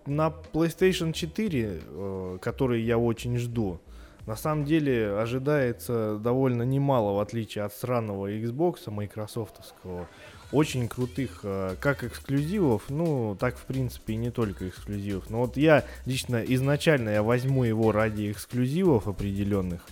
на 0.05 0.33
PlayStation 0.53 1.13
4, 1.13 1.81
э, 1.83 2.39
который 2.43 2.83
я 2.83 2.99
очень 2.99 3.39
жду, 3.39 3.81
на 4.27 4.37
самом 4.37 4.67
деле 4.67 5.17
ожидается 5.17 6.19
довольно 6.19 6.63
немало, 6.65 7.17
в 7.17 7.21
отличие 7.21 7.65
от 7.65 7.73
сраного 7.73 8.31
Xbox 8.31 8.91
майкрософтовского. 8.91 10.07
Очень 10.51 10.89
крутых 10.89 11.41
э, 11.43 11.77
как 11.79 12.05
эксклюзивов, 12.05 12.85
ну, 12.89 13.37
так, 13.39 13.59
в 13.59 13.65
принципе, 13.65 14.15
и 14.15 14.17
не 14.17 14.31
только 14.31 14.69
эксклюзивов. 14.69 15.29
Но 15.29 15.41
вот 15.41 15.59
я 15.59 15.85
лично 16.07 16.37
изначально 16.37 17.11
я 17.11 17.23
возьму 17.23 17.65
его 17.65 17.93
ради 17.93 18.33
эксклюзивов 18.33 19.09
определенных, 19.09 19.83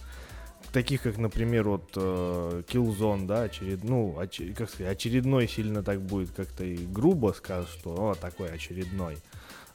таких 0.72 1.02
как, 1.02 1.18
например, 1.18 1.68
вот 1.68 1.90
э, 1.96 2.62
Killzone, 2.68 3.26
да, 3.26 3.42
очеред... 3.42 3.84
ну, 3.84 4.16
оч- 4.18 4.54
как 4.54 4.70
сказать, 4.70 4.96
очередной 4.96 5.46
сильно 5.46 5.82
так 5.82 6.00
будет 6.00 6.30
как-то 6.30 6.64
и 6.64 6.76
грубо 6.86 7.34
скажут, 7.36 7.68
что 7.68 7.90
о, 7.90 8.14
такой 8.14 8.48
очередной. 8.48 9.18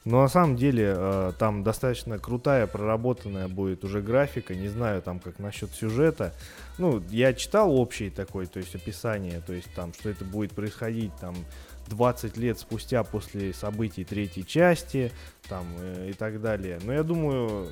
Но 0.04 0.22
на 0.22 0.28
самом 0.28 0.56
деле 0.56 0.94
э, 0.96 1.32
там 1.38 1.62
достаточно 1.62 2.18
крутая, 2.18 2.66
проработанная 2.66 3.46
будет 3.46 3.84
уже 3.84 4.00
графика, 4.02 4.54
не 4.54 4.68
знаю 4.68 5.00
там 5.00 5.20
как 5.20 5.38
насчет 5.38 5.70
сюжета. 5.70 6.34
Ну, 6.78 7.02
я 7.10 7.32
читал 7.34 7.72
общий 7.76 8.10
такой, 8.10 8.46
то 8.46 8.58
есть 8.58 8.74
описание, 8.74 9.40
то 9.46 9.52
есть 9.52 9.72
там, 9.74 9.94
что 9.94 10.10
это 10.10 10.24
будет 10.24 10.52
происходить 10.52 11.12
там 11.20 11.36
20 11.88 12.36
лет 12.36 12.58
спустя 12.58 13.04
после 13.04 13.52
событий 13.54 14.04
третьей 14.04 14.44
части, 14.44 15.12
там 15.48 15.66
э, 15.78 16.10
и 16.10 16.12
так 16.14 16.40
далее. 16.40 16.80
Но 16.84 16.92
я 16.92 17.04
думаю, 17.04 17.68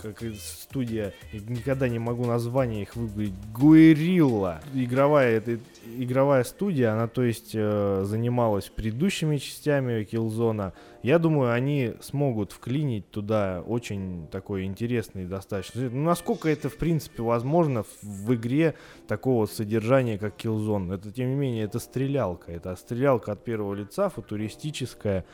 как 0.00 0.22
студия, 0.38 1.12
никогда 1.32 1.88
не 1.88 1.98
могу 1.98 2.24
название 2.24 2.82
их 2.82 2.96
выговорить, 2.96 3.34
Guerrilla. 3.54 4.62
Игровая, 4.74 5.38
это, 5.38 5.58
игровая 5.96 6.44
студия, 6.44 6.92
она, 6.92 7.08
то 7.08 7.22
есть, 7.22 7.52
э, 7.54 8.02
занималась 8.04 8.68
предыдущими 8.68 9.36
частями 9.36 10.06
Killzone. 10.10 10.72
Я 11.02 11.18
думаю, 11.18 11.52
они 11.52 11.94
смогут 12.00 12.52
вклинить 12.52 13.10
туда 13.10 13.62
очень 13.66 14.26
такой 14.30 14.64
интересный 14.64 15.26
достаточно. 15.26 15.88
Ну, 15.90 16.04
насколько 16.04 16.48
это, 16.48 16.68
в 16.68 16.76
принципе, 16.76 17.22
возможно 17.22 17.82
в, 17.82 18.02
в 18.02 18.34
игре 18.34 18.74
такого 19.06 19.46
содержания, 19.46 20.18
как 20.18 20.36
Killzone. 20.36 20.94
Это, 20.94 21.12
тем 21.12 21.30
не 21.30 21.36
менее, 21.36 21.64
это 21.64 21.78
стрелялка. 21.78 22.52
Это 22.52 22.74
стрелялка 22.76 23.32
от 23.32 23.44
первого 23.44 23.74
лица, 23.74 24.08
футуристическая. 24.08 25.24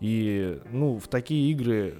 И, 0.00 0.58
ну, 0.72 0.98
в 0.98 1.08
такие 1.08 1.50
игры, 1.50 1.94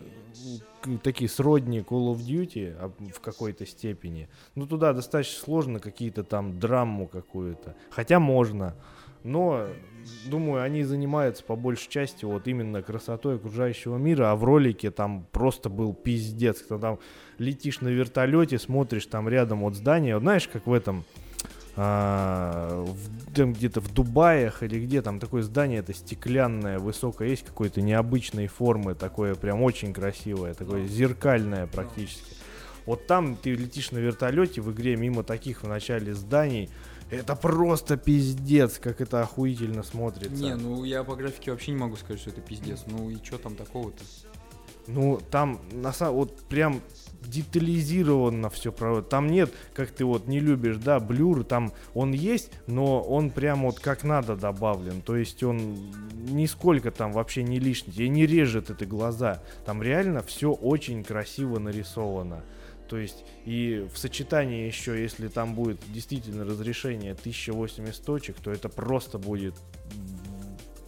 такие 1.02 1.28
сродни 1.28 1.80
Call 1.80 2.12
of 2.12 2.18
Duty 2.18 2.76
а, 2.78 2.92
в 3.12 3.20
какой-то 3.20 3.66
степени, 3.66 4.28
ну, 4.54 4.66
туда 4.66 4.92
достаточно 4.92 5.44
сложно 5.44 5.78
какие-то 5.80 6.24
там 6.24 6.58
драму 6.58 7.06
какую-то. 7.06 7.76
Хотя 7.90 8.18
можно. 8.20 8.74
но 9.22 9.66
думаю, 10.26 10.62
они 10.62 10.82
занимаются 10.82 11.44
по 11.44 11.56
большей 11.56 11.90
части 11.90 12.24
вот 12.24 12.48
именно 12.48 12.82
красотой 12.82 13.36
окружающего 13.36 13.96
мира, 13.96 14.30
а 14.30 14.36
в 14.36 14.44
ролике 14.44 14.90
там 14.90 15.26
просто 15.30 15.68
был 15.68 15.92
пиздец, 15.92 16.62
когда 16.62 16.88
там 16.88 16.98
летишь 17.38 17.80
на 17.80 17.88
вертолете, 17.88 18.58
смотришь 18.58 19.06
там 19.06 19.28
рядом 19.28 19.60
вот 19.60 19.74
здание, 19.74 20.14
вот 20.14 20.22
знаешь, 20.22 20.48
как 20.48 20.66
в 20.66 20.72
этом 20.72 21.04
а, 21.76 22.84
в, 22.84 23.34
там 23.34 23.52
где-то 23.52 23.80
в 23.80 23.92
Дубаях 23.92 24.62
или 24.62 24.84
где 24.84 25.02
там 25.02 25.20
такое 25.20 25.42
здание, 25.42 25.80
это 25.80 25.94
стеклянное, 25.94 26.78
высокое, 26.78 27.28
есть 27.28 27.44
какой-то 27.44 27.80
необычной 27.80 28.48
формы, 28.48 28.94
такое 28.94 29.34
прям 29.34 29.62
очень 29.62 29.92
красивое, 29.92 30.54
такое 30.54 30.86
зеркальное 30.86 31.66
практически. 31.66 32.34
Вот 32.86 33.06
там 33.06 33.36
ты 33.36 33.54
летишь 33.54 33.92
на 33.92 33.98
вертолете 33.98 34.60
в 34.60 34.72
игре 34.72 34.96
мимо 34.96 35.22
таких 35.22 35.62
в 35.62 35.68
начале 35.68 36.14
зданий, 36.14 36.70
это 37.10 37.34
просто 37.34 37.96
пиздец, 37.96 38.78
как 38.78 39.00
это 39.00 39.20
охуительно 39.20 39.82
смотрится. 39.82 40.42
Не, 40.42 40.54
ну 40.54 40.84
я 40.84 41.02
по 41.02 41.16
графике 41.16 41.50
вообще 41.50 41.72
не 41.72 41.78
могу 41.78 41.96
сказать, 41.96 42.20
что 42.20 42.30
это 42.30 42.40
пиздец. 42.40 42.84
Ну 42.86 43.10
и 43.10 43.16
что 43.16 43.38
там 43.38 43.56
такого-то? 43.56 44.02
Ну, 44.86 45.20
там, 45.30 45.60
на 45.72 45.92
самом 45.92 46.16
вот 46.16 46.40
прям 46.48 46.80
детализированно 47.26 48.50
все 48.50 48.72
про 48.72 49.02
Там 49.02 49.28
нет, 49.28 49.52
как 49.74 49.90
ты 49.90 50.04
вот 50.04 50.26
не 50.26 50.40
любишь, 50.40 50.76
да, 50.76 51.00
блюр, 51.00 51.44
там 51.44 51.72
он 51.94 52.12
есть, 52.12 52.50
но 52.66 53.00
он 53.00 53.30
прям 53.30 53.62
вот 53.62 53.80
как 53.80 54.04
надо 54.04 54.36
добавлен. 54.36 55.02
То 55.02 55.16
есть 55.16 55.42
он 55.42 55.78
нисколько 56.30 56.90
там 56.90 57.12
вообще 57.12 57.42
не 57.42 57.58
лишний, 57.58 57.92
тебе 57.92 58.08
не 58.08 58.26
режет 58.26 58.70
это 58.70 58.86
глаза. 58.86 59.42
Там 59.64 59.82
реально 59.82 60.22
все 60.22 60.52
очень 60.52 61.04
красиво 61.04 61.58
нарисовано. 61.58 62.42
То 62.88 62.98
есть 62.98 63.24
и 63.44 63.86
в 63.94 63.98
сочетании 63.98 64.66
еще, 64.66 65.00
если 65.00 65.28
там 65.28 65.54
будет 65.54 65.78
действительно 65.92 66.44
разрешение 66.44 67.12
1080 67.12 68.04
точек, 68.04 68.36
то 68.42 68.50
это 68.50 68.68
просто 68.68 69.16
будет 69.16 69.54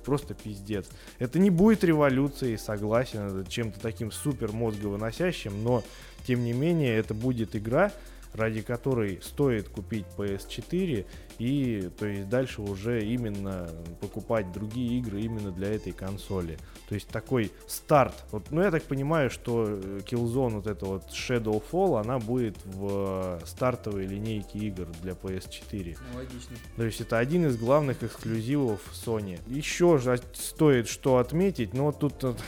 просто 0.03 0.35
пиздец. 0.35 0.87
Это 1.19 1.39
не 1.39 1.51
будет 1.51 1.85
революцией, 1.85 2.57
согласен, 2.57 3.47
чем-то 3.47 3.81
таким 3.81 4.11
супер 4.13 4.53
мозговыносящим, 4.53 5.63
но 5.63 5.83
тем 6.27 6.45
не 6.45 6.53
менее 6.53 6.97
это 6.97 7.15
будет 7.15 7.57
игра, 7.57 7.93
ради 8.35 8.62
которой 8.62 9.20
стоит 9.22 9.68
купить 9.68 10.07
PS4 10.16 11.07
и 11.39 11.91
то 11.99 12.07
есть 12.07 12.28
дальше 12.28 12.62
уже 12.62 13.05
именно 13.05 13.68
покупать 14.01 14.53
другие 14.53 14.99
игры 14.99 15.20
именно 15.22 15.51
для 15.51 15.74
этой 15.74 15.93
консоли. 15.93 16.59
То 16.89 16.95
есть 16.95 17.09
такой 17.09 17.51
старт. 17.66 18.24
Вот, 18.30 18.51
ну 18.51 18.62
я 18.62 18.70
так 18.70 18.85
понимаю, 18.85 19.30
что 19.30 19.64
э, 19.66 20.01
Killzone, 20.07 20.57
вот 20.57 20.66
эта 20.66 20.87
вот 20.87 21.09
Shadowfall, 21.11 22.01
она 22.01 22.18
будет 22.18 22.57
в 22.64 23.41
э, 23.43 23.47
стартовой 23.47 24.07
линейке 24.07 24.59
игр 24.59 24.87
для 25.03 25.12
PS4. 25.12 25.99
Ну, 26.12 26.18
логично. 26.18 26.57
То 26.76 26.85
есть 26.85 27.01
это 27.01 27.18
один 27.18 27.47
из 27.47 27.57
главных 27.57 28.03
эксклюзивов 28.03 28.80
Sony. 28.93 29.41
Еще 29.49 29.99
же 29.99 30.20
стоит 30.35 30.89
что 30.89 31.18
отметить, 31.18 31.74
но 31.74 31.93
тут 31.93 32.22
вот, 32.22 32.41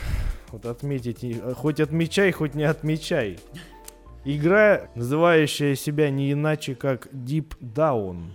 вот 0.51 0.65
отметить, 0.65 1.23
э, 1.23 1.53
хоть 1.53 1.79
отмечай, 1.79 2.31
хоть 2.31 2.55
не 2.55 2.63
отмечай. 2.63 3.39
Игра, 4.27 4.89
называющая 4.95 5.75
себя 5.75 6.09
не 6.09 6.31
иначе 6.31 6.73
как 6.73 7.05
Deep 7.13 7.59
Down. 7.61 8.31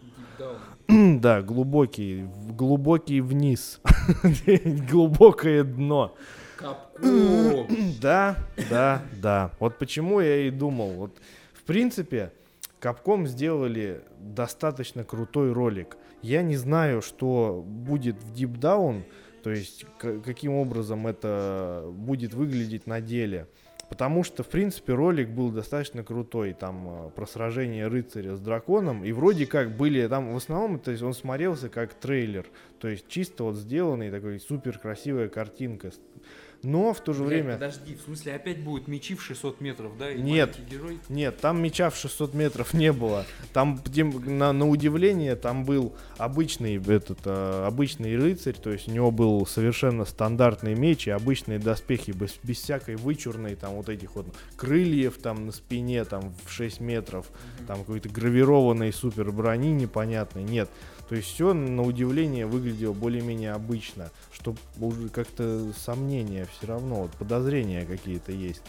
да, 1.18 1.43
глубокий, 1.43 2.28
глубокий 2.51 3.20
вниз. 3.20 3.80
Глубокое 4.88 5.64
дно. 5.64 6.14
да, 8.01 8.36
да, 8.70 9.03
да. 9.20 9.51
Вот 9.59 9.78
почему 9.78 10.20
я 10.20 10.47
и 10.47 10.51
думал. 10.51 10.91
Вот, 10.91 11.18
в 11.55 11.64
принципе, 11.64 12.32
Капком 12.78 13.26
сделали 13.26 14.03
достаточно 14.20 15.03
крутой 15.03 15.53
ролик. 15.53 15.97
Я 16.22 16.43
не 16.43 16.57
знаю, 16.57 17.03
что 17.03 17.64
будет 17.66 18.22
в 18.22 18.32
Deep 18.32 18.61
Down, 18.61 19.03
то 19.43 19.51
есть 19.51 19.86
каким 19.99 20.55
образом 20.55 21.09
это 21.09 21.84
будет 21.91 22.32
выглядеть 22.32 22.86
на 22.86 23.01
деле. 23.01 23.49
Потому 23.91 24.22
что, 24.22 24.45
в 24.45 24.49
принципе, 24.49 24.95
ролик 24.95 25.30
был 25.30 25.51
достаточно 25.51 26.05
крутой, 26.05 26.53
там, 26.53 27.09
э, 27.09 27.11
про 27.11 27.26
сражение 27.26 27.88
рыцаря 27.88 28.36
с 28.36 28.41
драконом, 28.41 29.05
и 29.05 29.11
вроде 29.11 29.47
как 29.47 29.76
были, 29.76 30.07
там, 30.07 30.32
в 30.32 30.36
основном, 30.36 30.78
то 30.78 30.93
есть 30.93 31.03
он 31.03 31.12
смотрелся 31.12 31.68
как 31.68 31.93
трейлер, 31.95 32.47
то 32.78 32.86
есть 32.86 33.09
чисто 33.09 33.43
вот 33.43 33.57
сделанный 33.57 34.12
такой 34.12 34.38
супер 34.38 34.78
красивая 34.78 35.28
картинка 35.28 35.91
но 36.62 36.92
в 36.92 37.00
то 37.00 37.12
же 37.12 37.24
Блядь, 37.24 37.42
время... 37.42 37.54
Подожди, 37.54 37.94
в 37.94 38.02
смысле 38.02 38.34
опять 38.34 38.62
будут 38.62 38.86
мечи 38.86 39.14
в 39.14 39.22
600 39.22 39.61
метров, 39.61 39.96
да? 39.98 40.11
И 40.11 40.20
нет, 40.20 40.58
герой? 40.70 40.98
нет, 41.08 41.38
там 41.38 41.62
меча 41.62 41.90
в 41.90 41.96
600 41.96 42.34
метров 42.34 42.74
не 42.74 42.92
было. 42.92 43.24
Там, 43.52 43.80
на, 44.26 44.52
на 44.52 44.68
удивление, 44.68 45.36
там 45.36 45.64
был 45.64 45.94
обычный 46.18 46.76
этот 46.76 47.20
э, 47.24 47.64
обычный 47.66 48.16
рыцарь, 48.16 48.54
то 48.54 48.70
есть 48.70 48.88
у 48.88 48.90
него 48.90 49.11
был 49.11 49.46
совершенно 49.46 50.04
стандартный 50.04 50.74
меч 50.74 51.06
и 51.06 51.11
обычные 51.11 51.58
доспехи 51.58 52.11
без, 52.11 52.38
без 52.42 52.58
всякой 52.58 52.96
вычурной 52.96 53.54
там 53.54 53.74
вот 53.74 53.88
этих 53.88 54.14
вот 54.14 54.26
крыльев 54.56 55.18
там 55.18 55.46
на 55.46 55.52
спине 55.52 56.04
там 56.04 56.34
в 56.44 56.52
6 56.52 56.80
метров, 56.80 57.26
mm-hmm. 57.26 57.66
там 57.66 57.78
какой-то 57.80 58.08
гравированной 58.08 58.92
супер 58.92 59.32
брони 59.32 59.72
непонятной. 59.72 60.42
Нет, 60.42 60.68
то 61.11 61.16
есть 61.16 61.26
все 61.26 61.52
на 61.52 61.82
удивление 61.82 62.46
выглядело 62.46 62.92
более-менее 62.92 63.50
обычно, 63.50 64.12
что 64.32 64.54
уже 64.78 65.08
как-то 65.08 65.72
сомнения 65.76 66.46
все 66.52 66.68
равно, 66.68 67.02
вот 67.02 67.11
подозрения 67.11 67.84
какие-то 67.84 68.30
есть. 68.30 68.62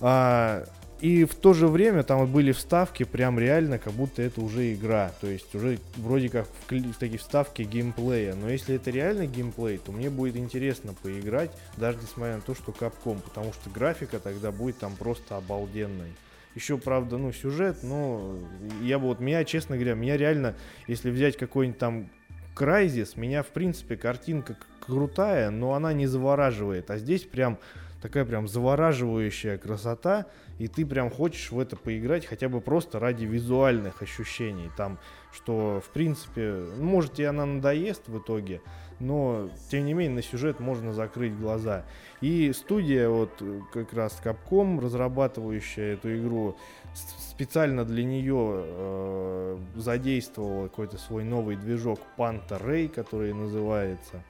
А, 0.00 0.66
и 1.00 1.24
в 1.24 1.34
то 1.34 1.54
же 1.54 1.68
время 1.68 2.02
там 2.02 2.18
вот 2.20 2.28
были 2.28 2.52
вставки 2.52 3.04
прям 3.04 3.38
реально, 3.38 3.78
как 3.78 3.94
будто 3.94 4.20
это 4.20 4.42
уже 4.42 4.74
игра. 4.74 5.12
То 5.22 5.28
есть 5.28 5.54
уже 5.54 5.78
вроде 5.96 6.28
как 6.28 6.46
в, 6.46 6.98
такие 6.98 7.18
вставки 7.18 7.62
геймплея. 7.62 8.34
Но 8.34 8.50
если 8.50 8.74
это 8.74 8.90
реально 8.90 9.24
геймплей, 9.26 9.78
то 9.78 9.92
мне 9.92 10.10
будет 10.10 10.36
интересно 10.36 10.92
поиграть, 11.02 11.50
даже 11.78 11.96
несмотря 12.02 12.36
на 12.36 12.42
то, 12.42 12.54
что 12.54 12.72
капком. 12.72 13.22
Потому 13.22 13.54
что 13.54 13.70
графика 13.70 14.18
тогда 14.18 14.52
будет 14.52 14.76
там 14.76 14.94
просто 14.94 15.38
обалденной. 15.38 16.12
Еще, 16.56 16.78
правда, 16.78 17.18
ну, 17.18 17.32
сюжет, 17.32 17.82
но 17.82 18.38
я 18.80 18.98
бы 18.98 19.08
вот, 19.08 19.20
меня, 19.20 19.44
честно 19.44 19.76
говоря, 19.76 19.94
меня 19.94 20.16
реально, 20.16 20.56
если 20.88 21.10
взять 21.10 21.36
какой-нибудь 21.36 21.78
там 21.78 22.08
Крайзис, 22.54 23.16
меня, 23.16 23.42
в 23.42 23.48
принципе, 23.48 23.98
картинка 23.98 24.56
крутая, 24.80 25.50
но 25.50 25.74
она 25.74 25.92
не 25.92 26.06
завораживает. 26.06 26.90
А 26.90 26.96
здесь 26.96 27.24
прям 27.24 27.58
такая 28.00 28.24
прям 28.24 28.48
завораживающая 28.48 29.58
красота, 29.58 30.26
и 30.58 30.66
ты 30.66 30.86
прям 30.86 31.10
хочешь 31.10 31.50
в 31.50 31.60
это 31.60 31.76
поиграть 31.76 32.24
хотя 32.24 32.48
бы 32.48 32.62
просто 32.62 32.98
ради 32.98 33.26
визуальных 33.26 34.00
ощущений. 34.00 34.70
Там, 34.78 34.98
что, 35.32 35.82
в 35.84 35.90
принципе, 35.90 36.64
может, 36.78 37.18
и 37.18 37.24
она 37.24 37.44
надоест 37.44 38.08
в 38.08 38.18
итоге, 38.18 38.62
но, 38.98 39.50
тем 39.70 39.84
не 39.84 39.92
менее, 39.92 40.16
на 40.16 40.22
сюжет 40.22 40.60
можно 40.60 40.92
закрыть 40.92 41.36
глаза. 41.36 41.84
И 42.20 42.52
студия, 42.52 43.08
вот 43.08 43.42
как 43.72 43.92
раз 43.92 44.20
Capcom, 44.24 44.80
разрабатывающая 44.80 45.94
эту 45.94 46.16
игру, 46.16 46.56
специально 46.94 47.84
для 47.84 48.04
нее 48.04 48.64
э, 48.64 49.58
задействовала 49.74 50.68
какой-то 50.68 50.96
свой 50.96 51.24
новый 51.24 51.56
движок 51.56 52.00
Panther 52.16 52.64
Ray, 52.64 52.88
который 52.88 53.34
называется. 53.34 54.22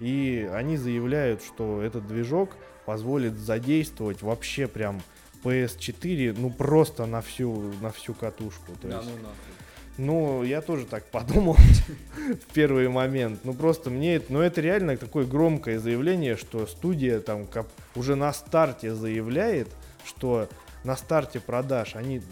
И 0.00 0.48
они 0.52 0.76
заявляют, 0.76 1.42
что 1.42 1.82
этот 1.82 2.06
движок 2.06 2.50
позволит 2.86 3.34
задействовать 3.34 4.22
вообще 4.22 4.66
прям 4.66 5.00
PS4, 5.42 6.34
ну 6.38 6.50
просто 6.50 7.06
на 7.06 7.20
всю, 7.20 7.72
на 7.80 7.90
всю 7.90 8.14
катушку. 8.14 8.72
То 8.80 8.88
да, 8.88 8.96
есть, 8.98 9.10
ну 9.10 9.16
нахуй. 9.22 9.65
Ну, 9.98 10.42
я 10.42 10.60
тоже 10.60 10.86
так 10.86 11.04
подумал 11.10 11.54
в 11.54 12.52
первый 12.52 12.88
момент. 12.88 13.40
Ну, 13.44 13.54
просто 13.54 13.90
мне 13.90 14.16
это, 14.16 14.32
ну, 14.32 14.40
это 14.40 14.60
реально 14.60 14.96
такое 14.96 15.26
громкое 15.26 15.78
заявление, 15.78 16.36
что 16.36 16.66
студия 16.66 17.20
там 17.20 17.46
как 17.46 17.66
уже 17.94 18.14
на 18.14 18.32
старте 18.32 18.94
заявляет, 18.94 19.68
что 20.04 20.48
на 20.84 20.96
старте 20.96 21.40
продаж 21.40 21.96
они 21.96 22.22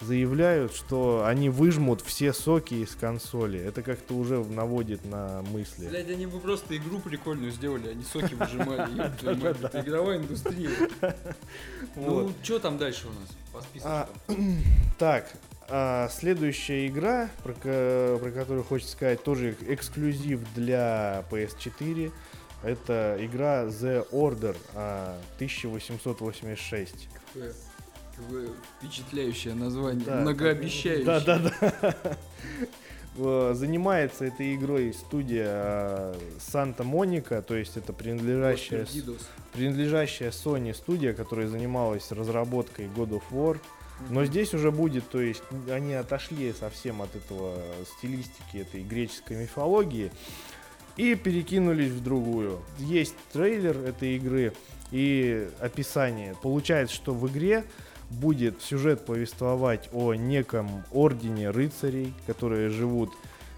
заявляют, 0.00 0.74
что 0.74 1.24
они 1.26 1.48
выжмут 1.48 2.00
все 2.02 2.32
соки 2.32 2.74
из 2.74 2.94
консоли. 2.94 3.58
Это 3.58 3.82
как-то 3.82 4.14
уже 4.14 4.44
наводит 4.44 5.04
на 5.04 5.42
мысли. 5.50 5.88
Блядь, 5.88 6.10
они 6.10 6.26
бы 6.26 6.38
просто 6.38 6.76
игру 6.76 6.98
прикольную 6.98 7.50
сделали, 7.50 7.88
они 7.88 8.04
соки 8.04 8.34
выжимали. 8.38 9.50
Это 9.50 9.80
игровая 9.80 10.18
индустрия. 10.18 10.70
Ну, 11.96 12.32
что 12.42 12.58
там 12.58 12.78
дальше 12.78 13.06
у 13.06 13.10
нас 13.10 13.30
по 13.52 13.60
списку? 13.62 13.88
А, 13.88 14.08
так, 14.98 15.32
а 15.68 16.08
следующая 16.10 16.86
игра, 16.86 17.30
про, 17.42 17.54
про 17.54 18.30
которую 18.30 18.64
хочется 18.64 18.92
сказать, 18.92 19.22
тоже 19.22 19.56
эксклюзив 19.68 20.40
для 20.54 21.24
PS4. 21.30 22.12
Это 22.62 23.16
игра 23.20 23.64
The 23.64 24.08
Order 24.10 24.56
1886. 25.36 27.08
Какое, 27.32 27.52
какое 28.16 28.48
впечатляющее 28.78 29.54
название, 29.54 30.04
да, 30.04 30.20
многообещающее. 30.20 31.04
Да, 31.04 31.20
да, 31.20 31.38
да. 31.80 33.54
Занимается 33.54 34.24
этой 34.24 34.56
игрой 34.56 34.92
студия 34.92 36.14
Санта-Моника, 36.40 37.42
то 37.42 37.54
есть 37.54 37.76
это 37.76 37.92
принадлежащая, 37.92 38.88
принадлежащая 39.52 40.30
Sony 40.30 40.74
студия, 40.74 41.12
которая 41.12 41.46
занималась 41.46 42.10
разработкой 42.10 42.86
God 42.86 43.10
of 43.10 43.22
War, 43.30 43.60
Но 44.10 44.24
здесь 44.24 44.52
уже 44.54 44.70
будет, 44.70 45.08
то 45.08 45.20
есть 45.20 45.42
они 45.70 45.94
отошли 45.94 46.52
совсем 46.52 47.00
от 47.00 47.14
этого 47.14 47.56
стилистики 47.96 48.58
этой 48.58 48.82
греческой 48.82 49.36
мифологии 49.36 50.10
и 50.96 51.14
перекинулись 51.14 51.90
в 51.90 52.02
другую. 52.02 52.60
Есть 52.78 53.14
трейлер 53.32 53.78
этой 53.78 54.16
игры 54.16 54.52
и 54.90 55.48
описание. 55.60 56.36
Получается, 56.42 56.94
что 56.94 57.14
в 57.14 57.28
игре 57.28 57.64
будет 58.10 58.62
сюжет 58.62 59.06
повествовать 59.06 59.88
о 59.92 60.14
неком 60.14 60.84
ордене 60.92 61.50
рыцарей, 61.50 62.12
которые 62.26 62.70
живут 62.70 63.12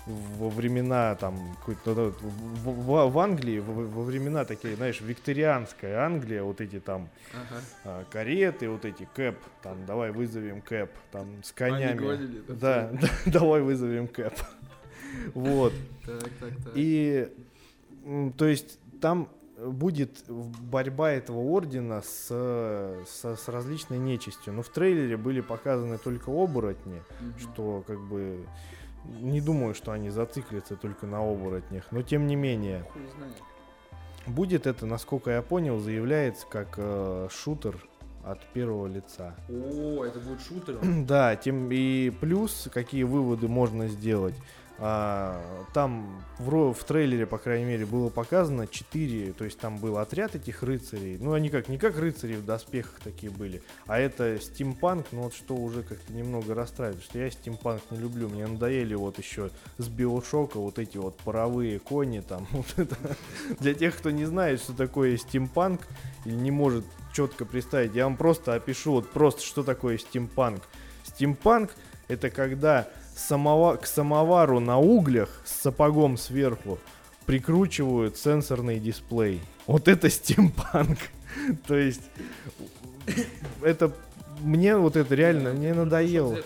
во 0.07 0.49
времена 0.49 1.15
там 1.17 1.57
какой-то 1.59 2.13
в, 2.21 2.69
в, 2.71 3.11
в 3.11 3.19
Англии 3.19 3.59
во, 3.59 3.73
во 3.73 4.03
времена 4.05 4.45
такие 4.45 4.77
знаешь 4.77 5.01
викторианская 5.01 6.05
Англия 6.05 6.43
вот 6.45 6.61
эти 6.61 6.79
там 6.79 7.09
Ага. 7.35 7.61
а, 7.85 8.05
кареты 8.11 8.69
вот 8.71 8.85
эти 8.85 9.09
кэп 9.15 9.37
там 9.63 9.85
давай 9.85 10.13
вызовем 10.13 10.61
кэп 10.61 10.91
там 11.11 11.43
с 11.43 11.51
конями 11.53 11.97
говорили, 11.99 12.43
да, 12.49 12.55
да, 12.55 12.91
да, 13.01 13.09
давай 13.27 13.63
вызовем 13.63 14.07
кэп 14.07 14.35
вот 15.35 15.73
Так, 16.05 16.23
так, 16.41 16.51
так. 16.65 16.73
и 16.75 17.29
то 18.39 18.47
есть 18.47 18.79
там 19.01 19.29
будет 19.59 20.25
борьба 20.29 21.11
этого 21.13 21.39
ордена 21.39 22.03
с, 22.03 22.27
со- 23.09 23.37
с 23.37 23.49
различной 23.49 23.99
нечистью. 23.99 24.53
Но 24.53 24.63
в 24.63 24.69
трейлере 24.69 25.17
были 25.17 25.41
показаны 25.41 25.97
только 25.99 26.29
оборотни, 26.31 27.03
Мгм. 27.21 27.39
что 27.39 27.83
как 27.87 27.99
бы 27.99 28.47
не 29.21 29.41
думаю, 29.41 29.75
что 29.75 29.93
они 29.93 30.11
зациклятся 30.11 30.77
только 30.77 31.07
на 31.07 31.19
оборотнях. 31.19 31.85
Но 31.91 32.03
тем 32.03 32.27
не 32.27 32.37
менее, 32.37 32.85
будет 34.27 34.67
это, 34.67 34.87
насколько 34.87 35.31
я 35.31 35.43
понял, 35.43 35.79
заявляется 35.79 36.47
как 36.47 36.75
э, 36.77 37.29
шутер 37.31 37.77
от 38.25 38.45
первого 38.53 38.89
лица. 38.89 39.37
О, 39.49 40.05
это 40.05 40.19
будет 40.19 40.41
шутером. 40.41 41.05
Да, 41.07 41.37
тем 41.37 41.71
и 41.71 42.11
плюс, 42.11 42.69
какие 42.73 43.05
выводы 43.05 43.47
можно 43.49 43.87
сделать. 43.89 44.35
А, 44.79 45.41
там 45.73 46.23
в, 46.39 46.75
в 46.75 46.85
трейлере, 46.85 47.27
по 47.27 47.39
крайней 47.39 47.65
мере, 47.65 47.87
было 47.87 48.11
показано 48.11 48.67
4, 48.67 49.33
то 49.33 49.45
есть 49.45 49.59
там 49.59 49.79
был 49.79 49.97
отряд 49.97 50.35
этих 50.35 50.63
рыцарей. 50.63 51.17
Ну, 51.19 51.33
они 51.33 51.49
как 51.49 51.69
не 51.69 51.79
как 51.79 51.99
рыцари 51.99 52.35
в 52.35 52.45
доспехах 52.45 53.01
такие 53.03 53.33
были, 53.33 53.63
а 53.87 53.99
это 53.99 54.39
стимпанк, 54.39 55.07
ну 55.13 55.23
вот 55.23 55.35
что 55.35 55.55
уже 55.55 55.83
как-то 55.83 56.13
немного 56.13 56.55
расстраивает, 56.55 57.03
что 57.03 57.19
я 57.19 57.31
стимпанк 57.31 57.83
не 57.91 57.99
люблю. 57.99 58.29
Мне 58.29 58.47
надоели 58.47 58.95
вот 58.95 59.19
еще 59.19 59.51
с 59.79 59.89
биошока 59.89 60.59
вот 60.59 60.79
эти 60.79 60.99
вот 60.99 61.17
паровые 61.19 61.79
кони 61.79 62.21
там. 62.21 62.47
Вот 62.57 62.67
это. 62.79 62.97
Для 63.61 63.75
тех, 63.75 63.97
кто 63.97 64.11
не 64.11 64.25
знает, 64.25 64.61
что 64.61 64.73
такое 64.73 65.17
стимпанк 65.17 65.87
или 66.25 66.35
не 66.35 66.51
может 66.51 66.85
четко 67.13 67.45
представить, 67.45 67.95
я 67.95 68.05
вам 68.05 68.17
просто 68.17 68.55
опишу 68.55 68.93
вот 68.93 69.11
просто, 69.11 69.43
что 69.43 69.63
такое 69.63 69.99
стимпанк. 69.99 70.63
Стимпанк 71.05 71.75
это 72.09 72.31
когда 72.31 72.89
самова- 73.17 73.77
к 73.77 73.87
самовару 73.87 74.61
на 74.61 74.79
углях 74.79 75.29
с 75.45 75.53
сапогом 75.63 76.17
сверху 76.17 76.79
прикручивают 77.25 78.17
сенсорный 78.17 78.79
дисплей. 78.79 79.41
Вот 79.67 79.89
это 79.89 80.09
стимпанк. 80.11 80.99
То 81.67 81.77
есть 81.77 82.03
это 83.63 83.93
мне 84.41 84.77
вот 84.77 84.97
это 84.97 85.15
реально 85.15 85.53
мне 85.53 85.75
надоело. 85.75 86.37
Ты 86.37 86.43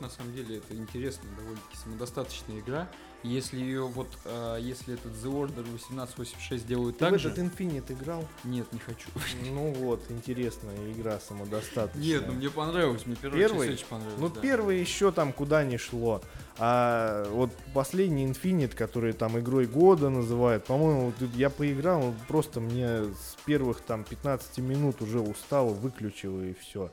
на 0.00 0.10
самом 0.10 0.34
деле 0.34 0.58
это 0.58 0.74
интересная, 0.74 1.30
довольно-таки 1.36 1.76
самодостаточная 1.82 2.60
игра. 2.60 2.88
Если 3.24 3.58
ее 3.58 3.82
вот, 3.82 4.06
а, 4.24 4.58
если 4.58 4.94
этот 4.94 5.12
The 5.12 5.32
Order 5.32 5.64
1886 5.64 6.64
делают 6.66 6.98
Ты 6.98 7.04
в 7.04 7.10
так 7.10 7.18
же, 7.18 7.30
этот 7.30 7.44
Infinite 7.44 7.92
играл? 7.92 8.24
нет, 8.44 8.72
не 8.72 8.78
хочу. 8.78 9.08
Ну 9.50 9.72
вот, 9.72 10.00
интересная 10.08 10.92
игра 10.92 11.18
самодостаточная. 11.18 12.02
Нет, 12.02 12.24
ну 12.28 12.34
мне 12.34 12.48
понравилось, 12.48 13.06
мне 13.06 13.16
Первый? 13.16 13.68
часть 13.68 13.80
очень 13.82 13.90
понравилась. 13.90 14.20
Ну, 14.20 14.28
да. 14.28 14.40
первый 14.40 14.78
еще 14.78 15.10
там 15.10 15.32
куда 15.32 15.64
не 15.64 15.78
шло. 15.78 16.22
А 16.58 17.28
вот 17.30 17.50
последний 17.74 18.24
Infinite, 18.24 18.76
который 18.76 19.12
там 19.12 19.38
игрой 19.38 19.66
года 19.66 20.10
называют, 20.10 20.64
по-моему, 20.64 21.12
я 21.34 21.50
поиграл, 21.50 22.14
просто 22.28 22.60
мне 22.60 23.04
с 23.04 23.36
первых 23.44 23.80
там 23.80 24.04
15 24.04 24.58
минут 24.58 25.02
уже 25.02 25.18
устал, 25.18 25.70
выключил 25.70 26.40
и 26.40 26.54
все. 26.54 26.92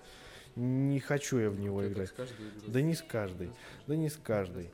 Не 0.56 1.00
хочу 1.00 1.38
я 1.38 1.50
в 1.50 1.60
него 1.60 1.82
Это 1.82 1.94
играть. 1.94 2.14
Да 2.68 2.82
не 2.82 2.96
с 2.96 3.02
каждой. 3.02 3.52
Да 3.86 3.96
не 3.96 4.10
с 4.10 4.16
каждой. 4.16 4.72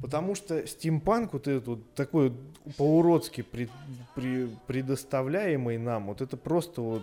Потому 0.00 0.34
что 0.34 0.66
стимпанк 0.66 1.32
вот 1.32 1.48
этот 1.48 1.66
вот 1.66 1.94
такой 1.94 2.32
по-уродски 2.76 3.42
при- 3.42 3.68
при- 4.14 4.48
предоставляемый 4.66 5.76
нам, 5.78 6.06
вот 6.06 6.20
это 6.20 6.36
просто 6.36 6.80
вот 6.82 7.02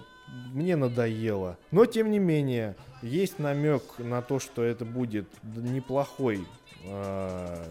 мне 0.54 0.76
надоело. 0.76 1.58
Но 1.72 1.86
тем 1.86 2.10
не 2.10 2.20
менее, 2.20 2.76
есть 3.02 3.38
намек 3.40 3.84
на 3.98 4.22
то, 4.22 4.40
что 4.40 4.64
это 4.64 4.86
будет 4.86 5.28
неплохой 5.56 6.46
э, 6.86 7.66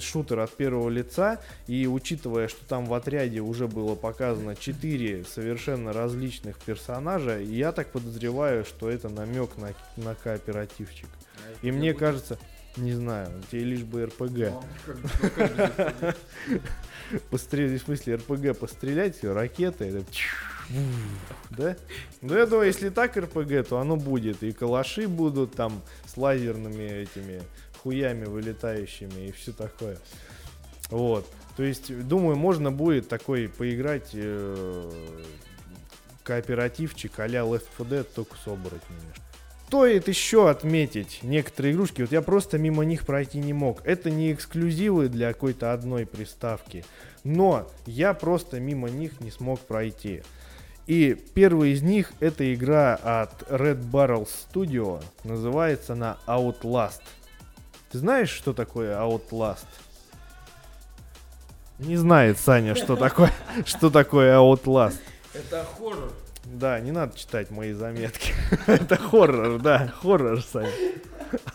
шутер 0.00 0.40
от 0.40 0.52
первого 0.56 0.88
лица. 0.88 1.40
И 1.66 1.86
учитывая, 1.86 2.48
что 2.48 2.64
там 2.66 2.86
в 2.86 2.94
отряде 2.94 3.40
уже 3.40 3.66
было 3.68 3.94
показано 3.94 4.54
4 4.56 5.24
совершенно 5.24 5.92
различных 5.92 6.58
персонажа, 6.58 7.38
я 7.40 7.72
так 7.72 7.88
подозреваю, 7.90 8.64
что 8.64 8.88
это 8.88 9.08
намек 9.08 9.50
на, 9.58 9.72
на 10.02 10.14
кооперативчик. 10.14 11.08
А 11.62 11.66
И 11.66 11.70
мне 11.72 11.90
будет- 11.90 11.98
кажется, 12.00 12.38
не 12.76 12.92
знаю, 12.92 13.28
тебе 13.50 13.64
лишь 13.64 13.82
бы 13.82 14.06
РПГ. 14.06 14.38
Ну, 14.38 14.64
бы, 15.36 16.14
Пострелять, 17.30 17.80
в 17.80 17.84
смысле 17.84 18.16
РПГ 18.16 18.58
пострелять, 18.58 19.22
ракеты, 19.22 19.84
это 19.84 20.04
да? 21.50 21.76
Ну, 22.20 22.36
я 22.36 22.46
думаю, 22.46 22.66
если 22.66 22.88
так 22.88 23.16
РПГ, 23.16 23.68
то 23.68 23.78
оно 23.78 23.96
будет. 23.96 24.42
И 24.42 24.52
калаши 24.52 25.06
будут 25.06 25.54
там 25.54 25.82
с 26.06 26.16
лазерными 26.16 26.82
этими 26.82 27.42
хуями 27.82 28.24
вылетающими 28.24 29.28
и 29.28 29.32
все 29.32 29.52
такое. 29.52 29.98
Вот. 30.90 31.30
То 31.56 31.62
есть, 31.62 31.96
думаю, 32.06 32.36
можно 32.36 32.72
будет 32.72 33.08
такой 33.08 33.48
поиграть 33.48 34.10
э, 34.12 34.90
кооперативчик 36.22 37.18
а-ля 37.18 37.40
Left 37.40 37.66
4 37.78 37.90
Dead, 38.00 38.06
только 38.14 38.36
с 38.36 38.46
оборотнями. 38.46 39.25
Стоит 39.66 40.06
еще 40.06 40.48
отметить 40.48 41.18
некоторые 41.22 41.74
игрушки, 41.74 42.02
вот 42.02 42.12
я 42.12 42.22
просто 42.22 42.56
мимо 42.56 42.84
них 42.84 43.04
пройти 43.04 43.38
не 43.38 43.52
мог. 43.52 43.84
Это 43.84 44.12
не 44.12 44.32
эксклюзивы 44.32 45.08
для 45.08 45.32
какой-то 45.32 45.72
одной 45.72 46.06
приставки, 46.06 46.84
но 47.24 47.68
я 47.84 48.14
просто 48.14 48.60
мимо 48.60 48.88
них 48.88 49.20
не 49.20 49.32
смог 49.32 49.58
пройти. 49.58 50.22
И 50.86 51.16
первый 51.34 51.72
из 51.72 51.82
них 51.82 52.12
это 52.20 52.54
игра 52.54 52.94
от 52.94 53.42
Red 53.50 53.90
Barrel 53.90 54.28
Studio, 54.28 55.02
называется 55.24 55.94
она 55.94 56.16
Outlast. 56.28 57.02
Ты 57.90 57.98
знаешь, 57.98 58.30
что 58.30 58.52
такое 58.52 58.96
Outlast? 58.96 59.66
Не 61.80 61.96
знает 61.96 62.38
Саня, 62.38 62.76
что 62.76 62.94
такое, 62.94 63.32
что 63.64 63.90
такое 63.90 64.36
Outlast. 64.36 65.00
Это 65.34 65.66
хоррор. 65.76 66.12
Да, 66.52 66.78
не 66.80 66.92
надо 66.92 67.18
читать 67.18 67.50
мои 67.50 67.72
заметки. 67.72 68.32
Это 68.66 68.96
хоррор, 68.96 69.60
да, 69.60 69.88
хоррор, 69.88 70.40
Сань. 70.42 70.70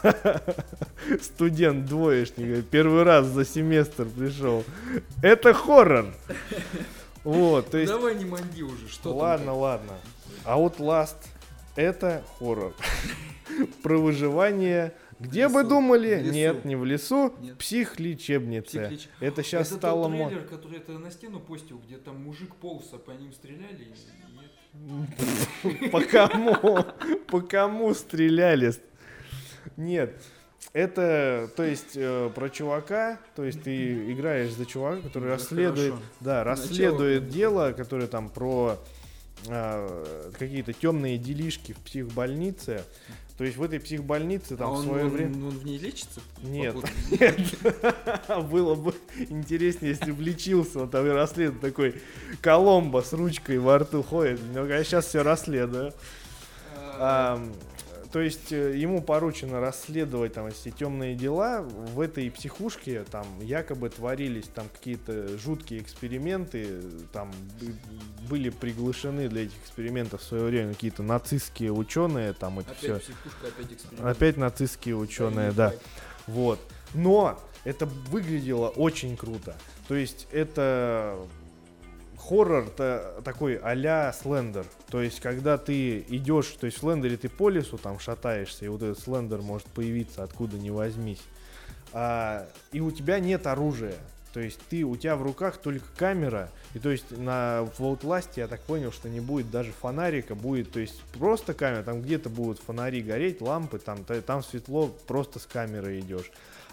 Студент 1.22 1.86
двоечник, 1.86 2.66
первый 2.68 3.04
раз 3.04 3.28
за 3.28 3.46
семестр 3.46 4.06
пришел. 4.06 4.64
Это 5.24 5.54
хоррор. 5.54 6.08
Вот, 7.24 7.70
то 7.72 7.78
есть... 7.78 7.92
Давай 7.92 8.16
не 8.16 8.26
манди 8.26 8.64
уже, 8.64 8.90
что 8.90 9.16
Ладно, 9.16 9.54
ладно. 9.54 9.94
Outlast 10.46 11.16
это 11.76 12.24
хоррор. 12.40 12.74
Про 13.84 13.98
выживание. 13.98 14.94
Где 15.20 15.48
В 15.48 15.54
бы 15.54 15.60
лесу. 15.60 15.70
думали? 15.70 16.16
В 16.16 16.22
лесу. 16.24 16.34
Нет, 16.34 16.66
не 16.66 16.76
в 16.76 16.84
лесу, 16.84 17.34
Нет. 17.40 17.58
психлечебнице. 17.60 18.78
Психлеч- 18.90 19.08
Это 19.20 19.44
сейчас 19.44 19.68
это 19.68 19.78
стало 19.78 20.08
модно. 20.08 20.30
трейлер, 20.30 20.48
который 20.48 20.80
ты 20.80 20.94
на 20.94 21.12
стену 21.12 21.40
постил, 21.40 21.78
где 21.78 21.98
там 21.98 22.24
мужик 22.24 22.56
полз, 22.56 22.90
а 22.92 22.98
по 22.98 23.12
ним 23.12 23.32
стреляли? 23.32 23.86
Нет. 23.86 23.98
По 25.92 26.02
кому? 26.02 26.56
По 27.28 27.42
кому 27.42 27.94
стреляли? 27.94 28.74
Нет. 29.78 30.16
Это, 30.74 31.50
то 31.58 31.64
есть, 31.64 31.96
э, 31.96 32.30
про 32.34 32.50
чувака, 32.50 33.20
то 33.36 33.44
есть 33.44 33.62
ты 33.64 34.12
играешь 34.14 34.54
за 34.54 34.66
чувака, 34.66 35.02
который 35.02 35.26
Это 35.26 35.34
расследует, 35.34 35.92
хорошо. 35.94 36.06
да, 36.22 36.38
Начало 36.40 36.44
расследует 36.46 37.22
прям. 37.24 37.32
дело, 37.32 37.72
которое 37.74 38.08
там 38.08 38.30
про 38.30 38.78
а, 39.50 40.32
какие-то 40.38 40.72
темные 40.72 41.18
делишки 41.18 41.74
в 41.74 41.78
психбольнице. 41.80 42.84
То 43.42 43.46
есть 43.46 43.58
в 43.58 43.64
этой 43.64 43.80
психбольнице 43.80 44.56
там 44.56 44.70
а 44.70 44.74
в 44.74 44.76
он, 44.76 44.84
свое 44.84 45.06
он- 45.06 45.10
время... 45.10 45.34
он 45.48 45.50
в 45.50 45.66
ней 45.66 45.80
лечится? 45.80 46.22
Нет, 46.44 46.76
нет. 47.10 47.40
Было 48.52 48.76
бы 48.76 48.94
интереснее, 49.18 49.94
если 50.00 50.12
бы 50.12 50.22
лечился, 50.22 50.82
он 50.82 50.90
там 50.92 51.08
и 51.08 51.10
расследует 51.10 51.60
такой 51.60 51.96
Коломбо 52.40 53.02
с 53.02 53.14
ручкой 53.14 53.58
во 53.58 53.80
рту 53.80 54.04
ходит. 54.04 54.40
Ну, 54.54 54.68
я 54.68 54.84
сейчас 54.84 55.08
все 55.08 55.24
расследую. 55.24 55.92
То 58.12 58.20
есть 58.20 58.52
э, 58.52 58.78
ему 58.78 59.02
поручено 59.02 59.62
расследовать 59.62 60.34
там 60.34 60.48
эти 60.48 60.70
темные 60.70 61.16
дела. 61.16 61.62
В 61.62 62.02
этой 62.02 62.30
психушке 62.30 63.04
там 63.10 63.26
якобы 63.40 63.90
творились 63.90 64.48
там 64.54 64.68
какие-то 64.68 65.38
жуткие 65.38 65.82
эксперименты. 65.82 66.82
Там 67.14 67.32
были 68.30 68.50
приглашены 68.50 69.30
для 69.30 69.44
этих 69.44 69.58
экспериментов 69.64 70.22
в 70.22 70.24
свое 70.26 70.44
время 70.44 70.74
какие-то 70.74 71.04
нацистские 71.04 71.72
ученые. 71.72 72.34
Там 72.34 72.60
это 72.60 72.74
все. 72.76 72.96
Опять 72.96 73.04
психушка, 73.04 73.48
опять 73.48 73.72
эксперимент. 73.72 74.08
Опять 74.08 74.38
нацистские 74.38 74.98
ученые, 74.98 75.52
да. 75.54 75.74
Вот. 76.28 76.60
Но 76.94 77.40
это 77.64 77.86
выглядело 77.86 78.68
очень 78.68 79.16
круто. 79.16 79.56
То 79.88 79.96
есть 79.96 80.28
это 80.32 81.18
хоррор-то 82.32 83.22
такой 83.26 83.56
а-ля 83.56 84.14
Слендер. 84.14 84.66
То 84.90 85.02
есть, 85.02 85.20
когда 85.20 85.58
ты 85.58 86.00
идешь, 86.08 86.48
то 86.48 86.66
есть 86.66 86.78
в 86.78 86.80
Слендере 86.80 87.18
ты 87.18 87.28
по 87.28 87.50
лесу 87.50 87.78
там 87.78 88.00
шатаешься, 88.00 88.64
и 88.64 88.70
вот 88.70 88.82
этот 88.82 89.00
Слендер 89.00 89.42
может 89.42 89.68
появиться 89.68 90.24
откуда 90.24 90.58
ни 90.58 90.70
возьмись. 90.70 91.22
А, 91.92 92.48
и 92.72 92.80
у 92.80 92.90
тебя 92.90 93.20
нет 93.20 93.48
оружия. 93.48 93.96
То 94.34 94.40
есть 94.40 94.60
ты, 94.70 94.84
у 94.86 94.96
тебя 94.96 95.18
в 95.18 95.24
руках 95.24 95.58
только 95.58 95.86
камера, 95.98 96.50
и 96.74 96.80
то 96.80 96.90
есть 96.90 97.12
на 97.12 97.68
в 97.78 97.82
Outlast 97.82 98.30
я 98.38 98.48
так 98.48 98.62
понял, 98.62 98.94
что 98.94 99.10
не 99.10 99.20
будет 99.20 99.52
даже 99.52 99.74
фонарика, 99.74 100.34
будет, 100.34 100.72
то 100.72 100.80
есть 100.80 101.02
просто 101.20 101.54
камера, 101.54 101.84
там 101.84 102.02
где-то 102.02 102.30
будут 102.30 102.60
фонари 102.60 103.02
гореть, 103.02 103.42
лампы, 103.42 103.78
там, 103.78 104.06
та- 104.06 104.22
там 104.22 104.42
светло, 104.42 104.88
просто 105.06 105.40
с 105.40 105.46
камерой 105.46 106.00
идешь. 106.00 106.32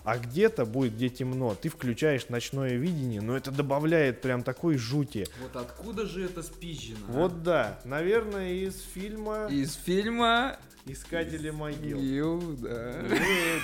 А 0.08 0.16
где-то 0.16 0.64
будет, 0.64 0.94
где 0.94 1.10
темно, 1.10 1.54
ты 1.54 1.68
включаешь 1.68 2.30
ночное 2.30 2.76
видение, 2.76 3.20
но 3.20 3.36
это 3.36 3.50
добавляет 3.50 4.22
прям 4.22 4.42
такой 4.42 4.78
жути. 4.78 5.26
Вот 5.42 5.54
откуда 5.54 6.06
же 6.06 6.24
это 6.24 6.42
спизжено? 6.42 7.04
а? 7.08 7.12
Вот 7.12 7.42
да, 7.42 7.78
наверное, 7.84 8.54
из 8.54 8.80
фильма 8.80 9.48
Из 9.50 9.74
фильма 9.74 10.56
«Искатели 10.86 11.50
могил». 11.50 12.00
Ю, 12.00 12.56
да. 12.56 12.94
Ну 13.06 13.16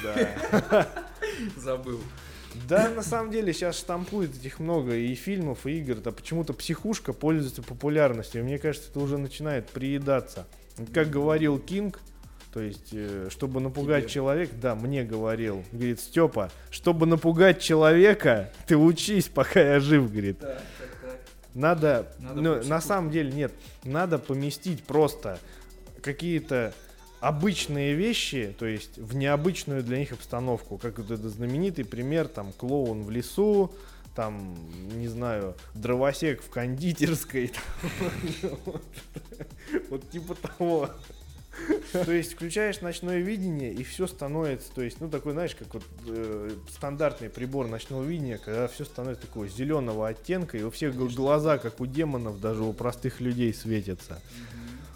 да. 0.03 0.86
Забыл. 1.57 2.03
Да, 2.68 2.90
на 2.90 3.03
самом 3.03 3.30
деле 3.30 3.55
сейчас 3.55 3.78
штампует 3.78 4.36
этих 4.36 4.61
много 4.61 4.95
и 4.95 5.14
фильмов, 5.14 5.66
и 5.66 5.78
игр. 5.78 5.95
Да 5.95 6.12
почему-то 6.12 6.53
психушка 6.53 7.14
пользуется 7.14 7.62
популярностью. 7.62 8.42
И 8.42 8.45
мне 8.45 8.59
кажется, 8.59 8.90
это 8.90 9.01
уже 9.01 9.16
начинает 9.16 9.70
приедаться. 9.70 10.47
Как 10.92 11.09
говорил 11.09 11.59
Кинг, 11.59 12.01
то 12.55 12.61
есть, 12.61 12.90
э, 12.92 13.26
чтобы 13.30 13.61
напугать 13.61 14.05
Тебе. 14.05 14.12
человека, 14.12 14.55
да, 14.62 14.76
мне 14.76 15.02
говорил, 15.02 15.64
говорит, 15.72 15.98
Степа, 15.98 16.52
чтобы 16.70 17.05
напугать 17.05 17.61
человека, 17.61 18.52
ты 18.68 18.76
учись, 18.76 19.26
пока 19.26 19.61
я 19.61 19.80
жив, 19.80 20.09
говорит. 20.09 20.38
Так, 20.38 20.62
так, 20.78 20.88
так. 21.02 21.20
Надо, 21.52 22.14
Надо 22.20 22.40
ну, 22.40 22.62
на 22.62 22.80
самом 22.80 23.11
деле 23.11 23.32
нет, 23.32 23.52
надо 23.82 24.20
поместить 24.20 24.84
просто 24.84 25.40
какие-то 26.00 26.72
обычные 27.18 27.94
вещи, 27.94 28.55
то 28.57 28.66
есть 28.66 28.98
в 28.98 29.16
необычную 29.16 29.82
для 29.82 29.98
них 29.98 30.12
обстановку, 30.12 30.78
как 30.78 30.98
вот 30.98 31.11
этот 31.11 31.32
знаменитый 31.32 31.84
пример, 31.84 32.28
там, 32.28 32.52
клоун 32.52 33.02
в 33.02 33.11
лесу, 33.11 33.74
там, 34.14 34.57
не 34.92 35.09
знаю, 35.09 35.57
дровосек 35.74 36.40
в 36.40 36.50
кондитерской, 36.50 37.50
вот 39.90 40.09
типа 40.09 40.36
того. 40.36 40.90
То 41.92 42.11
есть 42.12 42.32
включаешь 42.34 42.80
ночное 42.80 43.18
видение 43.20 43.72
и 43.72 43.84
все 43.84 44.07
становится, 44.07 44.72
то 44.74 44.82
есть, 44.82 45.00
ну 45.00 45.09
такой, 45.09 45.32
знаешь, 45.32 45.55
как 45.55 45.72
вот 45.74 45.84
э, 46.09 46.50
стандартный 46.70 47.30
прибор 47.30 47.68
ночного 47.68 48.02
видения, 48.02 48.38
когда 48.38 48.66
все 48.66 48.84
становится 48.84 49.26
такого 49.26 49.46
зеленого 49.46 50.09
оттенка, 50.09 50.59
и 50.59 50.62
у 50.62 50.70
всех 50.70 50.96
г- 50.96 51.09
глаза, 51.14 51.59
как 51.59 51.80
у 51.80 51.86
демонов, 51.86 52.40
даже 52.40 52.62
у 52.64 52.72
простых 52.72 53.20
людей 53.20 53.55
светятся. 53.55 54.20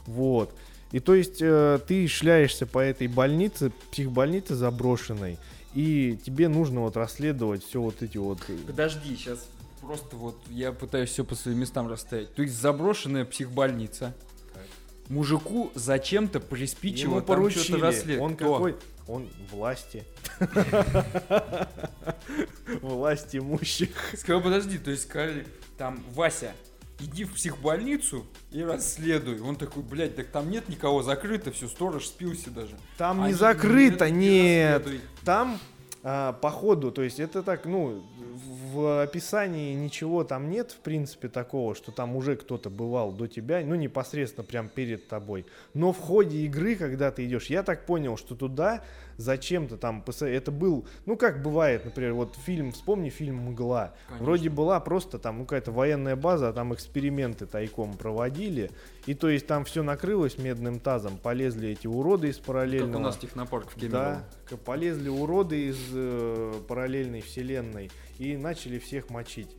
Вот. 0.06 0.52
И 0.90 1.00
то 1.00 1.14
есть 1.14 1.38
э, 1.40 1.78
ты 1.86 2.08
шляешься 2.08 2.66
по 2.66 2.78
этой 2.78 3.06
больнице, 3.08 3.70
психбольнице 3.92 4.54
заброшенной, 4.54 5.38
и 5.74 6.18
тебе 6.24 6.48
нужно 6.48 6.80
вот 6.80 6.96
расследовать 6.96 7.62
все 7.64 7.80
вот 7.80 8.02
эти 8.02 8.16
вот... 8.16 8.40
э, 8.48 8.56
Подожди, 8.66 9.14
сейчас 9.14 9.46
просто 9.80 10.16
вот 10.16 10.36
я 10.48 10.72
пытаюсь 10.72 11.10
все 11.10 11.24
по 11.24 11.34
своим 11.34 11.58
местам 11.58 11.88
расставить. 11.88 12.34
То 12.34 12.42
есть 12.42 12.54
заброшенная 12.54 13.24
психбольница. 13.24 14.14
Мужику 15.08 15.72
зачем-то 15.74 16.40
приспичило 16.40 17.12
Ему 17.12 17.20
там 17.20 17.26
поручили, 17.26 17.62
что-то 17.62 17.82
расследовать. 17.82 18.20
он 18.20 18.36
Кто? 18.36 18.52
какой? 18.52 18.76
Он 19.06 19.28
власти. 19.50 20.04
Власть 22.82 23.34
имущих. 23.34 23.90
Сказал, 24.14 24.42
подожди, 24.42 24.78
то 24.78 24.90
есть 24.90 25.04
сказали, 25.04 25.46
там, 25.78 26.04
Вася, 26.12 26.52
иди 27.00 27.24
в 27.24 27.32
психбольницу 27.34 28.26
и 28.50 28.62
расследуй. 28.62 29.40
Он 29.40 29.56
такой, 29.56 29.82
блядь, 29.82 30.14
так 30.16 30.26
там 30.28 30.50
нет 30.50 30.68
никого, 30.68 31.02
закрыто, 31.02 31.52
все, 31.52 31.68
сторож 31.68 32.06
спился 32.06 32.50
даже. 32.50 32.76
Там 32.98 33.26
не 33.26 33.32
закрыто, 33.32 34.10
«Нет, 34.10 34.20
иди 34.20 34.28
нет. 34.28 34.82
расследуй». 34.82 35.00
Там 35.24 35.58
а, 36.02 36.32
по 36.34 36.50
ходу, 36.50 36.92
то 36.92 37.02
есть 37.02 37.18
это 37.18 37.42
так, 37.42 37.64
ну, 37.64 38.04
в 38.72 39.02
описании 39.02 39.74
ничего 39.74 40.24
там 40.24 40.50
нет, 40.50 40.72
в 40.72 40.78
принципе, 40.78 41.28
такого, 41.28 41.74
что 41.74 41.92
там 41.92 42.16
уже 42.16 42.36
кто-то 42.36 42.70
бывал 42.70 43.12
до 43.12 43.26
тебя, 43.26 43.62
ну, 43.64 43.74
непосредственно 43.74 44.44
прям 44.44 44.68
перед 44.68 45.08
тобой. 45.08 45.46
Но 45.74 45.92
в 45.92 45.98
ходе 45.98 46.38
игры, 46.38 46.76
когда 46.76 47.10
ты 47.10 47.24
идешь, 47.26 47.46
я 47.46 47.62
так 47.62 47.86
понял, 47.86 48.16
что 48.16 48.34
туда 48.34 48.82
зачем-то 49.16 49.76
там, 49.76 50.04
это 50.20 50.52
был, 50.52 50.86
ну, 51.04 51.16
как 51.16 51.42
бывает, 51.42 51.84
например, 51.84 52.14
вот 52.14 52.36
фильм, 52.36 52.72
вспомни 52.72 53.10
фильм 53.10 53.36
«Мгла». 53.36 53.94
Конечно. 54.06 54.24
Вроде 54.24 54.48
была 54.48 54.78
просто 54.80 55.18
там 55.18 55.38
ну, 55.38 55.44
какая-то 55.44 55.72
военная 55.72 56.16
база, 56.16 56.48
а 56.48 56.52
там 56.52 56.72
эксперименты 56.72 57.46
тайком 57.46 57.96
проводили, 57.96 58.70
и 59.06 59.14
то 59.14 59.28
есть 59.28 59.46
там 59.46 59.64
все 59.64 59.82
накрылось 59.82 60.38
медным 60.38 60.78
тазом, 60.78 61.18
полезли 61.18 61.70
эти 61.70 61.86
уроды 61.86 62.28
из 62.28 62.36
Как 62.36 62.46
параллельного. 62.46 62.98
у 62.98 63.00
нас 63.02 63.16
технопарк 63.16 63.70
в 63.70 63.74
Кемерово. 63.74 64.22
Да, 64.50 64.56
полезли 64.64 65.08
уроды 65.08 65.68
из 65.68 65.78
э, 65.92 66.52
параллельной 66.68 67.20
вселенной 67.20 67.90
и 68.18 68.36
начали 68.36 68.78
всех 68.78 69.10
мочить. 69.10 69.56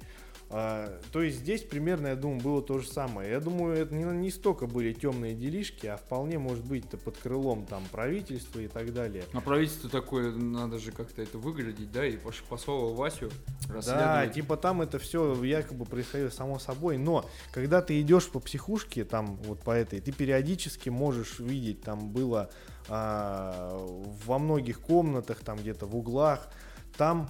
А, 0.51 0.99
то 1.11 1.21
есть 1.21 1.37
здесь 1.37 1.61
примерно, 1.61 2.07
я 2.07 2.15
думаю, 2.15 2.41
было 2.41 2.61
то 2.63 2.79
же 2.79 2.87
самое. 2.87 3.29
Я 3.29 3.39
думаю, 3.39 3.75
это 3.77 3.93
не, 3.93 4.03
не 4.03 4.31
столько 4.31 4.65
были 4.65 4.93
темные 4.93 5.35
делишки, 5.35 5.85
а 5.85 5.97
вполне 5.97 6.39
может 6.39 6.65
быть 6.65 6.85
это 6.87 6.97
под 6.97 7.17
крылом 7.17 7.67
там 7.67 7.83
правительства 7.91 8.59
и 8.59 8.67
так 8.67 8.91
далее. 8.91 9.23
А 9.33 9.41
правительство 9.41 9.91
такое, 9.91 10.31
надо 10.31 10.79
же 10.79 10.91
как-то 10.91 11.21
это 11.21 11.37
выглядеть, 11.37 11.91
да, 11.91 12.03
и 12.03 12.17
послало 12.49 12.95
Васю 12.95 13.29
Да, 13.67 13.75
расследовать. 13.75 14.33
типа 14.33 14.57
там 14.57 14.81
это 14.81 14.97
все 14.97 15.35
якобы 15.43 15.85
происходило 15.85 16.29
само 16.29 16.57
собой, 16.57 16.97
но 16.97 17.29
когда 17.51 17.83
ты 17.83 18.01
идешь 18.01 18.27
по 18.27 18.39
психушке, 18.39 19.05
там 19.05 19.35
вот 19.43 19.59
по 19.59 19.69
этой, 19.71 19.99
ты 20.01 20.11
периодически 20.11 20.89
можешь 20.89 21.37
видеть, 21.37 21.81
там 21.81 22.09
было 22.09 22.49
а, 22.87 23.77
во 24.25 24.39
многих 24.39 24.79
комнатах, 24.79 25.41
там 25.41 25.59
где-то 25.59 25.85
в 25.85 25.95
углах, 25.95 26.49
там 26.97 27.29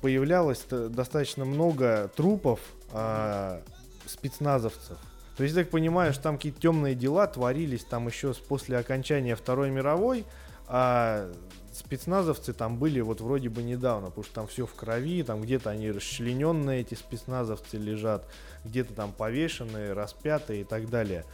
появлялось 0.00 0.60
т- 0.60 0.88
достаточно 0.88 1.44
много 1.44 2.10
трупов 2.16 2.60
а, 2.92 3.60
спецназовцев. 4.06 4.96
То 5.36 5.44
есть, 5.44 5.54
я 5.56 5.62
так 5.62 5.70
понимаю, 5.70 6.12
что 6.12 6.22
там 6.22 6.36
какие-то 6.36 6.60
темные 6.60 6.94
дела 6.94 7.26
творились 7.26 7.84
там 7.84 8.06
еще 8.06 8.32
после 8.48 8.78
окончания 8.78 9.36
Второй 9.36 9.70
мировой, 9.70 10.24
а 10.68 11.30
спецназовцы 11.72 12.52
там 12.52 12.78
были 12.78 13.00
вот 13.00 13.20
вроде 13.20 13.48
бы 13.48 13.62
недавно, 13.62 14.08
потому 14.08 14.24
что 14.24 14.34
там 14.34 14.46
все 14.46 14.66
в 14.66 14.74
крови, 14.74 15.22
там 15.22 15.42
где-то 15.42 15.70
они 15.70 15.90
расчлененные, 15.90 16.80
эти 16.80 16.94
спецназовцы 16.94 17.76
лежат, 17.76 18.26
где-то 18.64 18.94
там 18.94 19.12
повешенные, 19.12 19.92
распятые 19.92 20.62
и 20.62 20.64
так 20.64 20.88
далее. 20.88 21.24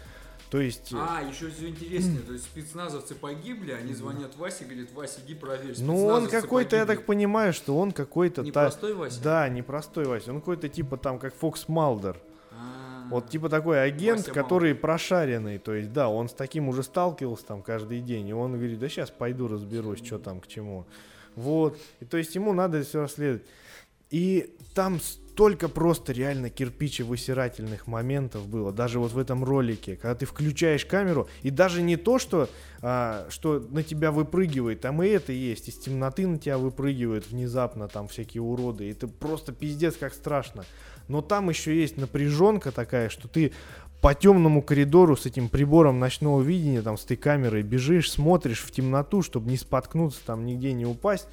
То 0.51 0.61
есть... 0.61 0.93
А, 0.95 1.23
еще 1.23 1.51
все 1.51 1.69
интереснее, 1.69 2.21
то 2.23 2.33
есть 2.33 2.45
спецназовцы 2.47 3.15
погибли, 3.15 3.73
они 3.73 3.93
звонят 3.93 4.35
Васе, 4.37 4.65
говорят, 4.65 4.91
Вася, 4.93 5.21
иди 5.25 5.35
проверь. 5.35 5.75
Ну, 5.79 6.07
он 6.07 6.27
какой-то, 6.27 6.77
я 6.77 6.83
погибли». 6.83 6.97
так 6.97 7.07
понимаю, 7.07 7.53
что 7.53 7.79
он 7.79 7.93
какой-то... 7.93 8.43
та- 8.45 8.65
Непростой 8.65 8.95
Вася? 8.95 9.23
Да, 9.23 9.49
непростой 9.49 10.07
Вася. 10.07 10.33
Он 10.33 10.41
какой-то 10.41 10.69
типа 10.71 10.97
там, 10.97 11.19
как 11.19 11.35
Фокс 11.35 11.69
Малдер. 11.69 12.19
А, 12.51 13.07
Вот 13.11 13.29
типа 13.29 13.51
такой 13.51 13.83
агент, 13.83 14.21
Вася 14.21 14.33
который 14.33 14.75
прошаренный. 14.75 15.59
То 15.59 15.75
есть, 15.75 15.93
да, 15.93 16.09
он 16.09 16.31
с 16.31 16.33
таким 16.33 16.69
уже 16.69 16.83
сталкивался 16.83 17.45
там 17.45 17.63
каждый 17.63 18.01
день. 18.01 18.29
И 18.29 18.33
он 18.33 18.53
говорит, 18.53 18.79
да 18.79 18.89
сейчас 18.89 19.11
пойду 19.11 19.49
разберусь, 19.49 20.03
что 20.05 20.19
там 20.19 20.41
к 20.41 20.47
чему. 20.47 20.87
Вот. 21.37 21.79
И 22.01 22.05
то 22.07 22.17
есть 22.17 22.35
ему 22.35 22.55
надо 22.55 22.83
все 22.83 23.01
расследовать. 23.03 23.45
И 24.11 24.55
там 24.75 24.99
столько 25.39 25.69
просто 25.69 26.13
реально 26.13 26.51
кирпичевысирательных 26.51 27.87
моментов 27.87 28.49
было, 28.49 28.73
даже 28.73 28.99
вот 28.99 29.13
в 29.13 29.19
этом 29.19 29.45
ролике, 29.45 29.95
когда 29.95 30.17
ты 30.17 30.27
включаешь 30.27 30.85
камеру, 30.85 31.29
и 31.43 31.51
даже 31.51 31.81
не 31.81 31.97
то, 31.97 32.19
что, 32.19 32.49
а, 32.83 33.25
что 33.31 33.65
на 33.71 33.85
тебя 33.85 34.11
выпрыгивает, 34.11 34.81
там 34.81 35.01
и 35.01 35.07
это 35.07 35.31
есть, 35.31 35.69
из 35.69 35.79
темноты 35.79 36.27
на 36.27 36.39
тебя 36.39 36.59
выпрыгивают 36.59 37.31
внезапно 37.31 37.87
там 37.87 38.09
всякие 38.09 38.43
уроды, 38.43 38.89
и 38.89 38.91
это 38.91 39.07
просто 39.07 39.53
пиздец 39.53 39.95
как 39.95 40.13
страшно. 40.13 40.65
Но 41.07 41.23
там 41.23 41.49
еще 41.51 41.73
есть 41.81 41.99
напряженка 41.99 42.73
такая, 42.73 43.09
что 43.09 43.29
ты 43.29 43.53
по 44.01 44.15
темному 44.15 44.61
коридору 44.61 45.17
с 45.17 45.25
этим 45.25 45.49
прибором 45.49 46.01
ночного 46.01 46.43
видения, 46.43 46.83
там 46.83 46.99
с 46.99 47.05
этой 47.05 47.17
камерой 47.17 47.63
бежишь, 47.63 48.11
смотришь 48.11 48.65
в 48.65 48.73
темноту, 48.73 49.23
чтобы 49.23 49.49
не 49.49 49.57
споткнуться, 49.57 50.19
там 50.27 50.45
нигде 50.45 50.73
не 50.73 50.85
упасть. 50.85 51.29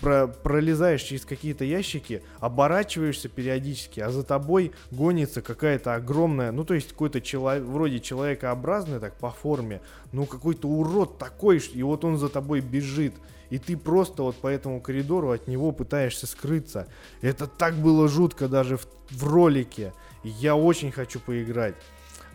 Про- 0.00 0.28
пролезаешь 0.28 1.02
через 1.02 1.24
какие-то 1.24 1.64
ящики, 1.64 2.22
оборачиваешься 2.40 3.28
периодически, 3.28 4.00
а 4.00 4.10
за 4.10 4.22
тобой 4.22 4.72
гонится 4.90 5.42
какая-то 5.42 5.94
огромная, 5.94 6.52
ну 6.52 6.64
то 6.64 6.74
есть 6.74 6.90
какой-то 6.92 7.20
человек, 7.20 7.64
вроде 7.64 8.00
человекообразный 8.00 9.00
так 9.00 9.14
по 9.18 9.30
форме, 9.30 9.80
ну 10.12 10.26
какой-то 10.26 10.68
урод 10.68 11.18
такой, 11.18 11.58
и 11.58 11.82
вот 11.82 12.04
он 12.04 12.18
за 12.18 12.28
тобой 12.28 12.60
бежит. 12.60 13.14
И 13.48 13.58
ты 13.58 13.76
просто 13.76 14.24
вот 14.24 14.36
по 14.36 14.48
этому 14.48 14.80
коридору 14.80 15.30
от 15.30 15.46
него 15.46 15.70
пытаешься 15.70 16.26
скрыться. 16.26 16.88
Это 17.20 17.46
так 17.46 17.74
было 17.74 18.08
жутко 18.08 18.48
даже 18.48 18.76
в, 18.76 18.86
в 19.10 19.24
ролике. 19.24 19.92
Я 20.24 20.56
очень 20.56 20.90
хочу 20.90 21.20
поиграть. 21.20 21.76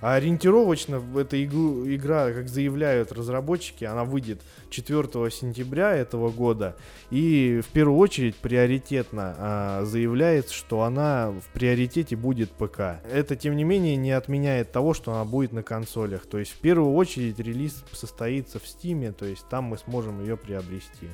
А 0.01 0.15
ориентировочно 0.15 1.01
эта 1.15 1.43
игру, 1.43 1.87
игра, 1.87 2.31
как 2.31 2.49
заявляют 2.49 3.11
разработчики, 3.11 3.85
она 3.85 4.03
выйдет 4.03 4.41
4 4.71 5.03
сентября 5.29 5.93
этого 5.93 6.29
года. 6.31 6.75
И 7.11 7.61
в 7.63 7.67
первую 7.71 7.99
очередь 7.99 8.35
приоритетно 8.35 9.35
а, 9.37 9.85
заявляется, 9.85 10.53
что 10.53 10.81
она 10.81 11.31
в 11.31 11.53
приоритете 11.53 12.15
будет 12.15 12.49
ПК. 12.51 12.99
Это, 13.11 13.35
тем 13.35 13.55
не 13.55 13.63
менее, 13.63 13.95
не 13.95 14.11
отменяет 14.11 14.71
того, 14.71 14.95
что 14.95 15.13
она 15.13 15.23
будет 15.23 15.53
на 15.53 15.61
консолях. 15.61 16.25
То 16.25 16.39
есть 16.39 16.51
в 16.51 16.57
первую 16.57 16.93
очередь 16.95 17.39
релиз 17.39 17.83
состоится 17.91 18.59
в 18.59 18.67
Стиме, 18.67 19.11
то 19.11 19.25
есть 19.25 19.47
там 19.49 19.65
мы 19.65 19.77
сможем 19.77 20.19
ее 20.21 20.35
приобрести. 20.35 21.09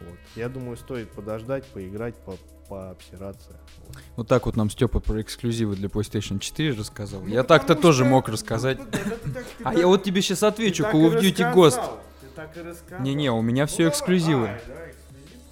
Вот. 0.00 0.18
Я 0.36 0.48
думаю, 0.48 0.76
стоит 0.76 1.10
подождать, 1.10 1.66
поиграть, 1.66 2.14
по 2.16 2.36
пообсираться. 2.72 3.50
Вот. 3.86 3.96
Вот 4.16 4.28
так 4.28 4.46
вот 4.46 4.56
нам 4.56 4.70
Степа 4.70 4.98
про 5.00 5.20
эксклюзивы 5.20 5.76
для 5.76 5.88
PlayStation 5.88 6.38
4 6.38 6.72
рассказал. 6.72 7.26
я 7.26 7.42
так-то 7.42 7.74
тоже 7.74 8.04
мог 8.06 8.28
рассказать. 8.28 8.78
А 9.62 9.74
я 9.74 9.86
вот 9.86 10.02
тебе 10.04 10.22
сейчас 10.22 10.42
отвечу, 10.42 10.84
Call 10.84 11.12
of 11.12 11.20
Duty 11.20 11.54
Ghost. 11.54 11.80
Не-не, 13.00 13.30
у 13.30 13.42
меня 13.42 13.66
все 13.66 13.88
эксклюзивы. 13.88 14.58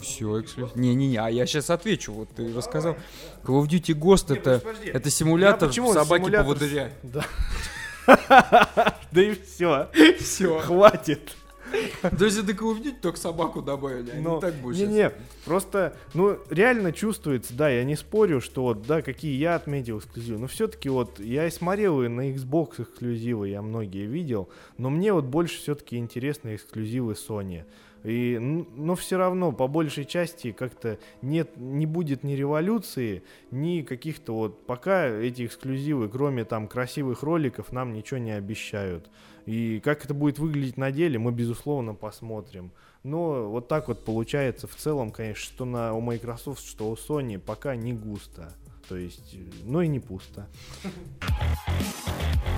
Все 0.00 0.40
эксклюзив. 0.40 0.76
Не-не-не, 0.76 1.18
а 1.18 1.28
я 1.28 1.44
сейчас 1.44 1.68
отвечу. 1.68 2.12
Вот 2.14 2.30
ты 2.34 2.54
рассказал. 2.54 2.96
Call 3.44 3.62
of 3.62 3.68
Duty 3.68 3.94
Ghost 3.94 4.34
это, 4.34 4.62
это 4.86 5.10
симулятор 5.10 5.68
почему 5.68 5.92
собаки 5.92 6.22
симулятор 6.22 6.56
с- 6.56 6.58
поводыря. 6.58 6.92
Да. 7.02 8.96
Да 9.12 9.22
и 9.22 9.34
все. 9.34 9.90
Все. 10.18 10.58
Хватит. 10.60 11.32
Of 12.60 12.82
Duty 12.82 13.00
только 13.00 13.18
собаку 13.18 13.62
добавили, 13.62 14.10
а 14.10 14.16
не 14.16 14.40
так 14.40 14.54
будет 14.54 14.78
Ну, 14.78 14.86
Не-не, 14.86 15.12
просто, 15.44 15.96
ну, 16.14 16.38
реально 16.50 16.92
чувствуется, 16.92 17.54
да, 17.54 17.68
я 17.68 17.84
не 17.84 17.96
спорю, 17.96 18.40
что 18.40 18.62
вот, 18.62 18.82
да, 18.86 19.02
какие 19.02 19.36
я 19.36 19.54
отметил 19.54 19.98
эксклюзивы, 19.98 20.38
но 20.38 20.46
все-таки 20.46 20.88
вот, 20.88 21.20
я 21.20 21.46
и 21.46 21.50
смотрел 21.50 22.02
и 22.02 22.08
на 22.08 22.30
Xbox 22.32 22.82
эксклюзивы, 22.82 23.48
я 23.48 23.62
многие 23.62 24.06
видел, 24.06 24.48
но 24.78 24.90
мне 24.90 25.12
вот 25.12 25.24
больше 25.24 25.58
все-таки 25.58 25.96
интересны 25.96 26.56
эксклюзивы 26.56 27.12
Sony. 27.12 27.64
И, 28.02 28.38
но 28.38 28.94
все 28.94 29.18
равно, 29.18 29.52
по 29.52 29.68
большей 29.68 30.04
части, 30.04 30.52
как-то 30.52 30.98
нет, 31.22 31.56
не 31.56 31.86
будет 31.86 32.24
ни 32.24 32.32
революции, 32.32 33.22
ни 33.50 33.82
каких-то 33.82 34.34
вот, 34.34 34.66
пока 34.66 35.06
эти 35.06 35.46
эксклюзивы, 35.46 36.08
кроме 36.08 36.44
там 36.44 36.66
красивых 36.66 37.22
роликов, 37.22 37.72
нам 37.72 37.92
ничего 37.92 38.18
не 38.18 38.32
обещают. 38.32 39.10
И 39.46 39.80
как 39.80 40.04
это 40.04 40.14
будет 40.14 40.38
выглядеть 40.38 40.76
на 40.76 40.92
деле, 40.92 41.18
мы, 41.18 41.32
безусловно, 41.32 41.94
посмотрим. 41.94 42.72
Но 43.02 43.48
вот 43.50 43.68
так 43.68 43.88
вот 43.88 44.04
получается 44.04 44.66
в 44.66 44.74
целом, 44.74 45.10
конечно, 45.10 45.42
что 45.42 45.64
на, 45.64 45.94
у 45.94 46.00
Microsoft, 46.00 46.64
что 46.64 46.90
у 46.90 46.94
Sony 46.94 47.38
пока 47.38 47.76
не 47.76 47.92
густо. 47.92 48.52
То 48.88 48.96
есть, 48.96 49.36
но 49.64 49.82
и 49.82 49.88
не 49.88 50.00
пусто. 50.00 50.48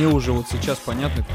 Мне 0.00 0.08
уже 0.08 0.32
вот 0.32 0.46
сейчас 0.50 0.78
понятно, 0.78 1.26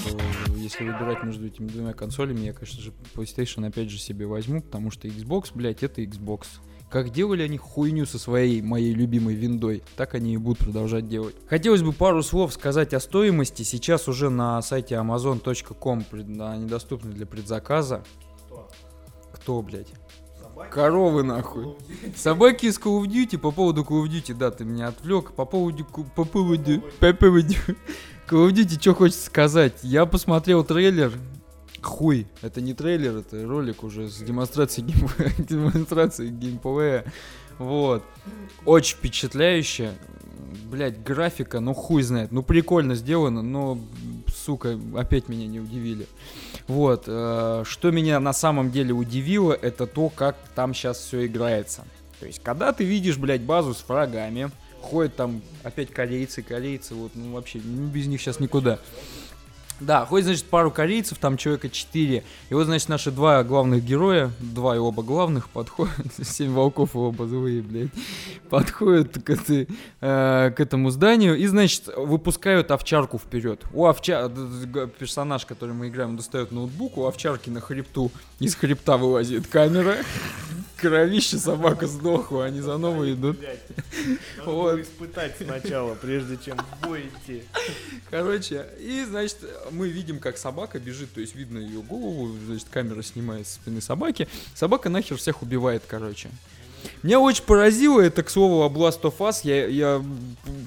что 0.00 0.18
если 0.56 0.82
выбирать 0.82 1.22
между 1.24 1.46
этими 1.46 1.66
двумя 1.66 1.92
консолями, 1.92 2.46
я, 2.46 2.54
конечно 2.54 2.80
же, 2.80 2.90
PlayStation 3.14 3.68
опять 3.68 3.90
же 3.90 3.98
себе 3.98 4.24
возьму, 4.24 4.62
потому 4.62 4.90
что 4.90 5.06
Xbox, 5.06 5.50
блядь, 5.52 5.82
это 5.82 6.00
Xbox. 6.00 6.46
Как 6.88 7.10
делали 7.10 7.42
они 7.42 7.58
хуйню 7.58 8.06
со 8.06 8.18
своей, 8.18 8.62
моей 8.62 8.94
любимой 8.94 9.34
виндой, 9.34 9.82
так 9.94 10.14
они 10.14 10.32
и 10.32 10.36
будут 10.38 10.60
продолжать 10.60 11.06
делать. 11.06 11.36
Хотелось 11.50 11.82
бы 11.82 11.92
пару 11.92 12.22
слов 12.22 12.54
сказать 12.54 12.94
о 12.94 13.00
стоимости. 13.00 13.62
Сейчас 13.62 14.08
уже 14.08 14.30
на 14.30 14.62
сайте 14.62 14.94
amazon.com 14.94 16.02
они 16.40 16.64
доступны 16.64 17.12
для 17.12 17.26
предзаказа. 17.26 18.04
Кто, 19.34 19.60
блядь? 19.60 19.92
Коровы 20.70 21.22
нахуй. 21.22 21.76
Собаки 22.16 22.66
из 22.66 22.78
Call 22.78 23.02
of 23.02 23.06
Duty, 23.06 23.38
по 23.38 23.50
поводу 23.50 23.82
Call 23.82 24.04
of 24.04 24.08
Duty, 24.08 24.34
да, 24.34 24.50
ты 24.50 24.64
меня 24.64 24.88
отвлек. 24.88 25.32
По 25.32 25.44
поводу, 25.44 25.84
по 25.84 26.24
поводу, 26.24 26.82
по 27.00 27.12
поводу 27.12 27.54
Call 28.28 28.48
of 28.48 28.52
Duty, 28.52 28.80
что 28.80 28.94
хочется 28.94 29.26
сказать. 29.26 29.80
Я 29.82 30.06
посмотрел 30.06 30.64
трейлер, 30.64 31.12
хуй, 31.84 32.26
это 32.42 32.60
не 32.60 32.74
трейлер, 32.74 33.18
это 33.18 33.46
ролик 33.46 33.84
уже 33.84 34.08
с 34.08 34.16
демонстрацией, 34.18 34.88
гейм... 34.88 35.08
демонстрацией 35.38 36.30
геймплея. 36.30 37.04
Вот. 37.58 38.02
Очень 38.64 38.96
впечатляюще. 38.96 39.92
Блять, 40.70 41.02
графика, 41.02 41.60
ну 41.60 41.74
хуй 41.74 42.02
знает. 42.02 42.32
Ну 42.32 42.42
прикольно 42.42 42.94
сделано, 42.94 43.42
но, 43.42 43.78
сука, 44.34 44.78
опять 44.96 45.28
меня 45.28 45.46
не 45.46 45.60
удивили. 45.60 46.06
Вот. 46.66 47.04
э, 47.06 47.64
что 47.66 47.90
меня 47.90 48.20
на 48.20 48.32
самом 48.32 48.70
деле 48.70 48.92
удивило, 48.92 49.52
это 49.52 49.86
то, 49.86 50.08
как 50.08 50.36
там 50.54 50.74
сейчас 50.74 50.98
все 50.98 51.26
играется. 51.26 51.84
То 52.20 52.26
есть, 52.26 52.42
когда 52.42 52.72
ты 52.72 52.84
видишь, 52.84 53.18
блядь, 53.18 53.42
базу 53.42 53.74
с 53.74 53.86
врагами, 53.86 54.50
ходят 54.80 55.16
там 55.16 55.42
опять 55.62 55.90
корейцы, 55.90 56.42
корейцы, 56.42 56.94
вот, 56.94 57.12
ну 57.14 57.32
вообще, 57.32 57.60
ну, 57.62 57.88
без 57.88 58.06
них 58.06 58.20
сейчас 58.20 58.40
никуда. 58.40 58.78
Да, 59.80 60.06
ходит, 60.06 60.26
значит, 60.26 60.44
пару 60.44 60.70
корейцев, 60.70 61.18
там 61.18 61.36
человека 61.36 61.68
4. 61.68 62.22
И 62.48 62.54
вот, 62.54 62.64
значит, 62.64 62.88
наши 62.88 63.10
два 63.10 63.42
главных 63.42 63.84
героя, 63.84 64.30
два 64.38 64.76
и 64.76 64.78
оба 64.78 65.02
главных, 65.02 65.48
подходят, 65.48 65.94
семь 66.22 66.52
волков 66.52 66.94
и 66.94 66.98
оба 66.98 67.26
злые, 67.26 67.60
блядь, 67.60 67.90
подходят 68.50 69.22
к, 69.22 69.30
этой, 69.30 69.68
э, 70.00 70.52
к 70.56 70.60
этому 70.60 70.90
зданию 70.90 71.36
и, 71.36 71.46
значит, 71.46 71.88
выпускают 71.96 72.70
овчарку 72.70 73.18
вперед. 73.18 73.64
У 73.72 73.86
овча... 73.86 74.30
персонаж, 74.98 75.44
который 75.44 75.74
мы 75.74 75.88
играем, 75.88 76.16
достает 76.16 76.52
ноутбук, 76.52 76.96
у 76.96 77.06
овчарки 77.06 77.50
на 77.50 77.60
хребту, 77.60 78.12
из 78.38 78.54
хребта 78.54 78.96
вылазит 78.96 79.48
камера, 79.48 79.96
кровище 80.88 81.38
собака 81.38 81.86
сдохла, 81.86 82.44
они 82.46 82.60
за 82.60 82.76
новой 82.76 83.14
идут. 83.14 83.38
Надо 83.40 84.50
Вот. 84.50 84.80
испытать 84.80 85.36
сначала, 85.40 85.94
прежде 85.94 86.38
чем 86.44 86.58
в 86.58 86.86
бой 86.86 87.10
идти. 87.26 87.42
Короче, 88.10 88.66
и, 88.78 89.04
значит, 89.08 89.38
мы 89.70 89.88
видим, 89.88 90.18
как 90.18 90.36
собака 90.36 90.78
бежит, 90.78 91.12
то 91.12 91.20
есть 91.20 91.34
видно 91.34 91.58
ее 91.58 91.80
голову, 91.80 92.34
значит, 92.46 92.68
камера 92.70 93.02
снимает 93.02 93.46
со 93.46 93.54
спины 93.54 93.80
собаки. 93.80 94.28
Собака 94.54 94.88
нахер 94.88 95.16
всех 95.16 95.42
убивает, 95.42 95.82
короче. 95.86 96.28
Меня 97.02 97.18
очень 97.18 97.44
поразило 97.44 98.00
это, 98.00 98.22
к 98.22 98.28
слову, 98.30 98.62
о 98.62 98.68
Blast 98.68 99.00
of 99.02 99.16
Us. 99.18 99.40
Я, 99.42 99.66
я 99.66 100.04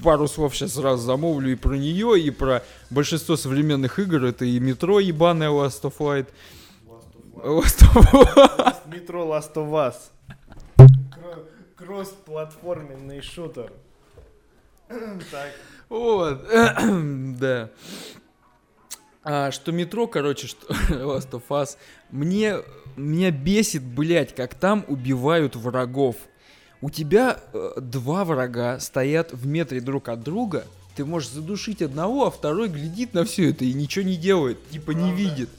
пару 0.04 0.28
слов 0.28 0.56
сейчас 0.56 0.74
сразу 0.74 1.04
замолвлю 1.04 1.52
и 1.52 1.56
про 1.56 1.76
нее, 1.76 2.20
и 2.20 2.32
про 2.32 2.64
большинство 2.90 3.38
современных 3.38 4.00
игр. 4.00 4.24
Это 4.26 4.46
и 4.46 4.60
метро 4.60 5.00
ебаное 5.00 5.50
Last 5.50 5.82
of 5.84 5.94
Light. 6.00 6.26
Last 7.44 7.82
of 7.94 8.14
Us. 8.14 8.76
Метро 8.88 9.26
Last 9.26 9.54
of 9.54 9.70
Us. 9.72 9.96
Кросс-платформенный 11.76 13.22
шутер. 13.22 13.72
Так. 15.32 15.52
Вот, 15.90 16.48
да. 17.40 17.70
А, 19.24 19.52
что 19.52 19.72
метро, 19.72 20.08
короче, 20.08 20.48
что 20.48 20.66
Last 20.90 21.32
of 21.32 21.44
Us, 21.50 21.78
мне, 22.10 22.58
меня 22.96 23.32
бесит, 23.32 23.84
блядь, 23.84 24.34
как 24.34 24.56
там 24.56 24.86
убивают 24.88 25.56
врагов. 25.56 26.16
У 26.82 26.90
тебя 26.90 27.40
э, 27.54 27.74
два 27.78 28.24
врага 28.24 28.80
стоят 28.80 29.34
в 29.34 29.46
метре 29.46 29.82
друг 29.82 30.10
от 30.10 30.22
друга, 30.22 30.66
ты 30.96 31.06
можешь 31.06 31.30
задушить 31.30 31.82
одного, 31.82 32.28
а 32.28 32.32
второй 32.32 32.70
глядит 32.70 33.14
на 33.14 33.24
все 33.26 33.50
это 33.52 33.66
и 33.66 33.74
ничего 33.74 34.06
не 34.06 34.16
делает, 34.16 34.70
типа 34.70 34.92
не 34.92 35.04
Правда? 35.04 35.16
видит. 35.16 35.50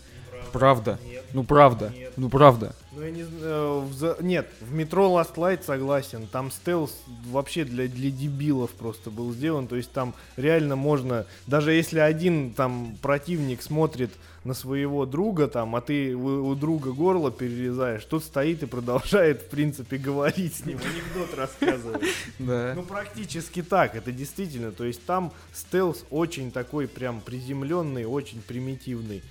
Правда. 0.53 0.99
Нет. 1.05 1.25
Ну 1.33 1.45
правда. 1.45 1.93
Нет. 1.95 2.13
Ну 2.17 2.29
правда. 2.29 2.75
Ну, 2.99 3.05
я 3.05 3.11
не 3.13 3.23
знаю, 3.23 3.81
в 3.83 3.93
за- 3.95 4.17
нет, 4.21 4.49
в 4.61 4.73
метро 4.73 5.07
Last 5.09 5.37
Light 5.37 5.63
согласен, 5.65 6.27
там 6.27 6.51
стелс 6.51 6.93
вообще 7.31 7.65
для, 7.65 7.87
для 7.87 8.11
дебилов 8.11 8.73
просто 8.73 9.11
был 9.11 9.33
сделан, 9.33 9.69
то 9.69 9.77
есть 9.77 9.93
там 9.93 10.15
реально 10.37 10.75
можно, 10.75 11.25
даже 11.47 11.73
если 11.73 12.01
один 12.01 12.53
там 12.55 12.97
противник 13.01 13.63
смотрит 13.63 14.11
на 14.43 14.53
своего 14.53 15.07
друга 15.07 15.47
там, 15.47 15.77
а 15.77 15.81
ты 15.81 16.17
у, 16.17 16.49
у 16.49 16.55
друга 16.57 16.91
горло 16.91 17.31
перерезаешь, 17.31 18.05
тот 18.05 18.25
стоит 18.25 18.65
и 18.65 18.67
продолжает, 18.67 19.43
в 19.43 19.49
принципе, 19.49 19.97
говорить 19.97 20.57
с 20.57 20.67
ним, 20.67 20.79
анекдот 20.79 21.39
рассказывает. 21.39 22.03
Да. 22.41 22.73
Ну, 22.75 22.83
практически 22.83 23.63
так, 23.63 23.95
это 23.95 24.11
действительно, 24.11 24.73
то 24.73 24.83
есть 24.85 25.05
там 25.05 25.33
стелс 25.53 26.05
очень 26.11 26.51
такой 26.51 26.89
прям 26.89 27.21
приземленный, 27.21 28.07
очень 28.07 28.43
примитивный. 28.43 29.23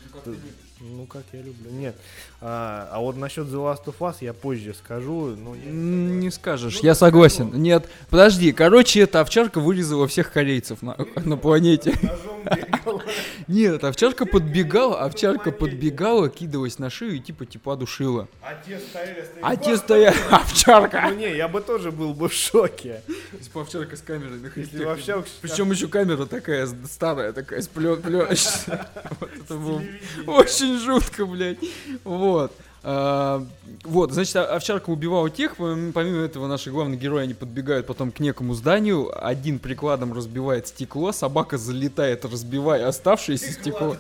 Ну, 0.80 1.05
как 1.05 1.23
я 1.34 1.41
люблю. 1.41 1.71
Нет. 1.71 1.95
А, 2.39 2.88
а 2.91 2.99
вот 2.99 3.17
насчет 3.17 3.47
The 3.47 3.55
Last 3.55 3.86
of 3.86 3.95
Us 3.99 4.17
я 4.21 4.34
позже 4.34 4.75
скажу. 4.75 5.36
Но 5.36 5.55
я... 5.55 5.71
Не 5.71 6.30
скажешь, 6.30 6.80
я 6.82 6.93
согласен. 6.93 7.51
Нет, 7.53 7.89
подожди, 8.09 8.51
короче, 8.51 9.01
эта 9.01 9.21
овчарка 9.21 9.59
вырезала 9.59 10.07
всех 10.07 10.32
корейцев 10.32 10.82
на, 10.82 10.95
на 11.15 11.38
планете. 11.38 11.97
Нет, 13.47 13.84
овчарка 13.84 14.25
подбегала, 14.25 15.01
овчарка 15.01 15.51
подбегала, 15.51 16.30
кидалась 16.30 16.80
на 16.80 16.89
шею 16.89 17.15
и 17.15 17.19
типа 17.19 17.45
типа 17.45 17.75
душила. 17.75 18.28
А 18.41 18.53
те 18.55 18.80
стояли, 18.80 19.23
стояли. 19.23 19.41
А 19.41 19.55
те 19.55 19.78
стоят, 19.78 20.15
овчарка! 20.32 21.07
Ну 21.09 21.15
не, 21.15 21.36
я 21.36 21.47
бы 21.47 21.61
тоже 21.61 21.91
был 21.91 22.13
бы 22.13 22.30
в 22.30 22.34
шоке. 22.34 23.01
Типа 23.41 23.61
овчарка 23.61 23.95
с 23.95 24.01
камерой 24.01 24.39
на 24.39 24.51
Если 24.55 24.84
бы 24.84 24.91
овчарка- 24.91 25.28
Причем 25.41 25.71
еще 25.71 25.88
камера 25.88 26.25
такая 26.25 26.67
старая, 26.86 27.34
такая 27.34 27.61
с 27.61 27.69
Вот 27.69 29.30
это 29.34 29.55
было 29.55 29.82
очень 30.28 30.66
жутко, 30.76 31.26
блядь. 31.26 31.57
Вот. 32.03 32.51
А, 32.84 33.43
Вот, 33.84 34.11
значит, 34.13 34.36
о- 34.38 34.55
овчарка 34.55 34.89
убивала 34.91 35.30
тех, 35.30 35.55
пом- 35.57 35.91
помимо 35.91 36.22
этого 36.22 36.47
наши 36.47 36.72
главные 36.72 36.97
герои, 36.97 37.24
они 37.24 37.34
подбегают 37.34 37.86
потом 37.86 38.11
к 38.11 38.20
некому 38.20 38.53
зданию, 38.53 39.09
один 39.26 39.59
прикладом 39.59 40.13
разбивает 40.13 40.68
стекло, 40.68 41.11
собака 41.11 41.57
залетает, 41.57 42.24
разбивая 42.26 42.88
оставшееся 42.88 43.51
стекло. 43.51 43.97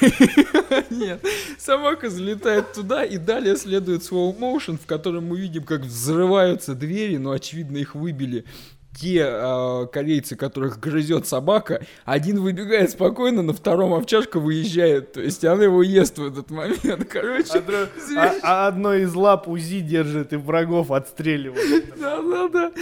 Нет, 0.90 1.24
собака 1.58 2.08
залетает 2.10 2.72
туда, 2.72 3.04
и 3.04 3.18
далее 3.18 3.56
следует 3.56 4.02
slow 4.02 4.36
motion, 4.38 4.78
в 4.78 4.86
котором 4.86 5.26
мы 5.26 5.38
видим, 5.38 5.64
как 5.64 5.82
взрываются 5.82 6.74
двери, 6.74 7.16
но 7.16 7.32
очевидно 7.32 7.76
их 7.78 7.94
выбили 7.94 8.44
те 8.98 9.24
а, 9.26 9.86
корейцы, 9.86 10.36
которых 10.36 10.78
грызет 10.80 11.26
собака, 11.26 11.84
один 12.04 12.40
выбегает 12.40 12.90
спокойно, 12.90 13.42
на 13.42 13.52
втором 13.52 13.92
овчарка 13.94 14.38
выезжает, 14.40 15.12
то 15.14 15.20
есть 15.20 15.44
она 15.44 15.64
его 15.64 15.82
ест 15.82 16.18
в 16.18 16.24
этот 16.26 16.50
момент, 16.50 17.04
короче. 17.10 17.58
дро- 17.58 17.88
а- 18.16 18.34
а 18.42 18.66
одно 18.68 18.94
из 18.94 19.14
лап 19.14 19.48
УЗИ 19.48 19.80
держит 19.80 20.32
и 20.32 20.36
врагов 20.36 20.90
отстреливает. 20.90 21.98
Да-да-да. 21.98 22.72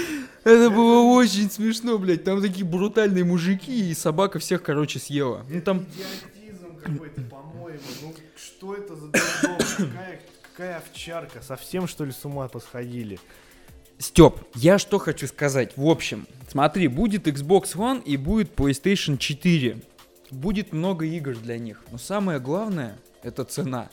Это 0.44 0.70
было 0.70 1.00
очень 1.14 1.50
смешно, 1.50 1.98
блядь. 1.98 2.24
Там 2.24 2.42
такие 2.42 2.66
брутальные 2.66 3.24
мужики, 3.24 3.90
и 3.90 3.94
собака 3.94 4.38
всех, 4.38 4.62
короче, 4.62 4.98
съела. 4.98 5.44
Ну 5.48 5.60
там 5.60 5.78
Идиотизм 5.78 6.76
какой-то, 6.82 7.20
по-моему. 7.22 7.78
Ну, 8.02 8.14
что 8.36 8.74
это 8.74 8.96
за? 8.96 9.08
Какая, 9.10 10.20
какая 10.52 10.76
овчарка? 10.78 11.40
Совсем, 11.42 11.86
что 11.86 12.04
ли, 12.04 12.12
с 12.12 12.24
ума 12.24 12.48
посходили? 12.48 13.18
Степ, 14.02 14.40
я 14.56 14.78
что 14.78 14.98
хочу 14.98 15.28
сказать. 15.28 15.76
В 15.76 15.86
общем, 15.88 16.26
смотри, 16.48 16.88
будет 16.88 17.28
Xbox 17.28 17.76
One 17.76 18.02
и 18.02 18.16
будет 18.16 18.52
PlayStation 18.56 19.16
4. 19.16 19.80
Будет 20.32 20.72
много 20.72 21.04
игр 21.06 21.36
для 21.36 21.56
них. 21.56 21.84
Но 21.92 21.98
самое 21.98 22.40
главное, 22.40 22.98
это 23.22 23.44
цена. 23.44 23.90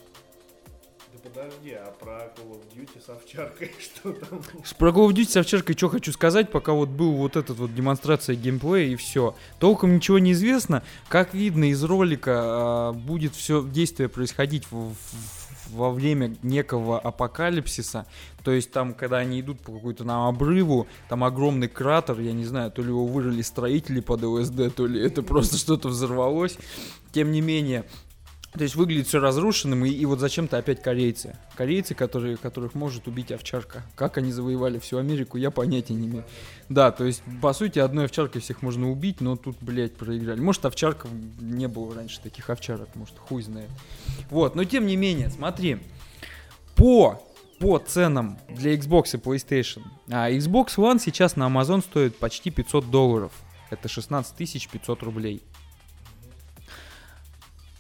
Да 1.14 1.20
подожди, 1.30 1.74
а 1.74 1.92
про 1.92 2.34
Call 2.36 2.54
of 2.54 2.64
Duty 2.76 3.06
с 3.06 3.10
овчаркой 3.10 3.72
что 3.80 4.14
там? 4.14 4.42
Про 4.80 4.90
Call 4.90 5.10
of 5.10 5.14
Duty 5.14 5.30
с 5.30 5.38
овчаркой 5.38 5.78
что 5.78 5.90
хочу 5.90 6.12
сказать, 6.12 6.50
пока 6.50 6.74
вот 6.74 6.90
был 6.90 7.12
вот 7.12 7.36
этот 7.36 7.60
вот 7.60 7.76
демонстрация 7.76 8.36
геймплея 8.36 8.88
и 8.88 8.96
все. 8.96 9.36
Толком 9.60 9.96
ничего 9.96 10.18
не 10.18 10.32
известно. 10.32 10.82
Как 11.08 11.36
видно 11.36 11.70
из 11.70 11.84
ролика, 11.84 12.32
а, 12.36 12.94
будет 12.94 13.36
все 13.36 13.64
действие 13.64 14.10
происходить 14.10 14.64
в- 14.72 14.94
в- 14.94 15.39
во 15.72 15.92
время 15.92 16.36
некого 16.44 17.00
апокалипсиса. 17.00 18.06
То 18.44 18.52
есть 18.52 18.72
там, 18.72 18.94
когда 18.94 19.18
они 19.18 19.42
идут 19.42 19.60
по 19.60 19.72
какой-то 19.72 20.04
нам 20.04 20.28
обрыву, 20.28 20.88
там 21.08 21.24
огромный 21.24 21.68
кратер, 21.68 22.20
я 22.20 22.34
не 22.34 22.46
знаю, 22.46 22.72
то 22.72 22.82
ли 22.82 22.90
его 22.90 23.06
вырыли 23.06 23.42
строители 23.42 24.00
под 24.00 24.24
ЛСД, 24.24 24.74
то 24.76 24.88
ли 24.88 25.02
это 25.02 25.24
просто 25.24 25.58
что-то 25.58 25.90
взорвалось. 25.90 26.58
Тем 27.12 27.32
не 27.32 27.42
менее, 27.42 27.86
то 28.54 28.64
есть 28.64 28.76
выглядит 28.76 29.08
все 29.08 29.20
разрушенным, 29.20 29.86
и, 29.86 29.90
и 29.90 30.06
вот 30.06 30.20
зачем-то 30.20 30.58
опять 30.58 30.82
корейцы. 30.82 31.38
Корейцы, 31.56 31.94
которые, 31.94 32.36
которых 32.36 32.74
может 32.74 33.08
убить 33.08 33.32
овчарка. 33.32 33.84
Как 33.96 34.18
они 34.18 34.32
завоевали 34.32 34.80
всю 34.80 34.98
Америку, 34.98 35.38
я 35.38 35.52
понятия 35.52 35.94
не 35.94 36.08
имею. 36.08 36.26
Да, 36.68 36.92
то 36.92 37.06
есть, 37.06 37.22
по 37.42 37.54
сути, 37.54 37.80
одной 37.80 38.06
овчаркой 38.06 38.42
всех 38.42 38.62
можно 38.62 38.92
убить, 38.92 39.22
но 39.22 39.36
тут, 39.36 39.58
блядь, 39.62 39.96
проиграли. 39.96 40.40
Может, 40.40 40.66
овчарка 40.66 41.08
не 41.40 41.68
было 41.68 41.94
раньше 41.94 42.20
таких 42.22 42.50
овчарок, 42.50 42.96
может, 42.96 43.18
хуй 43.20 43.44
знает. 43.44 43.70
Вот, 44.32 44.56
но 44.56 44.64
тем 44.64 44.88
не 44.88 44.96
менее, 44.96 45.30
смотри. 45.30 45.78
По 46.76 47.22
по 47.60 47.78
ценам 47.78 48.40
для 48.48 48.74
Xbox 48.74 49.10
и 49.14 49.18
PlayStation. 49.18 49.82
А 50.10 50.32
Xbox 50.32 50.78
One 50.78 50.98
сейчас 50.98 51.36
на 51.36 51.48
Amazon 51.48 51.82
стоит 51.82 52.18
почти 52.18 52.52
500 52.52 52.90
долларов. 52.90 53.34
Это 53.70 53.90
16 53.90 54.70
500 54.72 55.04
рублей. 55.04 55.44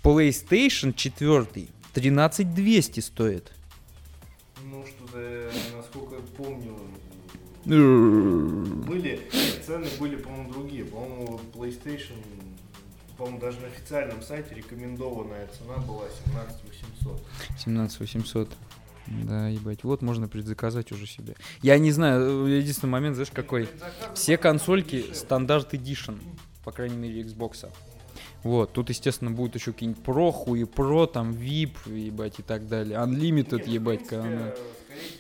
PlayStation 0.04 0.94
4 0.94 1.68
13 1.94 2.54
200 2.54 3.00
стоит. 3.00 3.52
Ну, 4.64 4.86
что-то, 4.86 5.52
насколько 5.76 6.16
я 6.16 6.22
помню, 6.38 6.78
были, 7.66 9.22
цены 9.66 9.88
были, 10.00 10.16
по-моему, 10.16 10.52
другие. 10.52 10.86
По-моему, 10.86 11.40
PlayStation, 11.54 12.16
по-моему, 13.18 13.40
даже 13.40 13.60
на 13.60 13.68
официальном 13.68 14.22
сайте 14.22 14.56
рекомендованная 14.56 15.48
цена 15.48 15.78
была 15.78 16.06
17 16.26 16.58
800. 17.02 17.22
17 17.60 18.00
800. 18.00 18.50
Да, 19.08 19.48
ебать. 19.48 19.84
Вот 19.84 20.02
можно 20.02 20.28
предзаказать 20.28 20.92
уже 20.92 21.08
себе. 21.08 21.36
Я 21.62 21.80
не 21.80 21.92
знаю, 21.92 22.48
э, 22.48 22.58
единственный 22.60 22.92
момент, 22.92 23.16
знаешь, 23.16 23.32
какой? 23.32 23.68
Все 24.14 24.38
консольки 24.38 25.14
стандарт 25.14 25.74
Edition, 25.74 26.20
по 26.64 26.72
крайней 26.72 26.98
мере, 26.98 27.22
Xbox. 27.24 27.70
Вот, 28.44 28.72
тут, 28.74 28.90
естественно, 28.90 29.32
будет 29.32 29.56
еще 29.56 29.74
какие-нибудь 29.74 30.04
Pro, 30.04 30.32
хуи 30.32 30.64
Pro, 30.64 31.08
там 31.08 31.32
VIP, 31.32 31.94
ебать, 31.94 32.40
и 32.40 32.44
так 32.44 32.68
далее. 32.68 32.98
Unlimited, 32.98 33.68
ебать, 33.68 34.08
когда 34.08 34.26
она- 34.28 34.54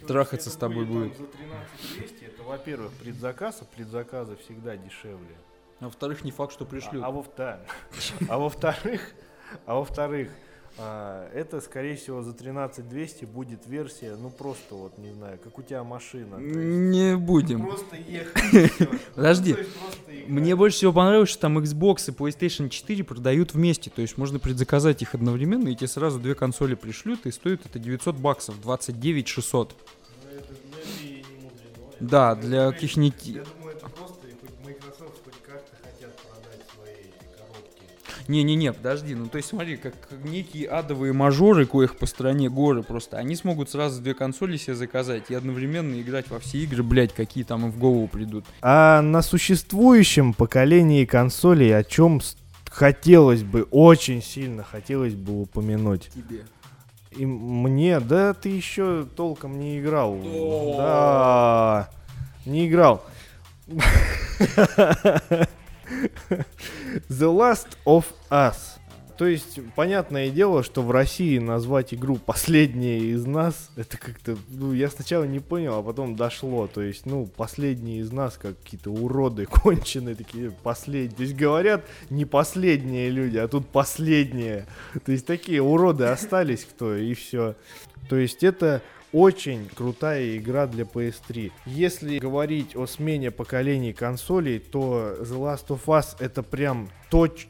трахаться 0.07 0.49
с 0.49 0.55
тобой 0.55 0.85
будет. 0.85 1.17
За 1.17 1.25
13 1.25 1.97
200, 1.97 2.23
это, 2.25 2.43
во-первых, 2.43 2.91
предзаказ, 2.93 3.59
а 3.61 3.65
предзаказы 3.65 4.35
всегда 4.37 4.77
дешевле. 4.77 5.35
А 5.79 5.85
во-вторых, 5.85 6.23
не 6.23 6.31
факт, 6.31 6.53
что 6.53 6.65
пришлют. 6.65 7.03
А, 7.03 7.07
а 7.07 7.09
а 8.29 8.37
во-вторых, 8.37 9.11
а 9.65 9.75
во-вторых, 9.75 10.29
а, 10.29 10.48
это, 10.79 11.61
скорее 11.61 11.95
всего, 11.95 12.23
за 12.23 12.33
13 12.33 12.87
200 12.87 13.25
будет 13.25 13.67
версия, 13.67 14.15
ну 14.15 14.29
просто 14.29 14.75
вот, 14.75 14.97
не 14.97 15.11
знаю, 15.11 15.37
как 15.43 15.57
у 15.57 15.61
тебя 15.61 15.83
машина. 15.83 16.37
Не 16.37 17.17
будем. 17.17 17.65
Просто 17.65 17.97
ехать. 17.97 18.89
Подожди. 19.15 19.55
Ну. 20.07 20.13
Мне 20.27 20.55
больше 20.55 20.77
всего 20.77 20.93
понравилось, 20.93 21.29
что 21.29 21.41
там 21.41 21.59
Xbox 21.59 22.09
и 22.09 22.11
PlayStation 22.11 22.69
4 22.69 23.03
продают 23.03 23.53
вместе. 23.53 23.89
То 23.89 24.01
есть 24.01 24.17
можно 24.17 24.39
предзаказать 24.39 25.01
их 25.01 25.15
одновременно, 25.15 25.67
и 25.67 25.75
тебе 25.75 25.87
сразу 25.87 26.19
две 26.19 26.35
консоли 26.35 26.75
пришлют, 26.75 27.25
и 27.25 27.31
стоит 27.31 27.65
это 27.65 27.79
900 27.79 28.15
баксов, 28.15 28.61
29 28.61 29.27
600. 29.27 29.71
Ну, 29.71 29.75
Да, 31.99 32.35
для 32.35 32.71
каких-нибудь... 32.71 33.41
Не-не-не, 38.29 38.73
подожди, 38.73 39.15
ну 39.15 39.25
то 39.25 39.37
есть 39.37 39.49
смотри, 39.49 39.75
как 39.75 39.95
некие 40.23 40.67
адовые 40.67 41.13
мажоры, 41.13 41.65
коих 41.65 41.97
по 41.97 42.05
стране 42.05 42.47
горы 42.47 42.83
просто, 42.83 43.17
они 43.17 43.35
смогут 43.35 43.71
сразу 43.71 44.03
две 44.03 44.13
консоли 44.13 44.55
себе 44.57 44.75
заказать 44.75 45.31
и 45.31 45.33
одновременно 45.33 45.99
играть 45.99 46.29
во 46.29 46.39
все 46.39 46.59
игры, 46.59 46.83
блядь, 46.83 47.11
какие 47.11 47.43
там 47.43 47.65
им 47.65 47.71
в 47.71 47.79
голову 47.79 48.07
придут. 48.07 48.45
А 48.61 49.01
на 49.01 49.23
существующем 49.23 50.35
поколении 50.35 51.05
консолей 51.05 51.75
о 51.75 51.83
чем 51.83 52.21
хотелось 52.69 53.41
бы, 53.41 53.63
очень 53.71 54.21
сильно 54.21 54.63
хотелось 54.63 55.15
бы 55.15 55.41
упомянуть. 55.41 56.11
Тебе. 56.13 56.45
И 57.09 57.25
мне, 57.25 57.99
да 57.99 58.35
ты 58.35 58.49
еще 58.49 59.07
толком 59.15 59.59
не 59.59 59.79
играл. 59.79 60.19
Да. 60.77 60.77
Да, 60.77 61.89
не 62.45 62.67
играл. 62.67 63.03
The 67.09 67.31
Last 67.31 67.77
of 67.85 68.05
Us. 68.29 68.79
То 69.19 69.27
есть, 69.27 69.59
понятное 69.75 70.29
дело, 70.29 70.63
что 70.63 70.81
в 70.81 70.91
России 70.91 71.39
назвать 71.39 71.93
игру 71.93 72.15
«Последняя 72.15 72.99
из 72.99 73.25
нас» 73.25 73.69
это 73.75 73.97
как-то, 73.97 74.37
ну, 74.47 74.71
я 74.71 74.89
сначала 74.89 75.25
не 75.25 75.41
понял, 75.41 75.73
а 75.73 75.83
потом 75.83 76.15
дошло. 76.15 76.67
То 76.67 76.79
есть, 76.79 77.05
ну, 77.05 77.25
«Последние 77.25 77.99
из 77.99 78.13
нас» 78.13 78.37
как 78.37 78.57
какие-то 78.57 78.91
уроды 78.91 79.45
конченые 79.51 80.15
такие, 80.15 80.51
последние. 80.51 81.17
То 81.17 81.23
есть, 81.23 81.35
говорят, 81.35 81.85
не 82.09 82.23
последние 82.23 83.09
люди, 83.09 83.37
а 83.37 83.49
тут 83.49 83.67
последние. 83.67 84.67
То 85.03 85.11
есть, 85.11 85.25
такие 85.25 85.61
уроды 85.61 86.05
остались 86.05 86.63
кто, 86.63 86.95
и 86.95 87.13
все. 87.13 87.55
То 88.07 88.15
есть, 88.15 88.45
это 88.45 88.81
очень 89.11 89.67
крутая 89.69 90.37
игра 90.37 90.67
для 90.67 90.83
PS3. 90.83 91.51
Если 91.65 92.19
говорить 92.19 92.75
о 92.75 92.85
смене 92.85 93.31
поколений 93.31 93.93
консолей, 93.93 94.59
то 94.59 95.15
The 95.21 95.37
Last 95.37 95.67
of 95.67 95.85
Us 95.85 96.15
это 96.19 96.43
прям 96.43 96.89
точ 97.09 97.47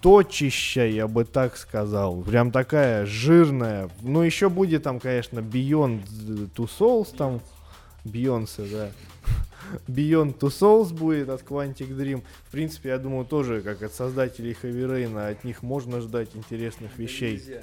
точища, 0.00 0.86
я 0.86 1.06
бы 1.08 1.24
так 1.24 1.56
сказал. 1.56 2.22
Прям 2.22 2.50
такая 2.50 3.06
жирная. 3.06 3.90
Ну, 4.02 4.22
еще 4.22 4.48
будет 4.48 4.82
там, 4.82 4.98
конечно, 4.98 5.40
Beyond 5.40 6.54
Two 6.54 6.68
Souls, 6.78 7.14
там, 7.14 7.40
Бейонсе, 8.04 8.62
да. 8.62 8.90
Beyond 9.88 10.38
Two 10.38 10.48
Souls 10.48 10.94
будет 10.94 11.28
от 11.28 11.42
Quantic 11.42 11.90
Dream. 11.90 12.22
В 12.48 12.50
принципе, 12.50 12.90
я 12.90 12.98
думаю, 12.98 13.26
тоже, 13.26 13.60
как 13.60 13.82
от 13.82 13.92
создателей 13.92 14.56
Heavy 14.62 14.86
Rain, 14.86 15.30
от 15.30 15.44
них 15.44 15.62
можно 15.62 16.00
ждать 16.00 16.30
интересных 16.34 16.96
вещей. 16.96 17.32
Нельзя, 17.34 17.62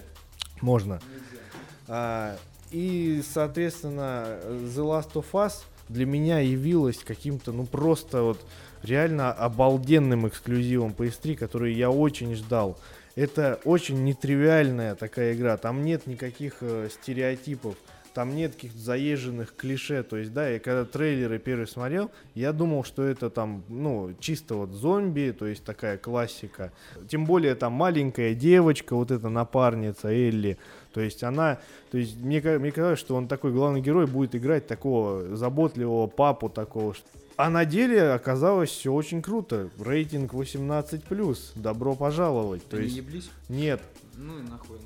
Можно. 0.61 1.01
нельзя. 1.11 1.43
А, 1.87 2.37
и, 2.71 3.21
соответственно, 3.33 4.39
The 4.45 4.83
Last 4.83 5.13
of 5.13 5.25
Us 5.33 5.63
для 5.89 6.05
меня 6.05 6.39
явилась 6.39 6.97
каким-то, 6.97 7.51
ну 7.51 7.65
просто 7.65 8.23
вот 8.23 8.39
реально 8.83 9.31
обалденным 9.31 10.27
эксклюзивом 10.27 10.93
PS3, 10.97 11.35
который 11.35 11.73
я 11.73 11.89
очень 11.89 12.35
ждал. 12.35 12.77
Это 13.15 13.59
очень 13.63 14.03
нетривиальная 14.03 14.95
такая 14.95 15.33
игра, 15.33 15.57
там 15.57 15.83
нет 15.83 16.05
никаких 16.05 16.57
э, 16.61 16.89
стереотипов, 16.91 17.75
там 18.17 18.35
нет 18.35 18.55
каких-то 18.55 18.79
заезженных 18.79 19.55
клише, 19.55 20.01
то 20.01 20.17
есть, 20.17 20.33
да, 20.33 20.49
я 20.49 20.59
когда 20.59 20.85
трейлеры 20.85 21.37
первый 21.37 21.67
смотрел, 21.67 22.09
я 22.33 22.51
думал, 22.51 22.83
что 22.83 23.03
это 23.03 23.29
там, 23.29 23.63
ну, 23.69 24.15
чисто 24.19 24.55
вот 24.55 24.71
зомби, 24.71 25.35
то 25.37 25.45
есть 25.45 25.63
такая 25.63 25.97
классика. 25.97 26.71
Тем 27.07 27.25
более 27.25 27.53
там 27.53 27.73
маленькая 27.73 28.33
девочка, 28.33 28.95
вот 28.95 29.11
эта 29.11 29.29
напарница 29.29 30.07
Элли, 30.09 30.57
то 30.97 31.01
есть 31.03 31.23
она, 31.23 31.59
то 31.91 31.99
есть 31.99 32.17
мне, 32.17 32.41
мне 32.41 32.71
казалось, 32.71 32.97
что 32.97 33.15
он 33.15 33.27
такой 33.27 33.51
главный 33.51 33.81
герой 33.81 34.07
будет 34.07 34.35
играть 34.35 34.65
такого 34.65 35.35
заботливого 35.35 36.07
папу 36.07 36.49
такого. 36.49 36.95
А 37.35 37.51
на 37.51 37.65
деле 37.65 38.13
оказалось 38.13 38.71
все 38.71 38.91
очень 38.91 39.21
круто. 39.21 39.69
Рейтинг 39.79 40.33
18+, 40.33 41.51
добро 41.53 41.93
пожаловать. 41.93 42.63
Ты 42.63 42.69
То 42.69 42.77
не 42.77 42.83
есть 42.85 42.97
еблись? 42.97 43.29
нет, 43.47 43.79
Ну 44.15 44.39
и 44.39 44.41
нахуй. 44.41 44.79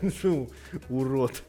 ну, 0.22 0.48
урод. 0.88 1.42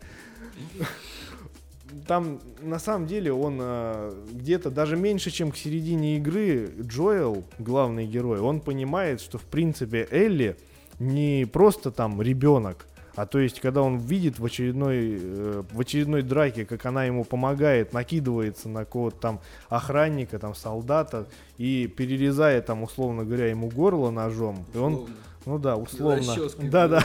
Там 2.06 2.42
на 2.62 2.80
самом 2.80 3.08
деле 3.08 3.32
он 3.32 3.60
э, 3.62 4.14
где-то 4.34 4.72
даже 4.72 4.98
меньше, 4.98 5.32
чем 5.32 5.54
к 5.54 5.56
середине 5.56 6.18
игры 6.18 6.70
Джоэл, 6.82 7.46
главный 7.60 8.06
герой, 8.06 8.42
он 8.42 8.60
понимает, 8.60 9.22
что 9.22 9.38
в 9.38 9.44
принципе 9.44 10.06
Элли 10.12 10.58
не 11.00 11.48
просто 11.52 11.92
там 11.92 12.22
ребенок, 12.22 12.86
а 13.16 13.26
то 13.26 13.40
есть, 13.40 13.60
когда 13.60 13.82
он 13.82 13.98
видит 13.98 14.40
в 14.40 14.46
очередной, 14.46 15.20
э, 15.22 15.64
в 15.72 15.80
очередной 15.80 16.22
драке, 16.22 16.66
как 16.66 16.86
она 16.86 17.06
ему 17.06 17.24
помогает, 17.24 17.94
накидывается 17.94 18.70
на 18.70 18.82
какого-то 18.86 19.18
там 19.20 19.40
охранника, 19.70 20.40
там 20.40 20.56
солдата 20.56 21.28
и 21.58 21.88
перерезает 21.88 22.66
там, 22.66 22.84
условно 22.84 23.24
говоря, 23.26 23.48
ему 23.48 23.70
горло 23.70 24.10
ножом, 24.12 24.66
и 24.74 24.78
он, 24.78 24.94
Условно. 24.94 25.16
ну 25.46 25.58
да, 25.60 25.76
условно, 25.76 26.34
да, 26.64 26.88
да, 26.88 27.00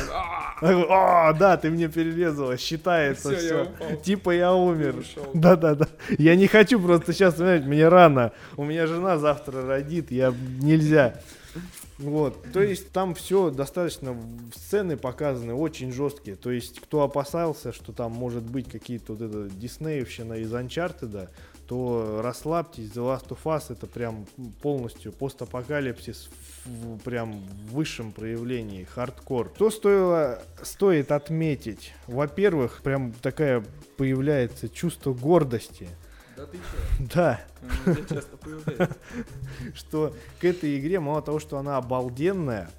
прям. 0.60 0.84
А, 0.90 1.28
о, 1.28 1.32
да, 1.34 1.56
ты 1.56 1.70
мне 1.70 1.88
перерезала, 1.88 2.56
считается 2.56 3.34
Всё, 3.36 3.46
я 3.58 3.64
все. 3.64 3.70
упал. 3.70 4.00
Типа 4.02 4.30
я 4.30 4.54
умер. 4.54 5.04
Да, 5.32 5.56
да, 5.56 5.74
да. 5.74 5.88
Я 6.18 6.36
не 6.36 6.46
хочу 6.46 6.80
просто 6.80 7.12
сейчас, 7.12 7.34
понимаете, 7.34 7.66
мне 7.66 7.88
рано. 7.88 8.32
У 8.56 8.64
меня 8.64 8.86
жена 8.86 9.18
завтра 9.18 9.62
родит, 9.66 10.10
я 10.10 10.32
нельзя. 10.60 11.14
Вот, 11.98 12.44
то 12.52 12.60
есть 12.60 12.90
там 12.90 13.14
все 13.14 13.50
достаточно, 13.50 14.16
сцены 14.54 14.96
показаны 14.96 15.54
очень 15.54 15.92
жесткие. 15.92 16.36
То 16.36 16.50
есть 16.50 16.80
кто 16.80 17.02
опасался, 17.02 17.72
что 17.72 17.92
там 17.92 18.12
может 18.12 18.42
быть 18.42 18.68
какие-то 18.68 19.12
вот 19.14 19.22
это 19.22 19.48
диснеевщина 19.48 20.34
из 20.34 20.52
Uncharted, 20.52 21.28
то 21.68 22.20
расслабьтесь, 22.22 22.90
The 22.90 22.96
Last 22.96 23.28
of 23.28 23.38
Us 23.44 23.72
это 23.72 23.86
прям 23.86 24.26
полностью 24.60 25.12
постапокалипсис 25.12 26.28
в, 26.64 26.98
прям 26.98 27.40
высшем 27.70 28.12
проявлении, 28.12 28.84
хардкор. 28.84 29.52
Что 29.54 29.70
стоило, 29.70 30.42
стоит 30.62 31.12
отметить? 31.12 31.92
Во-первых, 32.06 32.82
прям 32.82 33.12
такая 33.12 33.64
появляется 33.96 34.68
чувство 34.68 35.14
гордости. 35.14 35.88
Да 36.36 36.46
ты 36.46 36.58
чё? 36.58 37.06
Да, 37.14 37.40
часто 38.08 38.36
появляется. 38.36 38.96
что 39.74 40.14
к 40.40 40.44
этой 40.44 40.78
игре 40.78 41.00
мало 41.00 41.22
того, 41.22 41.38
что 41.38 41.58
она 41.58 41.76
обалденная 41.76 42.70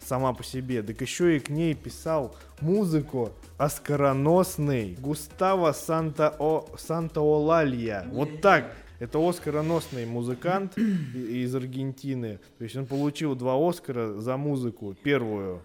сама 0.00 0.32
по 0.32 0.42
себе, 0.42 0.82
так 0.82 1.00
еще 1.00 1.36
и 1.36 1.40
к 1.40 1.50
ней 1.50 1.74
писал 1.74 2.34
музыку 2.60 3.32
оскароносный 3.58 4.96
Густаво 5.00 5.72
Санта 5.72 6.34
О 6.38 6.66
Санта-Олалья. 6.76 8.06
Вот 8.10 8.40
так. 8.40 8.72
Это 8.98 9.18
оскароносный 9.18 10.04
музыкант 10.04 10.76
из 10.76 11.54
Аргентины. 11.54 12.38
То 12.58 12.64
есть 12.64 12.76
он 12.76 12.84
получил 12.84 13.34
два 13.34 13.56
Оскара 13.56 14.20
за 14.20 14.36
музыку. 14.36 14.94
Первую. 15.02 15.62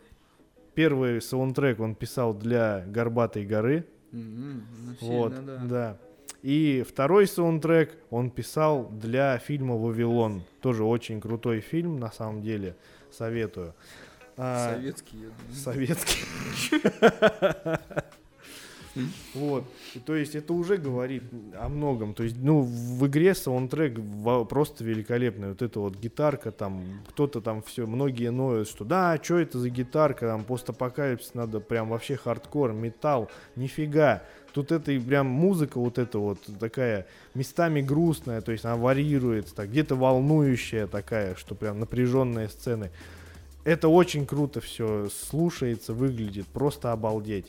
Первый 0.74 1.22
саундтрек 1.22 1.82
он 1.82 1.96
писал 1.96 2.34
для 2.34 2.86
«Горбатой 2.88 3.46
горы». 3.46 3.86
Мгм, 4.12 4.64
ну, 5.02 5.08
Вот, 5.08 5.34
сильно, 5.34 5.46
да. 5.46 5.66
да. 5.66 5.98
И 6.46 6.86
второй 6.88 7.26
саундтрек 7.26 7.98
он 8.12 8.30
писал 8.30 8.88
для 8.92 9.40
фильма 9.40 9.78
«Вавилон». 9.78 10.44
Тоже 10.62 10.84
очень 10.84 11.20
крутой 11.20 11.60
фильм, 11.60 12.00
на 12.00 12.12
самом 12.12 12.44
деле. 12.44 12.76
Советую. 13.10 13.74
А, 14.38 14.76
Советский, 14.76 15.18
я 15.18 15.30
думаю. 15.30 15.56
Советский. 15.56 16.24
Вот. 19.34 19.66
То 20.06 20.16
есть 20.16 20.36
это 20.36 20.54
уже 20.54 20.78
говорит 20.78 21.24
о 21.60 21.68
многом. 21.68 22.14
То 22.14 22.22
есть, 22.22 22.38
ну, 22.38 22.62
в 22.62 23.08
игре 23.08 23.34
саундтрек 23.34 24.00
просто 24.48 24.84
великолепный. 24.84 25.50
Вот 25.50 25.64
эта 25.64 25.80
вот 25.80 25.96
гитарка 25.98 26.52
там, 26.52 26.84
кто-то 27.10 27.42
там 27.42 27.64
все, 27.64 27.88
многие 27.88 28.30
ноют, 28.30 28.70
что 28.70 28.86
да, 28.86 29.20
что 29.20 29.40
это 29.40 29.58
за 29.58 29.72
гитарка, 29.72 30.28
там 30.28 30.44
постапокалипсис 30.44 31.34
надо 31.34 31.60
прям 31.60 31.90
вообще 31.90 32.16
хардкор, 32.16 32.72
металл. 32.72 33.32
Нифига. 33.56 34.22
Тут 34.56 34.72
это 34.72 34.94
и 34.94 35.00
прям 35.00 35.28
музыка 35.28 35.78
вот 35.82 35.98
эта 35.98 36.18
вот 36.18 36.40
такая 36.62 37.08
местами 37.34 37.82
грустная, 37.82 38.40
то 38.40 38.54
есть 38.54 38.64
она 38.64 38.78
варьируется, 38.78 39.54
так, 39.54 39.70
где-то 39.70 39.98
волнующая 39.98 40.88
такая, 40.88 41.36
что 41.36 41.56
прям 41.56 41.82
напряженные 41.82 42.48
сцены. 42.48 42.90
Это 43.66 43.90
очень 43.90 44.26
круто 44.26 44.62
все 44.62 45.10
слушается, 45.10 45.94
выглядит, 45.94 46.48
просто 46.48 46.94
обалдеть. 46.94 47.48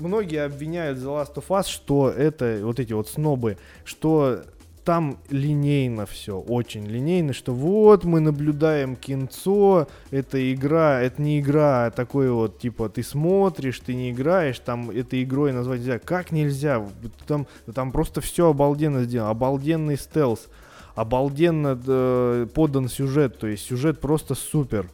Многие 0.00 0.46
обвиняют 0.46 0.98
The 0.98 1.04
Last 1.04 1.34
of 1.34 1.48
Us, 1.48 1.68
что 1.68 2.08
это 2.08 2.60
вот 2.62 2.80
эти 2.80 2.94
вот 2.94 3.10
снобы, 3.10 3.58
что 3.84 4.44
там 4.84 5.18
линейно 5.28 6.06
все, 6.06 6.38
очень 6.38 6.86
линейно, 6.86 7.32
что 7.32 7.54
вот 7.54 8.04
мы 8.04 8.20
наблюдаем 8.20 8.96
кинцо, 8.96 9.86
это 10.10 10.52
игра, 10.52 11.00
это 11.00 11.22
не 11.22 11.40
игра, 11.40 11.86
а 11.86 11.90
такой 11.90 12.30
вот, 12.30 12.58
типа, 12.58 12.88
ты 12.88 13.02
смотришь, 13.02 13.80
ты 13.80 13.94
не 13.94 14.10
играешь, 14.10 14.58
там 14.58 14.90
это 14.90 15.22
игрой 15.22 15.52
назвать 15.52 15.80
нельзя. 15.80 15.98
Как 15.98 16.32
нельзя? 16.32 16.84
Там, 17.26 17.46
там 17.72 17.92
просто 17.92 18.20
все 18.20 18.48
обалденно 18.48 19.04
сделано, 19.04 19.30
обалденный 19.30 19.96
стелс, 19.96 20.48
обалденно 20.94 21.80
э, 21.86 22.46
подан 22.52 22.88
сюжет, 22.88 23.38
то 23.38 23.46
есть 23.46 23.64
сюжет 23.64 24.00
просто 24.00 24.34
супер. 24.34 24.88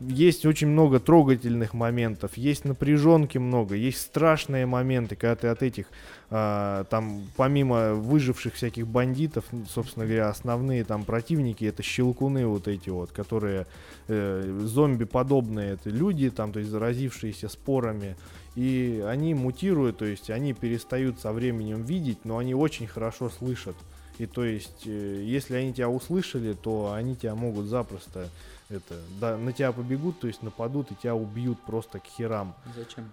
Есть 0.00 0.44
очень 0.44 0.68
много 0.68 1.00
трогательных 1.00 1.72
моментов, 1.72 2.36
есть 2.36 2.66
напряженки 2.66 3.38
много, 3.38 3.74
есть 3.74 4.00
страшные 4.02 4.66
моменты, 4.66 5.16
когда 5.16 5.36
ты 5.36 5.48
от 5.48 5.62
этих, 5.62 5.86
а, 6.28 6.84
там, 6.84 7.22
помимо 7.36 7.94
выживших 7.94 8.54
всяких 8.54 8.86
бандитов, 8.86 9.44
ну, 9.52 9.64
собственно 9.66 10.04
говоря, 10.04 10.28
основные 10.28 10.84
там 10.84 11.04
противники, 11.04 11.64
это 11.64 11.82
щелкуны 11.82 12.46
вот 12.46 12.68
эти 12.68 12.90
вот, 12.90 13.10
которые 13.12 13.66
э, 14.08 14.60
зомби-подобные, 14.64 15.72
это 15.72 15.88
люди, 15.88 16.28
там, 16.28 16.52
то 16.52 16.58
есть 16.58 16.70
заразившиеся 16.70 17.48
спорами, 17.48 18.16
и 18.54 19.02
они 19.06 19.32
мутируют, 19.32 19.96
то 19.98 20.04
есть 20.04 20.28
они 20.28 20.52
перестают 20.52 21.20
со 21.20 21.32
временем 21.32 21.84
видеть, 21.84 22.18
но 22.24 22.36
они 22.36 22.54
очень 22.54 22.86
хорошо 22.86 23.30
слышат. 23.30 23.76
И 24.18 24.26
то 24.26 24.44
есть, 24.44 24.86
э, 24.86 25.22
если 25.24 25.56
они 25.56 25.72
тебя 25.72 25.88
услышали, 25.88 26.52
то 26.54 26.92
они 26.92 27.16
тебя 27.16 27.34
могут 27.34 27.66
запросто 27.66 28.28
это, 28.68 28.98
да, 29.20 29.36
на 29.36 29.52
тебя 29.52 29.72
побегут, 29.72 30.20
то 30.20 30.26
есть 30.26 30.42
нападут 30.42 30.90
и 30.90 30.94
тебя 30.94 31.14
убьют 31.14 31.60
просто 31.62 32.00
к 32.00 32.04
херам. 32.06 32.54
Зачем? 32.74 33.12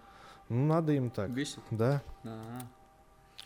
Ну, 0.49 0.65
надо 0.67 0.91
им 0.93 1.09
так, 1.09 1.30
Бесит? 1.31 1.61
да. 1.71 2.01
А, 2.23 2.61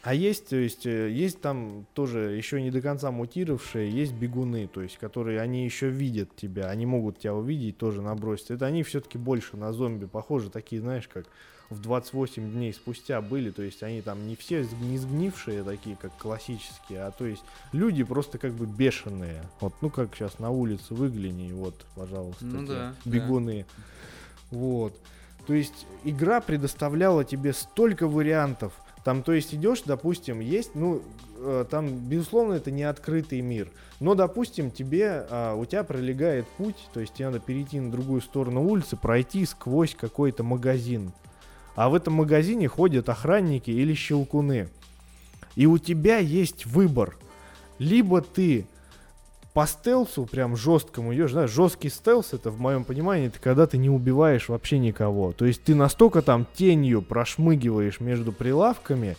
А 0.04 0.14
есть, 0.14 0.50
то 0.50 0.56
есть, 0.56 0.86
э, 0.86 1.10
есть 1.12 1.42
там 1.42 1.86
тоже 1.94 2.20
еще 2.32 2.62
не 2.62 2.72
до 2.72 2.82
конца 2.82 3.12
мутировавшие, 3.12 3.90
есть 3.92 4.14
бегуны, 4.14 4.68
то 4.68 4.82
есть, 4.82 4.98
которые, 4.98 5.42
они 5.42 5.66
еще 5.66 5.90
видят 5.90 6.36
тебя, 6.36 6.70
они 6.70 6.86
могут 6.86 7.20
тебя 7.20 7.34
увидеть, 7.36 7.78
тоже 7.78 8.02
набросить. 8.02 8.52
Это 8.52 8.66
они 8.66 8.84
все-таки 8.84 9.18
больше 9.18 9.58
на 9.58 9.74
зомби 9.74 10.06
похожи, 10.06 10.50
такие, 10.50 10.82
знаешь, 10.82 11.08
как 11.08 11.26
в 11.70 11.82
28 11.82 12.52
дней 12.52 12.74
спустя 12.74 13.22
были, 13.22 13.52
то 13.52 13.62
есть, 13.62 13.84
они 13.84 14.02
там 14.02 14.28
не 14.28 14.36
все 14.36 14.66
не 14.82 14.98
сгнившие 14.98 15.64
такие, 15.64 15.96
как 15.96 16.16
классические, 16.18 17.04
а 17.04 17.12
то 17.12 17.26
есть, 17.26 17.44
люди 17.72 18.04
просто 18.04 18.38
как 18.38 18.54
бы 18.54 18.66
бешеные. 18.66 19.44
Вот, 19.60 19.74
ну, 19.82 19.90
как 19.90 20.16
сейчас 20.16 20.40
на 20.40 20.50
улице 20.50 20.94
выгляни, 20.94 21.52
вот, 21.52 21.86
пожалуйста, 21.96 22.46
Ну 22.46 22.66
да, 22.68 22.96
да. 23.04 23.10
бегуны. 23.10 23.66
Вот. 24.52 24.98
То 25.46 25.54
есть 25.54 25.86
игра 26.04 26.42
предоставляла 26.42 27.24
тебе 27.24 27.54
столько 27.54 28.08
вариантов. 28.08 28.74
Там, 29.04 29.24
то 29.24 29.32
есть 29.32 29.54
идешь, 29.54 29.84
допустим, 29.86 30.42
есть, 30.42 30.76
ну, 30.76 31.02
э, 31.38 31.66
там, 31.70 31.88
безусловно, 31.88 32.56
это 32.56 32.72
не 32.72 32.84
открытый 32.84 33.40
мир. 33.40 33.70
Но, 34.02 34.16
допустим, 34.16 34.70
тебе, 34.70 35.26
а, 35.30 35.56
у 35.56 35.66
тебя 35.66 35.86
пролегает 35.86 36.46
путь, 36.58 36.76
то 36.94 37.00
есть 37.00 37.14
тебе 37.14 37.28
надо 37.28 37.40
перейти 37.40 37.80
на 37.80 37.90
другую 37.90 38.20
сторону 38.20 38.64
улицы, 38.64 38.98
пройти 38.98 39.46
сквозь 39.46 39.96
какой-то 39.96 40.44
магазин. 40.44 41.14
А 41.78 41.90
в 41.90 41.94
этом 41.94 42.16
магазине 42.16 42.68
ходят 42.68 43.08
охранники 43.08 43.70
или 43.70 43.94
щелкуны. 43.94 44.68
И 45.56 45.68
у 45.68 45.78
тебя 45.78 46.18
есть 46.18 46.66
выбор. 46.66 47.16
Либо 47.78 48.22
ты 48.22 48.66
по 49.54 49.68
стелсу 49.68 50.26
прям 50.26 50.58
жесткому 50.58 51.14
идешь, 51.14 51.34
да, 51.34 51.46
жесткий 51.46 51.90
стелс 51.90 52.34
это 52.34 52.50
в 52.50 52.60
моем 52.60 52.84
понимании, 52.84 53.28
это 53.28 53.40
когда 53.40 53.68
ты 53.68 53.78
не 53.78 53.92
убиваешь 53.92 54.50
вообще 54.50 54.80
никого. 54.80 55.34
То 55.34 55.46
есть 55.46 55.64
ты 55.64 55.76
настолько 55.76 56.24
там 56.24 56.48
тенью 56.56 57.04
прошмыгиваешь 57.04 58.00
между 58.00 58.32
прилавками, 58.32 59.16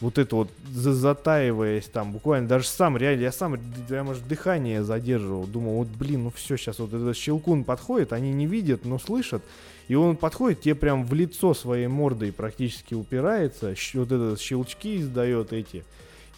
вот 0.00 0.16
это 0.16 0.34
вот 0.34 0.50
затаиваясь 0.72 1.86
там, 1.86 2.12
буквально 2.12 2.48
даже 2.48 2.66
сам, 2.66 2.96
реально, 2.96 3.22
я 3.22 3.32
сам 3.32 3.58
прямо 3.86 4.14
дыхание 4.14 4.82
задерживал, 4.82 5.44
думал, 5.44 5.74
вот 5.74 5.88
блин, 5.88 6.24
ну 6.24 6.32
все, 6.34 6.56
сейчас 6.56 6.78
вот 6.78 6.92
этот 6.94 7.16
щелкун 7.16 7.64
подходит, 7.64 8.14
они 8.14 8.32
не 8.32 8.46
видят, 8.46 8.86
но 8.86 8.98
слышат, 8.98 9.42
и 9.92 9.94
он 9.94 10.16
подходит, 10.16 10.62
тебе 10.62 10.74
прям 10.74 11.04
в 11.04 11.12
лицо 11.12 11.52
своей 11.52 11.86
мордой 11.86 12.32
практически 12.32 12.94
упирается, 12.94 13.74
вот 13.92 14.10
этот 14.10 14.40
щелчки 14.40 14.96
издает 14.96 15.52
эти, 15.52 15.84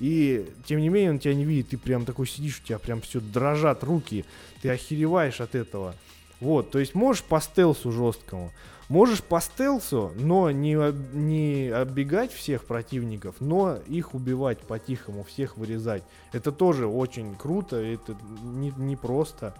и 0.00 0.50
тем 0.66 0.80
не 0.80 0.88
менее 0.88 1.12
он 1.12 1.18
тебя 1.20 1.34
не 1.34 1.44
видит, 1.44 1.68
ты 1.68 1.78
прям 1.78 2.04
такой 2.04 2.26
сидишь, 2.26 2.60
у 2.60 2.66
тебя 2.66 2.80
прям 2.80 3.00
все 3.00 3.20
дрожат 3.20 3.84
руки, 3.84 4.24
ты 4.60 4.70
охереваешь 4.70 5.40
от 5.40 5.54
этого. 5.54 5.94
Вот, 6.40 6.72
то 6.72 6.80
есть 6.80 6.96
можешь 6.96 7.22
по 7.22 7.40
стелсу 7.40 7.92
жесткому, 7.92 8.50
Можешь 8.88 9.22
по 9.22 9.40
стелсу, 9.40 10.12
но 10.16 10.50
не, 10.50 10.76
не 11.16 11.68
оббегать 11.70 12.32
всех 12.32 12.64
противников, 12.64 13.36
но 13.40 13.78
их 13.86 14.14
убивать 14.14 14.58
по-тихому, 14.58 15.24
всех 15.24 15.56
вырезать. 15.56 16.02
Это 16.32 16.52
тоже 16.52 16.86
очень 16.86 17.34
круто, 17.34 17.76
это 17.76 18.14
не, 18.42 18.74
не 18.76 18.96
просто. 18.96 19.54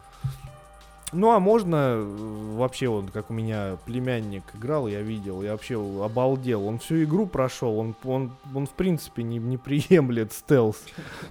Ну 1.15 1.31
а 1.31 1.39
можно 1.39 1.77
э, 1.77 2.55
вообще 2.57 2.89
вот 2.89 3.11
как 3.13 3.31
у 3.31 3.33
меня 3.33 3.79
племянник 3.87 4.43
играл, 4.55 4.89
я 4.89 5.01
видел, 5.01 5.43
я 5.43 5.53
вообще 5.53 5.77
обалдел. 5.77 6.67
Он 6.67 6.79
всю 6.79 7.05
игру 7.05 7.27
прошел, 7.27 7.79
он, 7.79 7.95
он, 8.05 8.33
он 8.55 8.67
в 8.67 8.73
принципе 8.73 9.23
не, 9.23 9.39
не 9.39 9.57
приемлет 9.57 10.33
стелс. 10.33 10.83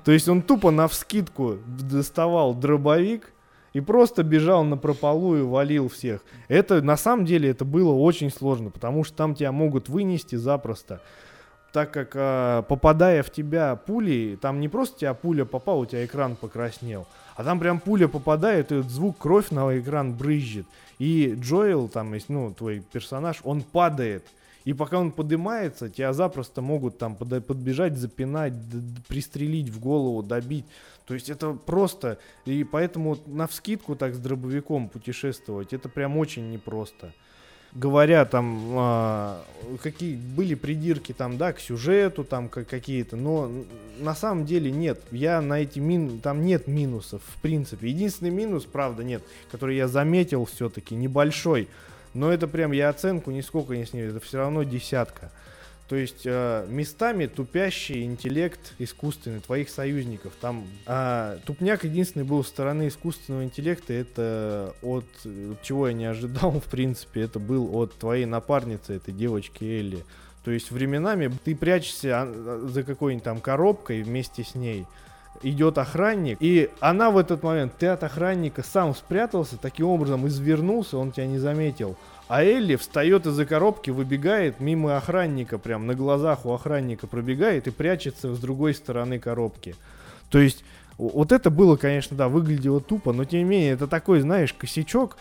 То 0.06 0.12
есть 0.12 0.28
он 0.30 0.42
тупо 0.42 0.72
на 0.72 0.88
вскидку 0.88 1.58
доставал 1.68 2.54
дробовик, 2.54 3.34
и 3.74 3.82
просто 3.82 4.24
бежал 4.24 4.64
на 4.64 4.78
прополу 4.78 5.36
и 5.36 5.42
валил 5.42 5.90
всех. 5.90 6.22
Это 6.48 6.82
на 6.82 6.96
самом 6.96 7.26
деле 7.26 7.50
это 7.50 7.66
было 7.66 7.92
очень 7.92 8.30
сложно, 8.30 8.70
потому 8.70 9.04
что 9.04 9.16
там 9.18 9.36
тебя 9.36 9.52
могут 9.52 9.90
вынести 9.90 10.36
запросто. 10.36 11.02
Так 11.72 11.92
как 11.92 12.12
а, 12.14 12.62
попадая 12.62 13.24
в 13.24 13.32
тебя 13.32 13.76
пулей, 13.76 14.36
там 14.36 14.60
не 14.60 14.70
просто 14.70 15.00
тебя 15.00 15.16
пуля 15.16 15.44
попала, 15.44 15.80
у 15.80 15.86
тебя 15.88 16.06
экран 16.06 16.36
покраснел, 16.36 17.08
а 17.36 17.44
там 17.44 17.60
прям 17.60 17.80
пуля 17.80 18.08
попадает, 18.08 18.72
и 18.72 18.82
звук 18.82 19.18
кровь 19.18 19.50
на 19.52 19.80
экран 19.80 20.14
брызжет. 20.14 20.66
И 21.00 21.36
Джоэл, 21.40 21.88
там, 21.90 22.14
ну, 22.28 22.54
твой 22.54 22.80
персонаж, 22.80 23.42
он 23.44 23.62
падает. 23.62 24.26
И 24.66 24.74
пока 24.74 24.98
он 24.98 25.12
поднимается, 25.12 25.90
тебя 25.90 26.14
запросто 26.14 26.62
могут 26.62 26.98
там 26.98 27.16
подбежать, 27.16 27.98
запинать, 27.98 28.54
пристрелить 29.08 29.70
в 29.70 29.80
голову, 29.80 30.24
добить. 30.24 30.66
То 31.06 31.14
есть 31.14 31.30
это 31.30 31.54
просто, 31.54 32.18
и 32.46 32.64
поэтому 32.64 33.18
на 33.26 33.48
вскидку 33.48 33.96
так 33.96 34.16
с 34.16 34.20
дробовиком 34.20 34.88
путешествовать, 34.88 35.74
это 35.74 35.90
прям 35.90 36.18
очень 36.18 36.50
непросто. 36.50 37.12
Говоря 37.76 38.26
там, 38.26 38.74
а, 38.76 39.44
какие 39.82 40.16
были 40.16 40.54
придирки 40.54 41.12
там, 41.12 41.38
да, 41.38 41.54
к 41.54 41.60
сюжету 41.60 42.24
там 42.24 42.48
какие-то, 42.48 43.16
но 43.16 43.52
на 44.00 44.14
самом 44.14 44.46
деле 44.46 44.70
нет. 44.70 45.02
Я 45.12 45.42
на 45.42 45.60
эти 45.60 45.80
мин, 45.80 46.20
там 46.20 46.46
нет 46.46 46.68
минусов 46.68 47.22
в 47.26 47.42
принципе. 47.42 47.90
Единственный 47.90 48.30
минус, 48.30 48.66
правда, 48.66 49.04
нет, 49.04 49.24
который 49.52 49.76
я 49.76 49.88
заметил 49.88 50.46
все-таки 50.46 50.94
небольшой, 50.94 51.68
но 52.14 52.32
это 52.32 52.48
прям 52.48 52.74
я 52.74 52.90
оценку 52.90 53.32
нисколько 53.32 53.76
не 53.76 53.86
снимаю, 53.86 54.12
это 54.12 54.20
все 54.20 54.38
равно 54.38 54.62
десятка. 54.64 55.32
То 55.88 55.98
есть 55.98 56.22
э, 56.26 56.66
местами 56.70 57.26
тупящий 57.26 58.04
интеллект 58.04 58.74
искусственный 58.80 59.42
твоих 59.42 59.70
союзников. 59.70 60.34
Там 60.40 60.66
э, 60.88 61.40
тупняк 61.46 61.84
единственный 61.84 62.24
был 62.24 62.44
со 62.44 62.50
стороны 62.50 62.88
искусственного 62.88 63.44
интеллекта. 63.44 63.94
Это 63.94 64.74
от 64.82 65.06
чего 65.62 65.88
я 65.88 65.94
не 65.94 66.06
ожидал, 66.06 66.52
в 66.66 66.66
принципе, 66.66 67.22
это 67.22 67.40
был 67.40 67.76
от 67.78 67.94
твоей 67.94 68.26
напарницы, 68.26 68.96
этой 68.96 69.14
девочки 69.14 69.66
Элли. 69.66 70.06
То 70.44 70.52
есть 70.52 70.72
временами 70.72 71.32
ты 71.44 71.56
прячешься 71.56 72.22
а, 72.22 72.68
за 72.68 72.84
какой-нибудь 72.84 73.24
там 73.24 73.40
коробкой 73.40 74.04
вместе 74.04 74.44
с 74.44 74.56
ней 74.56 74.86
идет 75.42 75.78
охранник, 75.78 76.38
и 76.40 76.70
она 76.80 77.12
в 77.12 77.18
этот 77.18 77.44
момент, 77.44 77.74
ты 77.78 77.88
от 77.88 78.04
охранника 78.04 78.64
сам 78.64 78.96
спрятался, 78.96 79.58
таким 79.58 79.88
образом 79.88 80.28
извернулся, 80.28 80.98
он 80.98 81.12
тебя 81.12 81.28
не 81.28 81.40
заметил. 81.40 81.98
А 82.28 82.44
Элли 82.44 82.76
встает 82.76 83.28
из-за 83.28 83.46
коробки, 83.46 83.90
выбегает 83.90 84.60
мимо 84.60 84.98
охранника, 84.98 85.58
прям 85.58 85.88
на 85.88 85.94
глазах 85.94 86.46
у 86.46 86.54
охранника 86.54 87.06
пробегает 87.06 87.68
и 87.68 87.72
прячется 87.72 88.34
с 88.34 88.40
другой 88.40 88.74
стороны 88.74 89.20
коробки. 89.20 89.76
То 90.30 90.40
есть 90.40 90.64
вот 90.98 91.32
это 91.32 91.50
было, 91.50 91.76
конечно, 91.76 92.16
да, 92.16 92.30
выглядело 92.30 92.80
тупо, 92.80 93.14
но 93.14 93.26
тем 93.26 93.40
не 93.40 93.46
менее, 93.46 93.74
это 93.74 93.88
такой, 93.88 94.22
знаешь, 94.22 94.54
косячок, 94.54 95.18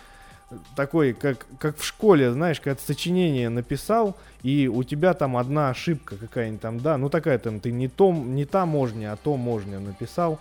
такой, 0.77 1.13
как, 1.13 1.47
как 1.59 1.79
в 1.79 1.85
школе, 1.85 2.33
знаешь, 2.33 2.61
когда 2.61 2.75
ты 2.75 2.83
сочинение 2.87 3.49
написал, 3.49 4.17
и 4.43 4.69
у 4.69 4.85
тебя 4.85 5.15
там 5.15 5.37
одна 5.37 5.71
ошибка 5.71 6.17
какая-нибудь 6.17 6.61
там, 6.61 6.81
да, 6.81 6.99
ну 6.99 7.09
такая 7.09 7.39
там, 7.39 7.61
ты 7.61 7.73
не, 7.73 7.89
том, 7.89 8.35
не 8.35 8.45
та 8.45 8.67
можня, 8.67 9.13
а 9.13 9.17
то 9.17 9.37
можня 9.37 9.81
написал, 9.81 10.39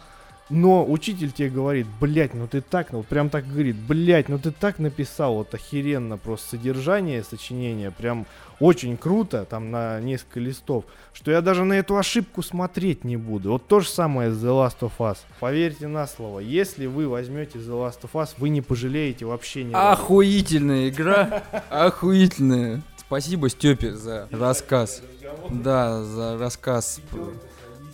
но 0.52 0.86
учитель 0.86 1.32
тебе 1.32 1.50
говорит, 1.50 1.88
блядь, 2.00 2.34
ну 2.34 2.48
ты 2.48 2.62
так, 2.62 2.92
ну 2.92 3.04
прям 3.04 3.30
так 3.30 3.48
говорит, 3.48 3.76
блядь, 3.76 4.30
ну 4.30 4.38
ты 4.38 4.52
так 4.52 4.80
написал, 4.80 5.36
вот 5.36 5.54
охеренно 5.54 6.18
просто 6.18 6.52
содержание 6.52 7.24
сочинения, 7.24 7.90
прям 7.90 8.26
очень 8.60 8.98
круто, 8.98 9.46
там 9.50 9.72
на 9.72 10.00
несколько 10.02 10.40
листов, 10.40 10.86
что 11.14 11.32
я 11.32 11.42
даже 11.42 11.64
на 11.64 11.74
эту 11.74 11.98
ошибку 11.98 12.44
смотреть 12.44 13.04
не 13.04 13.18
буду. 13.18 13.52
Вот 13.52 13.66
то 13.68 13.80
же 13.80 13.88
самое 13.88 14.32
с 14.32 14.44
The 14.44 14.50
Last 14.50 14.80
of 14.82 14.92
Us. 15.00 15.18
Поверьте 15.40 15.88
на 15.88 16.06
слово, 16.06 16.40
если 16.40 16.86
вы 16.86 17.08
возьмете 17.08 17.58
The 17.58 17.72
Last 17.72 18.02
of 18.04 18.12
Us, 18.14 18.32
вы 18.38 18.50
не 18.50 18.62
пожалеете 18.62 19.26
вообще 19.26 19.64
ни 19.64 19.74
Охуительная 19.74 20.90
игра, 20.90 21.44
охуительная. 21.70 22.82
Спасибо 22.98 23.50
Степе 23.50 23.94
за 23.94 24.28
рассказ. 24.32 25.02
Да, 25.50 26.04
за 26.04 26.38
рассказ 26.38 27.02
про, 27.10 27.34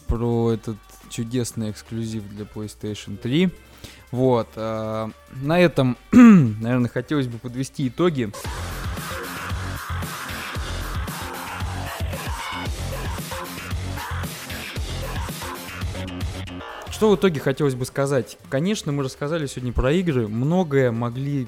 про 0.07 0.51
этот 0.51 0.77
чудесный 1.09 1.71
эксклюзив 1.71 2.27
для 2.29 2.45
PlayStation 2.45 3.17
3. 3.17 3.49
Вот. 4.11 4.47
Э, 4.55 5.09
на 5.33 5.59
этом, 5.59 5.97
наверное, 6.11 6.89
хотелось 6.89 7.27
бы 7.27 7.37
подвести 7.37 7.87
итоги. 7.87 8.31
Что 16.97 17.11
в 17.11 17.15
итоге 17.15 17.39
хотелось 17.39 17.75
бы 17.75 17.85
сказать? 17.85 18.39
Конечно, 18.49 18.91
мы 18.91 19.03
рассказали 19.03 19.45
сегодня 19.45 19.71
про 19.71 19.91
игры. 19.91 20.27
Многое 20.27 20.91
могли 20.91 21.47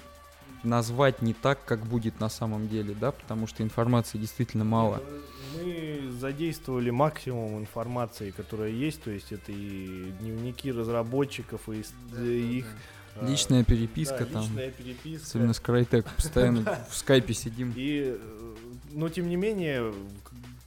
назвать 0.61 1.23
не 1.23 1.34
так, 1.34 1.65
как 1.65 1.86
будет 1.88 2.19
на 2.19 2.30
самом 2.30 2.68
деле, 2.68 2.94
да, 2.94 3.11
потому 3.11 3.48
что 3.48 3.64
информации 3.64 4.19
действительно 4.19 4.64
мало. 4.64 5.02
Мы 5.56 6.12
задействовали 6.20 6.90
максимум 6.90 7.60
информации, 7.60 8.32
которая 8.32 8.70
есть, 8.70 9.04
то 9.04 9.12
есть 9.12 9.32
это 9.32 9.52
и 9.52 10.12
дневники 10.20 10.72
разработчиков, 10.72 11.70
и 11.70 11.84
их 12.60 12.66
а, 13.16 13.28
Личная 13.28 13.64
переписка 13.64 14.26
да, 14.26 14.34
там. 14.34 14.44
Личная 14.44 14.72
переписка. 14.72 15.26
Особенно 15.26 15.54
с 15.54 15.60
Крайтек. 15.60 16.06
Постоянно 16.16 16.86
в 16.90 16.96
скайпе 16.96 17.34
сидим. 17.34 17.74
И, 17.76 18.18
но 18.92 19.10
тем 19.10 19.30
не 19.30 19.36
менее, 19.36 19.94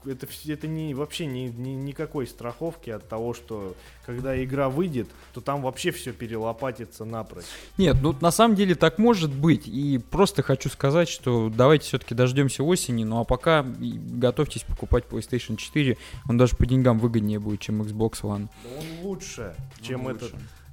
это, 0.06 0.26
это 0.46 0.66
не, 0.66 0.94
вообще 0.94 1.26
не, 1.26 1.48
не, 1.48 1.74
никакой 1.74 2.26
страховки 2.26 2.90
от 2.90 3.08
того, 3.08 3.34
что 3.34 3.74
когда 4.06 4.42
игра 4.42 4.68
выйдет, 4.68 5.08
то 5.32 5.40
там 5.40 5.62
вообще 5.62 5.90
все 5.90 6.12
перелопатится 6.12 7.04
напрочь. 7.04 7.44
Нет, 7.78 7.96
ну 8.02 8.14
на 8.20 8.30
самом 8.30 8.56
деле 8.56 8.74
так 8.74 8.98
может 8.98 9.32
быть. 9.32 9.66
И 9.66 9.98
просто 9.98 10.42
хочу 10.42 10.68
сказать, 10.68 11.08
что 11.08 11.50
давайте 11.54 11.86
все-таки 11.86 12.14
дождемся 12.14 12.62
осени. 12.62 13.04
Ну 13.04 13.20
а 13.20 13.24
пока 13.24 13.62
готовьтесь 13.62 14.62
покупать 14.62 15.04
PlayStation 15.08 15.56
4. 15.56 15.96
Он 16.28 16.38
даже 16.38 16.56
по 16.56 16.66
деньгам 16.66 16.98
выгоднее 16.98 17.38
будет, 17.38 17.60
чем 17.60 17.82
Xbox 17.82 18.22
One. 18.22 18.48
Да 18.64 18.70
он 18.78 19.06
лучше, 19.06 19.54
чем 19.80 20.06
он 20.06 20.16
этот 20.16 20.32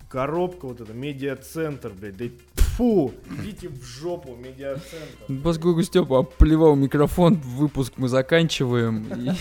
коробка 0.09 0.65
вот 0.65 0.81
эта, 0.81 0.93
медиацентр, 0.93 1.91
блядь, 1.93 2.17
да 2.17 2.25
фу, 2.79 3.13
идите 3.39 3.69
в 3.69 3.83
жопу, 3.83 4.35
медиацентр. 4.35 5.41
Поскольку 5.43 5.83
Степа 5.83 6.23
плевал 6.23 6.75
микрофон, 6.75 7.35
выпуск 7.35 7.93
мы 7.97 8.09
заканчиваем. 8.09 9.07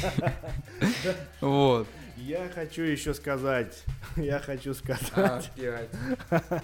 Вот. 1.41 1.87
Я 2.17 2.49
хочу 2.53 2.83
еще 2.83 3.15
сказать, 3.15 3.85
я 4.17 4.39
хочу 4.41 4.75
сказать. 4.75 5.51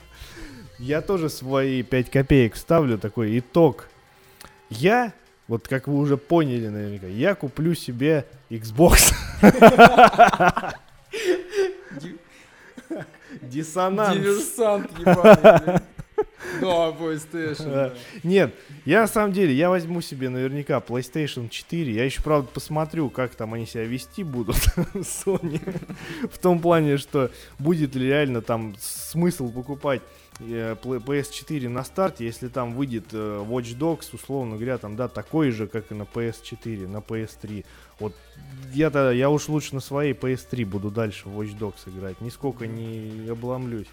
Я 0.79 1.01
тоже 1.01 1.31
свои 1.31 1.83
5 1.85 2.11
копеек 2.11 2.57
ставлю, 2.57 2.99
такой 2.99 3.39
итог. 3.39 3.89
Я, 4.69 5.13
вот 5.47 5.69
как 5.69 5.87
вы 5.87 5.97
уже 5.97 6.17
поняли 6.17 6.67
наверняка, 6.67 7.07
я 7.07 7.37
куплю 7.37 7.75
себе 7.75 8.27
Xbox. 8.51 9.15
Диссонанс. 13.49 14.17
Диверсант 14.17 14.91
ебаный, 14.99 15.81
Да, 16.61 16.91
PlayStation. 16.91 17.71
Да. 17.71 17.95
Нет, 18.23 18.55
я 18.85 19.03
на 19.03 19.07
самом 19.07 19.33
деле, 19.33 19.55
я 19.55 19.71
возьму 19.71 20.01
себе 20.01 20.29
наверняка 20.29 20.79
PlayStation 20.79 21.49
4. 21.49 21.93
Я 21.93 22.05
еще, 22.05 22.23
правда, 22.23 22.49
посмотрю, 22.53 23.11
как 23.11 23.35
там 23.35 23.55
они 23.55 23.67
себя 23.67 23.85
вести 23.85 24.23
будут, 24.23 24.57
Sony. 24.95 25.61
В 26.31 26.39
том 26.39 26.61
плане, 26.61 26.99
что 26.99 27.31
будет 27.59 27.95
ли 27.95 28.07
реально 28.07 28.43
там 28.43 28.75
смысл 28.79 29.51
покупать 29.51 30.03
PS4 30.41 31.69
на 31.69 31.85
старте, 31.85 32.25
если 32.25 32.49
там 32.49 32.75
выйдет 32.75 33.07
э, 33.13 33.45
Watch 33.49 33.77
Dogs, 33.79 34.09
условно 34.13 34.57
говоря, 34.57 34.79
там, 34.79 34.97
да, 34.97 35.09
такой 35.09 35.51
же, 35.51 35.67
как 35.67 35.93
и 35.93 35.95
на 35.95 36.03
PS4, 36.03 36.89
на 36.89 36.99
PS3. 36.99 37.65
Вот 38.01 38.15
я-то, 38.73 39.13
я 39.13 39.31
уж 39.31 39.49
лучше 39.49 39.75
на 39.75 39.81
своей 39.81 40.13
PS3 40.13 40.65
буду 40.65 40.91
дальше 40.91 41.29
в 41.29 41.41
Watch 41.41 41.57
Dogs 41.59 41.89
играть, 41.89 42.21
нисколько 42.21 42.67
не 42.67 43.29
обломлюсь. 43.29 43.89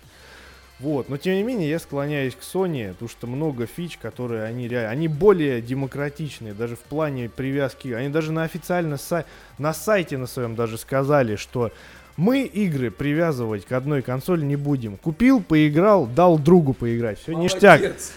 Вот, 0.80 1.10
но 1.10 1.18
тем 1.18 1.36
не 1.36 1.44
менее 1.44 1.70
я 1.70 1.78
склоняюсь 1.78 2.34
к 2.34 2.40
Sony, 2.40 2.94
потому 2.94 3.08
что 3.08 3.28
много 3.28 3.68
фич, 3.68 4.00
которые 4.00 4.44
они 4.46 4.68
реально, 4.68 4.90
они 4.90 5.08
более 5.08 5.62
демократичные, 5.62 6.56
даже 6.56 6.76
в 6.76 6.80
плане 6.80 7.30
привязки. 7.30 7.90
Они 7.90 8.10
даже 8.10 8.32
на 8.32 8.44
официально 8.44 8.96
сай- 8.96 9.26
на 9.60 9.74
сайте 9.76 10.18
на 10.18 10.26
своем 10.26 10.56
даже 10.56 10.80
сказали, 10.80 11.36
что 11.36 11.72
мы 12.18 12.44
игры 12.44 12.92
привязывать 12.92 13.66
к 13.66 13.72
одной 13.72 14.02
консоли 14.02 14.44
не 14.44 14.56
будем. 14.56 14.98
Купил, 14.98 15.42
поиграл, 15.42 16.06
дал 16.06 16.38
другу 16.38 16.74
поиграть. 16.74 17.20
Все 17.20 17.34
ништяк. 17.34 17.82
Молодец. 17.82 18.12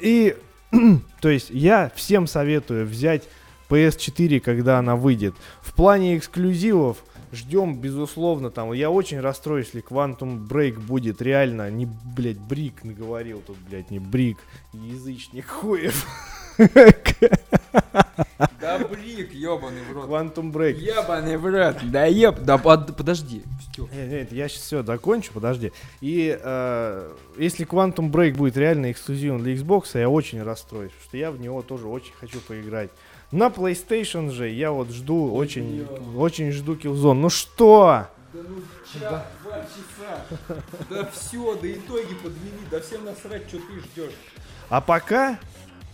И, 0.00 0.36
то 1.20 1.28
есть, 1.28 1.50
я 1.50 1.90
всем 1.94 2.26
советую 2.26 2.86
взять 2.86 3.24
PS4, 3.68 4.40
когда 4.40 4.78
она 4.78 4.96
выйдет. 4.96 5.34
В 5.62 5.72
плане 5.74 6.16
эксклюзивов 6.16 6.98
ждем, 7.32 7.78
безусловно, 7.80 8.50
там. 8.50 8.72
Я 8.72 8.90
очень 8.90 9.20
расстроюсь, 9.20 9.66
если 9.66 9.82
Quantum 9.82 10.46
Break 10.46 10.78
будет 10.80 11.22
реально, 11.22 11.70
не, 11.70 11.86
блядь, 11.86 12.38
Брик 12.38 12.84
наговорил 12.84 13.42
тут, 13.46 13.56
блядь, 13.68 13.90
не 13.90 13.98
Брик, 13.98 14.38
язычник 14.72 15.46
хуев. 15.46 16.06
Да 18.60 18.78
брик, 18.78 19.32
ебаный 19.32 19.82
в 19.82 19.92
рот. 19.92 20.08
Quantum 20.08 20.52
Break. 20.52 20.74
Ебаный 20.74 21.36
в 21.36 21.46
рот. 21.46 21.76
Да 21.90 22.04
еб. 22.06 22.40
Да 22.40 22.58
под- 22.58 22.96
подожди. 22.96 23.42
Нет, 23.78 24.10
нет, 24.10 24.32
я 24.32 24.48
сейчас 24.48 24.62
все 24.62 24.82
закончу, 24.82 25.32
подожди. 25.32 25.72
И 26.00 26.38
э, 26.40 27.12
если 27.38 27.66
Quantum 27.66 28.10
Break 28.10 28.34
будет 28.34 28.56
реально 28.56 28.92
эксклюзивом 28.92 29.42
для 29.42 29.54
Xbox, 29.54 29.98
я 29.98 30.08
очень 30.08 30.42
расстроюсь, 30.42 30.90
потому 30.90 31.08
что 31.08 31.16
я 31.16 31.30
в 31.30 31.40
него 31.40 31.62
тоже 31.62 31.86
очень 31.86 32.12
хочу 32.20 32.40
поиграть. 32.40 32.90
На 33.32 33.46
PlayStation 33.46 34.30
же 34.30 34.48
я 34.48 34.72
вот 34.72 34.90
жду, 34.90 35.32
очень, 35.32 35.86
очень 36.16 36.50
жду 36.52 36.74
Killzone. 36.74 37.14
Ну 37.14 37.30
что? 37.30 38.06
Да 38.32 38.40
ну 38.48 38.62
час, 38.92 39.22
два 39.42 39.58
часа. 39.60 40.58
Да 40.90 41.10
все, 41.12 41.54
да 41.56 41.72
итоги 41.72 42.14
подвели. 42.14 42.60
Да 42.70 42.80
всем 42.80 43.04
насрать, 43.04 43.48
что 43.48 43.58
ты 43.58 43.80
ждешь. 43.80 44.14
А 44.68 44.80
пока, 44.80 45.38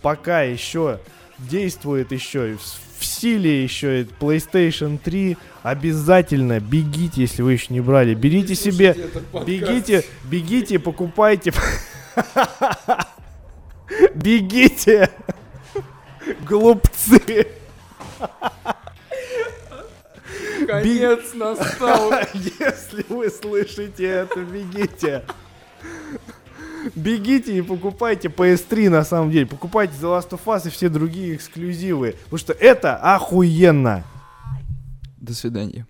пока 0.01 0.41
еще 0.41 0.99
действует 1.39 2.11
еще 2.11 2.57
в, 2.57 2.99
в 2.99 3.05
силе 3.05 3.63
еще 3.63 4.01
и 4.01 4.03
PlayStation 4.03 4.97
3, 4.97 5.37
обязательно 5.63 6.59
бегите, 6.59 7.21
если 7.21 7.41
вы 7.41 7.53
еще 7.53 7.73
не 7.73 7.81
брали, 7.81 8.13
берите 8.13 8.55
себе, 8.55 8.95
бегите, 9.45 10.03
бегите, 10.23 10.79
покупайте, 10.79 11.53
бегите, 14.15 15.09
глупцы. 16.45 17.47
Конец 20.67 21.33
настал. 21.33 22.11
Если 22.33 23.05
вы 23.07 23.29
слышите 23.29 24.05
это, 24.05 24.41
бегите. 24.41 25.23
Бегите 26.95 27.57
и 27.57 27.61
покупайте 27.61 28.27
PS3 28.27 28.89
на 28.89 29.03
самом 29.03 29.31
деле. 29.31 29.45
Покупайте 29.45 29.93
The 30.01 30.19
Last 30.19 30.29
of 30.29 30.41
Us 30.45 30.67
и 30.67 30.69
все 30.69 30.89
другие 30.89 31.35
эксклюзивы. 31.35 32.15
Потому 32.23 32.37
что 32.37 32.53
это 32.53 32.95
охуенно. 32.95 34.03
До 35.17 35.33
свидания. 35.33 35.85